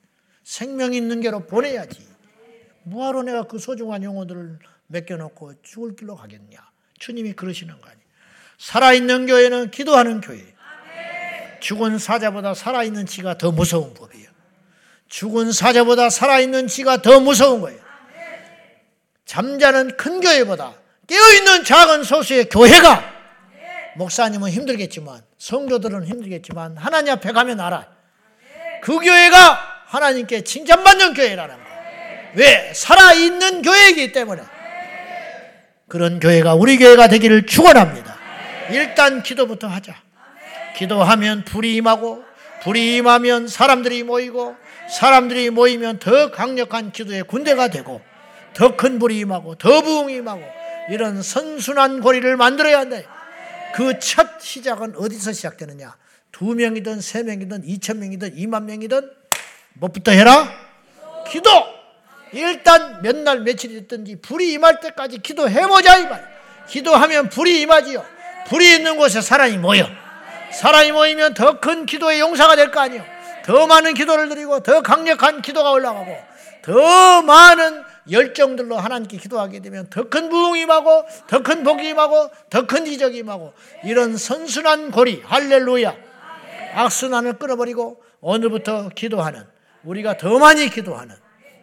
생명 0.44 0.94
있는 0.94 1.22
교회로 1.22 1.48
보내야지. 1.48 2.08
뭐하러 2.84 3.24
내가 3.24 3.44
그 3.44 3.60
소중한 3.60 4.04
영혼들을 4.04 4.60
맡겨놓고 4.88 5.62
죽을 5.62 5.96
길로 5.96 6.16
가겠냐? 6.16 6.60
주님이 7.00 7.34
그러시는 7.34 7.80
거 7.82 7.88
아니에요. 7.88 8.08
살아있는 8.58 9.26
교회는 9.28 9.72
기도하는 9.72 10.22
교회. 10.22 10.57
죽은 11.60 11.98
사자보다 11.98 12.54
살아있는 12.54 13.06
지가 13.06 13.38
더 13.38 13.52
무서운 13.52 13.94
법이에요. 13.94 14.28
죽은 15.10 15.52
사자보다 15.52 16.10
살아있는 16.10 16.68
지가 16.68 17.02
더 17.02 17.20
무서운 17.20 17.62
거예요. 17.62 17.80
잠자는 19.26 19.98
큰 19.98 20.22
교회보다 20.22 20.74
깨어있는 21.08 21.64
작은 21.64 22.04
소수의 22.04 22.50
교회가 22.50 23.14
목사님은 23.96 24.52
힘들겠지만 24.52 25.22
성도들은 25.38 26.06
힘들겠지만 26.06 26.78
하나님 26.78 27.14
앞에 27.14 27.32
가면 27.32 27.60
알아. 27.60 27.88
그 28.82 29.00
교회가 29.00 29.84
하나님께 29.88 30.44
칭찬받는 30.44 31.14
교회라는 31.14 31.56
거예요. 31.56 31.68
왜? 32.36 32.74
살아있는 32.74 33.62
교회이기 33.62 34.12
때문에. 34.12 34.44
그런 35.88 36.20
교회가 36.20 36.54
우리 36.56 36.78
교회가 36.78 37.08
되기를 37.08 37.46
축원합니다. 37.46 38.18
일단 38.70 39.24
기도부터 39.24 39.68
하자. 39.68 39.96
기도하면 40.78 41.44
불이 41.44 41.76
임하고 41.78 42.24
불이 42.64 42.98
임하면 42.98 43.48
사람들이 43.48 44.04
모이고 44.04 44.56
사람들이 44.92 45.50
모이면 45.50 46.00
더 46.00 46.32
강력한 46.32 46.92
기도의 46.92 47.24
군대가 47.24 47.68
되고 47.70 48.02
더 48.54 48.76
큰 48.78 49.00
불이 49.00 49.18
임하고 49.20 49.56
더 49.56 49.82
부흥이 49.82 50.16
임하고 50.16 50.42
이런 50.90 51.22
선순환 51.22 52.02
고리를 52.02 52.38
만들어야 52.38 52.80
한다. 52.80 52.98
그 53.74 54.00
첫 54.00 54.40
시작은 54.40 54.96
어디서 54.98 55.34
시작되느냐? 55.34 55.96
두 56.32 56.46
명이든 56.46 57.02
세 57.02 57.24
명이든 57.24 57.64
이천 57.66 58.00
명이든 58.00 58.38
이만 58.38 58.66
명이든 58.66 59.12
뭐부터 59.74 60.12
해라? 60.12 60.48
기도. 61.30 61.50
일단 62.34 63.02
몇 63.02 63.16
날 63.18 63.40
며칠 63.42 63.72
있든지 63.72 64.22
불이 64.22 64.54
임할 64.54 64.80
때까지 64.80 65.20
기도해보자 65.20 65.98
이 65.98 66.04
말. 66.08 66.24
기도하면 66.70 67.30
불이 67.30 67.62
임하지요. 67.62 68.06
불이 68.48 68.76
있는 68.76 68.98
곳에 68.98 69.22
사람이 69.22 69.58
모여. 69.58 69.88
사람이 70.52 70.92
모이면 70.92 71.34
더 71.34 71.60
큰 71.60 71.86
기도의 71.86 72.20
용사가 72.20 72.56
될 72.56 72.72
거 72.72 72.80
아니에요. 72.82 73.04
더 73.46 73.68
많은 73.68 73.94
기도를 73.94 74.30
드리고 74.30 74.62
더 74.62 74.82
강력한 74.82 75.42
기도가 75.42 75.72
올라가고 75.72 76.18
더 76.64 77.22
많은 77.22 77.84
열정들로 78.12 78.78
하나님께 78.78 79.18
기도하게 79.18 79.62
되면 79.62 79.90
더 79.90 80.04
큰 80.10 80.30
부흥이 80.30 80.62
임하고 80.62 81.06
더 81.28 81.40
큰 81.44 81.64
복이 81.64 81.88
임하고 81.90 82.30
더 82.50 82.68
큰 82.68 82.88
이적이 82.88 83.20
임하고 83.20 83.54
이런 83.86 84.18
선순환 84.18 84.92
고리 84.92 85.22
할렐루야 85.26 85.96
악순환을 86.76 87.34
끊어버리고 87.34 88.02
오늘부터 88.20 88.90
기도하는 88.90 89.46
우리가 89.84 90.18
더 90.18 90.40
많이 90.40 90.70
기도하는 90.70 91.16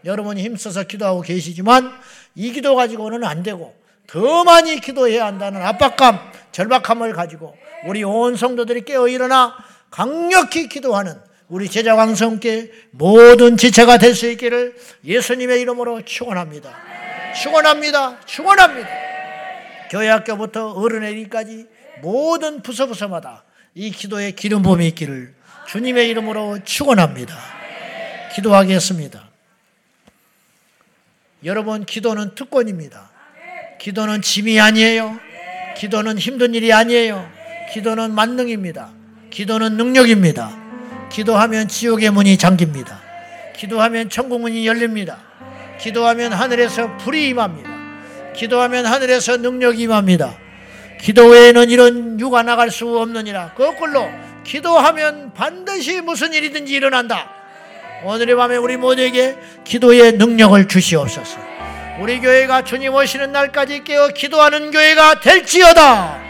여러분이 0.05 0.43
힘써서 0.43 0.85
기도하고 0.85 1.21
계시지만 1.23 1.91
이 2.35 2.53
기도 2.53 2.75
가지고는 2.77 3.25
안 3.25 3.43
되고 3.43 3.75
더 4.07 4.45
많이 4.45 4.81
기도해야 4.81 5.27
한다는 5.27 5.63
압박감, 5.63 6.19
절박함을 6.53 7.13
가지고 7.13 7.57
우리 7.87 8.05
온 8.05 8.37
성도들이 8.37 8.85
깨어 8.85 9.09
일어나 9.09 9.57
강력히 9.91 10.69
기도하는 10.69 11.19
우리 11.49 11.69
제자 11.69 11.95
왕성께 11.95 12.71
모든 12.93 13.57
지체가 13.57 13.99
될 13.99 14.15
수 14.15 14.29
있기를 14.31 14.77
예수님의 15.05 15.61
이름으로 15.61 16.03
축원합니다. 16.05 16.75
축원합니다. 17.43 18.21
축원합니다. 18.25 18.89
교회 19.91 20.09
학교부터 20.09 20.73
어른애기까지 20.73 21.67
모든 22.03 22.63
부서부서마다 22.63 23.45
이 23.75 23.91
기도에 23.91 24.31
기름 24.33 24.63
부음이 24.63 24.87
있기를 24.89 25.35
주님의 25.69 26.09
이름으로 26.09 26.59
축원합니다. 26.65 27.37
기도하겠습니다. 28.35 29.29
여러분 31.45 31.85
기도는 31.85 32.35
특권입니다. 32.35 33.11
기도는 33.85 34.23
짐이 34.23 34.59
아니에요. 34.59 35.21
기도는 35.77 36.17
힘든 36.17 36.55
일이 36.55 36.73
아니에요. 36.73 37.31
기도는 37.75 38.13
만능입니다. 38.13 38.89
기도는 39.29 39.77
능력입니다. 39.77 40.57
기도하면 41.13 41.69
지옥의 41.69 42.11
문이 42.11 42.39
잠깁니다. 42.39 42.99
기도하면 43.55 44.09
천국 44.09 44.41
문이 44.41 44.67
열립니다. 44.67 45.19
기도하면 45.79 46.33
하늘에서 46.33 46.97
불이 46.97 47.29
임합니다. 47.29 47.69
기도하면 48.35 48.87
하늘에서 48.87 49.37
능력이 49.37 49.83
임합니다. 49.83 50.35
기도 50.99 51.27
외에는 51.27 51.69
이런 51.69 52.19
유가 52.19 52.43
나갈 52.43 52.71
수 52.71 52.99
없느니라. 52.99 53.53
거꾸로 53.53 54.09
기도하면 54.45 55.35
반드시 55.35 56.01
무슨 56.01 56.33
일이든지 56.33 56.73
일어난다. 56.73 57.31
오늘의 58.03 58.35
밤에 58.35 58.57
우리 58.57 58.79
모두에게 58.79 59.37
기도의 59.65 60.13
능력을 60.13 60.69
주시옵소서. 60.69 61.54
우리 62.01 62.19
교회가 62.21 62.63
주님 62.63 62.93
오시는 62.93 63.31
날까지 63.31 63.85
깨어 63.85 64.09
기도하는 64.09 64.73
교회가 64.73 65.21
될지어다. 65.21 66.21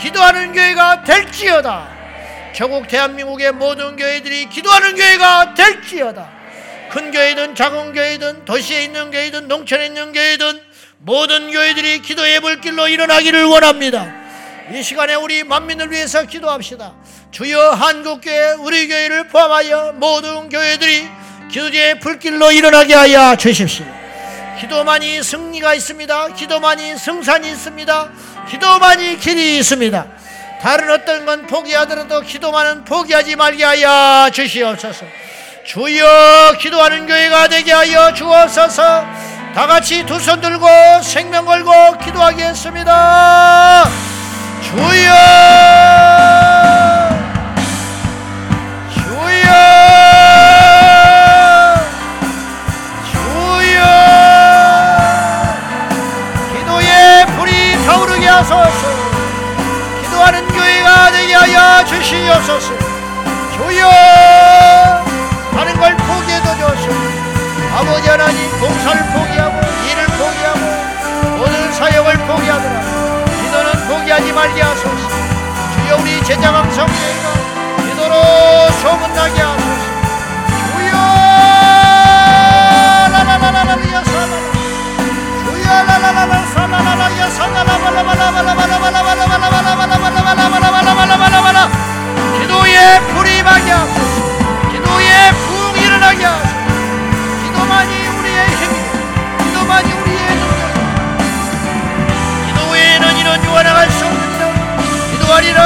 기도하는 0.00 0.52
교회가 0.52 1.02
될지어다. 1.02 1.88
전국 2.54 2.86
대한민국의 2.86 3.52
모든 3.52 3.96
교회들이 3.96 4.48
기도하는 4.48 4.94
교회가 4.94 5.54
될지어다. 5.54 6.30
큰 6.90 7.10
교회든 7.10 7.54
작은 7.56 7.94
교회든 7.94 8.44
도시에 8.44 8.84
있는 8.84 9.10
교회든 9.10 9.48
농촌에 9.48 9.86
있는 9.86 10.12
교회든 10.12 10.60
모든 10.98 11.50
교회들이 11.50 12.00
기도의 12.02 12.40
불길로 12.40 12.86
일어나기를 12.86 13.44
원합니다. 13.44 14.14
이 14.72 14.82
시간에 14.84 15.14
우리 15.14 15.42
만민을 15.42 15.90
위해서 15.90 16.22
기도합시다. 16.22 16.94
주여 17.32 17.70
한국교회 17.70 18.52
우리 18.60 18.86
교회를 18.86 19.26
포함하여 19.28 19.94
모든 19.96 20.48
교회들이 20.48 21.08
기도의 21.50 21.98
불길로 21.98 22.52
일어나게 22.52 22.94
하여 22.94 23.34
주십시오. 23.34 24.01
기도만이 24.62 25.24
승리가 25.24 25.74
있습니다. 25.74 26.28
기도만이 26.34 26.96
승산이 26.96 27.50
있습니다. 27.50 28.08
기도만이 28.48 29.18
길이 29.18 29.58
있습니다. 29.58 30.06
다른 30.62 30.88
어떤 30.88 31.26
건 31.26 31.48
포기하더라도 31.48 32.20
기도만은 32.20 32.84
포기하지 32.84 33.34
말게 33.34 33.64
하여 33.64 34.30
주시옵소서. 34.30 35.04
주여 35.66 36.58
기도하는 36.60 37.08
교회가 37.08 37.48
되게 37.48 37.72
하여 37.72 38.14
주옵소서. 38.14 39.04
다 39.52 39.66
같이 39.66 40.06
두 40.06 40.20
손 40.20 40.40
들고 40.40 40.64
생명 41.02 41.44
걸고 41.44 41.98
기도하겠습니다. 41.98 43.84
주여! 44.62 46.41
주시옵소서. 61.84 62.68
주여 63.56 63.90
다른 65.54 65.68
걸 65.78 65.96
포기해도 65.96 66.48
좋소서. 66.58 67.22
아버지 67.76 68.08
하나님 68.08 68.50
봉사를 68.58 69.02
포기하고 69.12 69.60
일을 69.88 70.06
포기하고 70.06 70.60
모든 71.38 71.72
사역을 71.72 72.18
포기하더라 72.18 72.80
기도는 73.42 73.68
포기하지 73.88 74.32
말게 74.32 74.62
하소서. 74.62 75.08
주여 75.74 75.96
우리 76.00 76.22
제자감 76.22 76.70
성령이 76.70 77.00
기도로 77.90 78.14
소문나게 78.82 79.40
하소서. 79.40 79.82
주여 80.72 80.92
라라라라라 83.12 83.72
여사나 83.92 84.34
주여 85.44 85.66
라라라라 85.88 86.32
사나라라 86.54 87.02
여사나 87.18 87.56
라발라발라발라발라발라발라 87.64 89.51
기도의 92.82 93.00
불이 93.14 93.42
막게 93.44 93.70
하소서 93.70 94.02
기도의 94.72 95.32
부흥 95.32 95.80
일어나게 95.82 96.24
하소서 96.24 96.52
기도만이 97.44 98.08
우리의 98.08 98.46
힘이 98.56 98.74
기도만이 99.44 99.92
우리의 99.92 100.34
능력이 100.34 100.80
기도 102.48 102.58
외에는 102.72 103.16
이런 103.18 103.44
요한나갈 103.44 103.88
수 103.88 104.04
없느니라 104.04 104.52
기도하리라. 105.12 105.60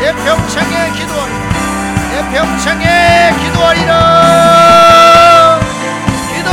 내 0.00 0.12
평생에 0.24 0.90
기도하리라 0.92 1.42
내 2.12 2.14
평생에 2.32 3.34
기도하리라. 3.42 3.92
기도! 6.36 6.50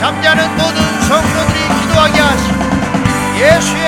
잠자는 0.00 0.56
모든 0.56 0.78
성도들이 1.02 1.58
기도하게 1.82 2.20
하시고 2.20 2.58
예수의 3.36 3.87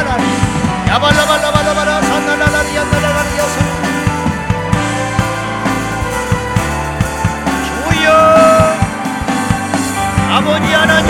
영원히 10.51 10.67
하나님. 10.73 11.09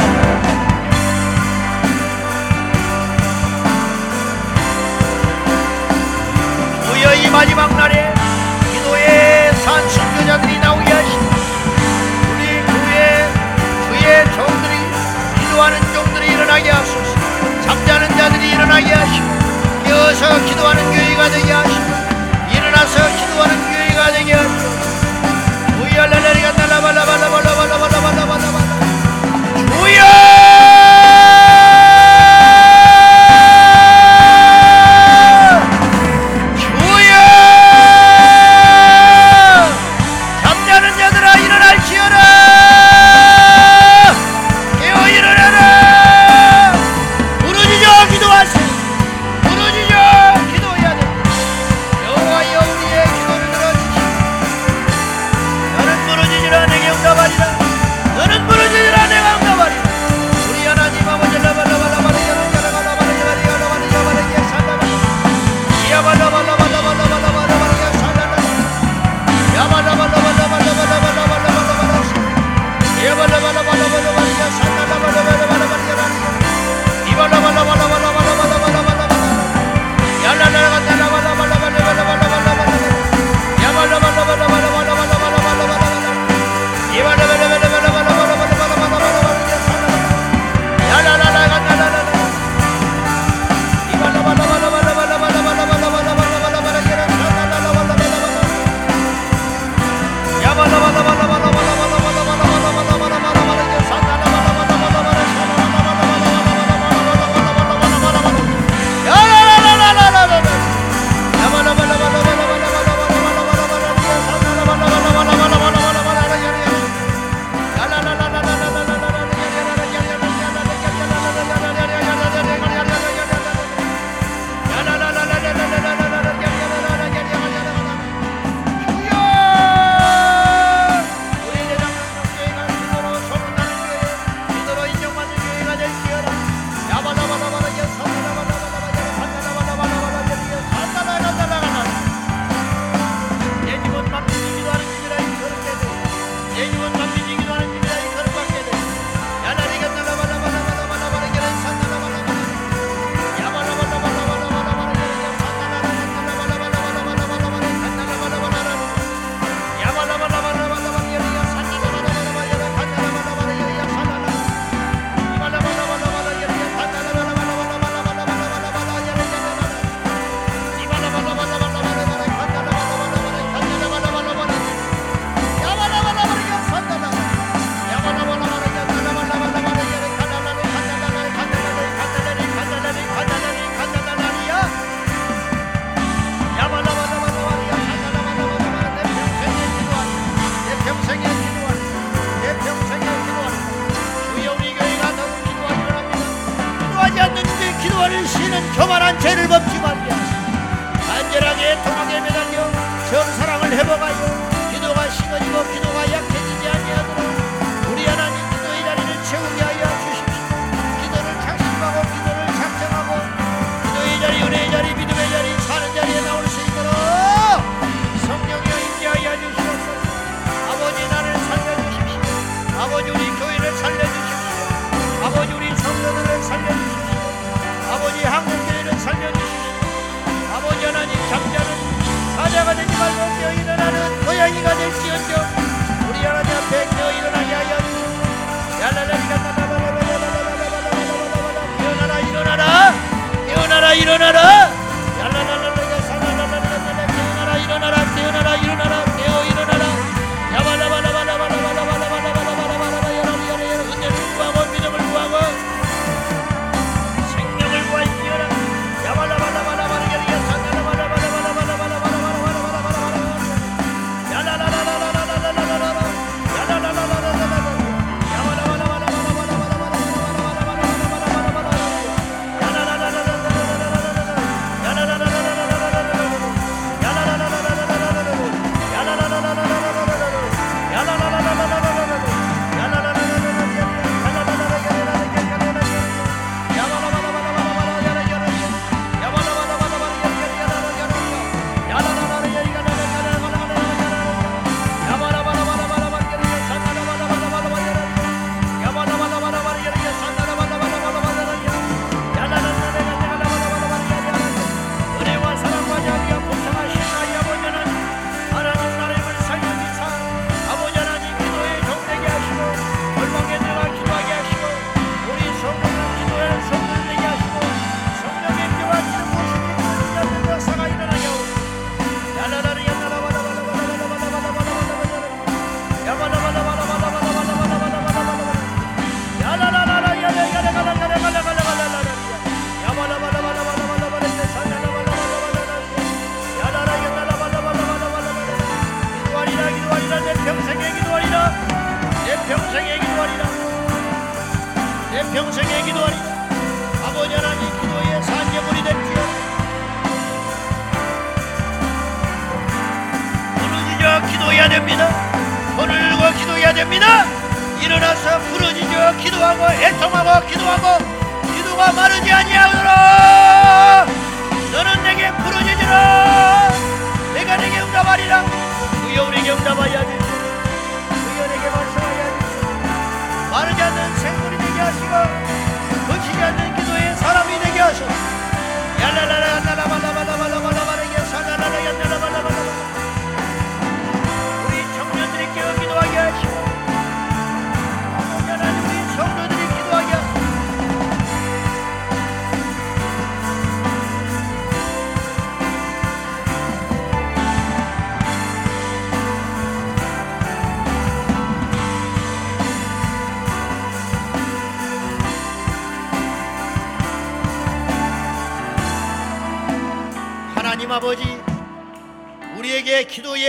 주여 6.86 7.16
이 7.16 7.28
마지막 7.32 7.76
날에 7.76 8.14
기도의 8.72 9.52
산 9.56 9.90
순교자들이 9.90 10.60
나오게 10.60 10.94
하시고 10.94 11.26
우리 12.36 12.62
교회 12.68 13.28
주의 13.88 14.24
종들이 14.36 14.76
기도하는 15.40 15.82
종들이 15.92 16.34
일어나게 16.34 16.70
하소서. 16.70 17.16
잠자는 17.66 18.16
자들이 18.16 18.52
일어나게 18.52 18.94
하시고 18.94 19.26
깨어서 19.86 20.46
기도하는 20.46 20.84
교회가 20.84 21.30
되게 21.32 21.52
하시고 21.52 21.84
일어나서 22.54 23.08
기도하는 23.18 23.72
교회가 23.72 24.12
되게 24.12 24.34
하시고 24.34 24.70
우리 25.82 26.00
알라레리가 26.00 26.54
달라발라발라발라발라발라발라발라 26.54 28.61
Hallelujah! 29.94 30.31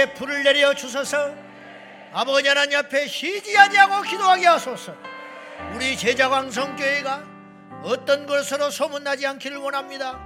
불을 0.06 0.42
내려 0.44 0.74
주소서. 0.74 1.34
아버지 2.12 2.48
하나님 2.48 2.78
앞에 2.78 3.06
쉬지 3.06 3.56
아니하고 3.56 4.02
기도하게 4.02 4.46
하소서. 4.46 4.94
우리 5.74 5.96
제자광성교회가 5.96 7.24
어떤 7.82 8.26
것으로 8.26 8.70
소문나지 8.70 9.26
않기를 9.26 9.56
원합니다. 9.56 10.18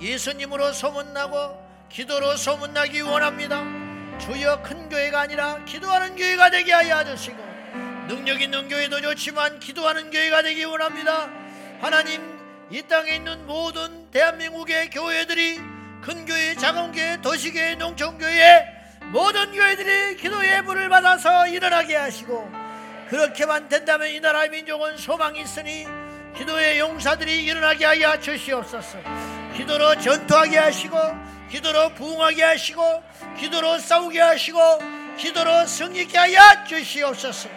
예수님으로 0.00 0.72
소문나고 0.72 1.62
기도로 1.88 2.36
소문나기 2.36 3.02
원합니다. 3.02 3.62
주여 4.18 4.62
큰 4.62 4.88
교회가 4.88 5.20
아니라 5.20 5.64
기도하는 5.64 6.16
교회가 6.16 6.50
되게 6.50 6.72
하여 6.72 7.04
주시고 7.04 7.36
능력 8.08 8.40
있는 8.40 8.68
교회도 8.68 9.00
좋지만 9.00 9.60
기도하는 9.60 10.10
교회가 10.10 10.42
되기 10.42 10.64
원합니다. 10.64 11.28
하나님 11.80 12.22
이 12.70 12.82
땅에 12.82 13.16
있는 13.16 13.46
모든 13.46 14.10
대한민국의 14.10 14.90
교회들이 14.90 15.60
큰 16.00 16.26
교회, 16.26 16.54
작은 16.54 16.92
교회, 16.92 17.20
도시교회, 17.20 17.76
농촌 17.76 18.18
교회에 18.18 18.66
모든 19.12 19.52
교회들이 19.52 20.16
기도의 20.16 20.62
물을 20.62 20.88
받아서 20.88 21.46
일어나게 21.46 21.96
하시고 21.96 22.50
그렇게만 23.08 23.68
된다면 23.68 24.08
이 24.08 24.20
나라의 24.20 24.50
민족은 24.50 24.96
소망이 24.96 25.40
있으니 25.40 25.86
기도의 26.36 26.80
용사들이 26.80 27.44
일어나게 27.44 27.84
하여 27.84 28.18
주시옵소서. 28.18 28.98
기도로 29.56 29.98
전투하게 30.00 30.58
하시고 30.58 30.98
기도로 31.48 31.90
부흥하게 31.90 32.42
하시고 32.42 33.04
기도로 33.38 33.78
싸우게 33.78 34.20
하시고 34.20 34.58
기도로 35.16 35.66
승리케 35.66 36.18
하여 36.18 36.64
주시옵소서. 36.64 37.48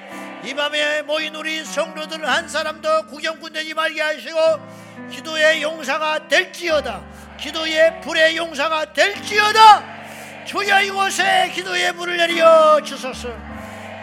이 0.44 0.54
밤에 0.54 1.02
모인 1.02 1.36
우리 1.36 1.66
성도들 1.66 2.28
한 2.28 2.48
사람도 2.48 3.08
구경꾼 3.08 3.54
되지 3.54 3.74
말게 3.74 4.00
하시고 4.00 4.40
기도의 5.12 5.64
용사가 5.64 6.28
될지어다. 6.28 7.04
기도의 7.40 8.02
불의 8.02 8.38
용사가 8.38 8.94
될지어다. 8.94 9.98
주여 10.48 10.82
이곳에 10.82 11.52
기도의 11.54 11.92
문을 11.92 12.16
내려 12.16 12.80
주소서. 12.82 13.28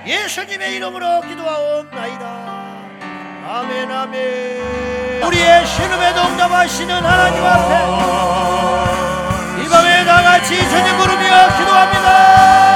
예수님의 0.07 0.75
이름으로 0.77 1.23
기도하옵나이다. 1.23 2.27
아멘 3.49 3.91
아멘. 3.91 5.23
우리의 5.23 5.67
신음에도 5.67 6.21
응답하시는 6.21 6.95
하나님 6.95 7.43
앞에 7.47 7.75
이 9.65 9.69
밤에 9.71 10.05
다같이 10.05 10.57
주님 10.69 10.99
부르며 10.99 11.57
기도합니다. 11.57 12.74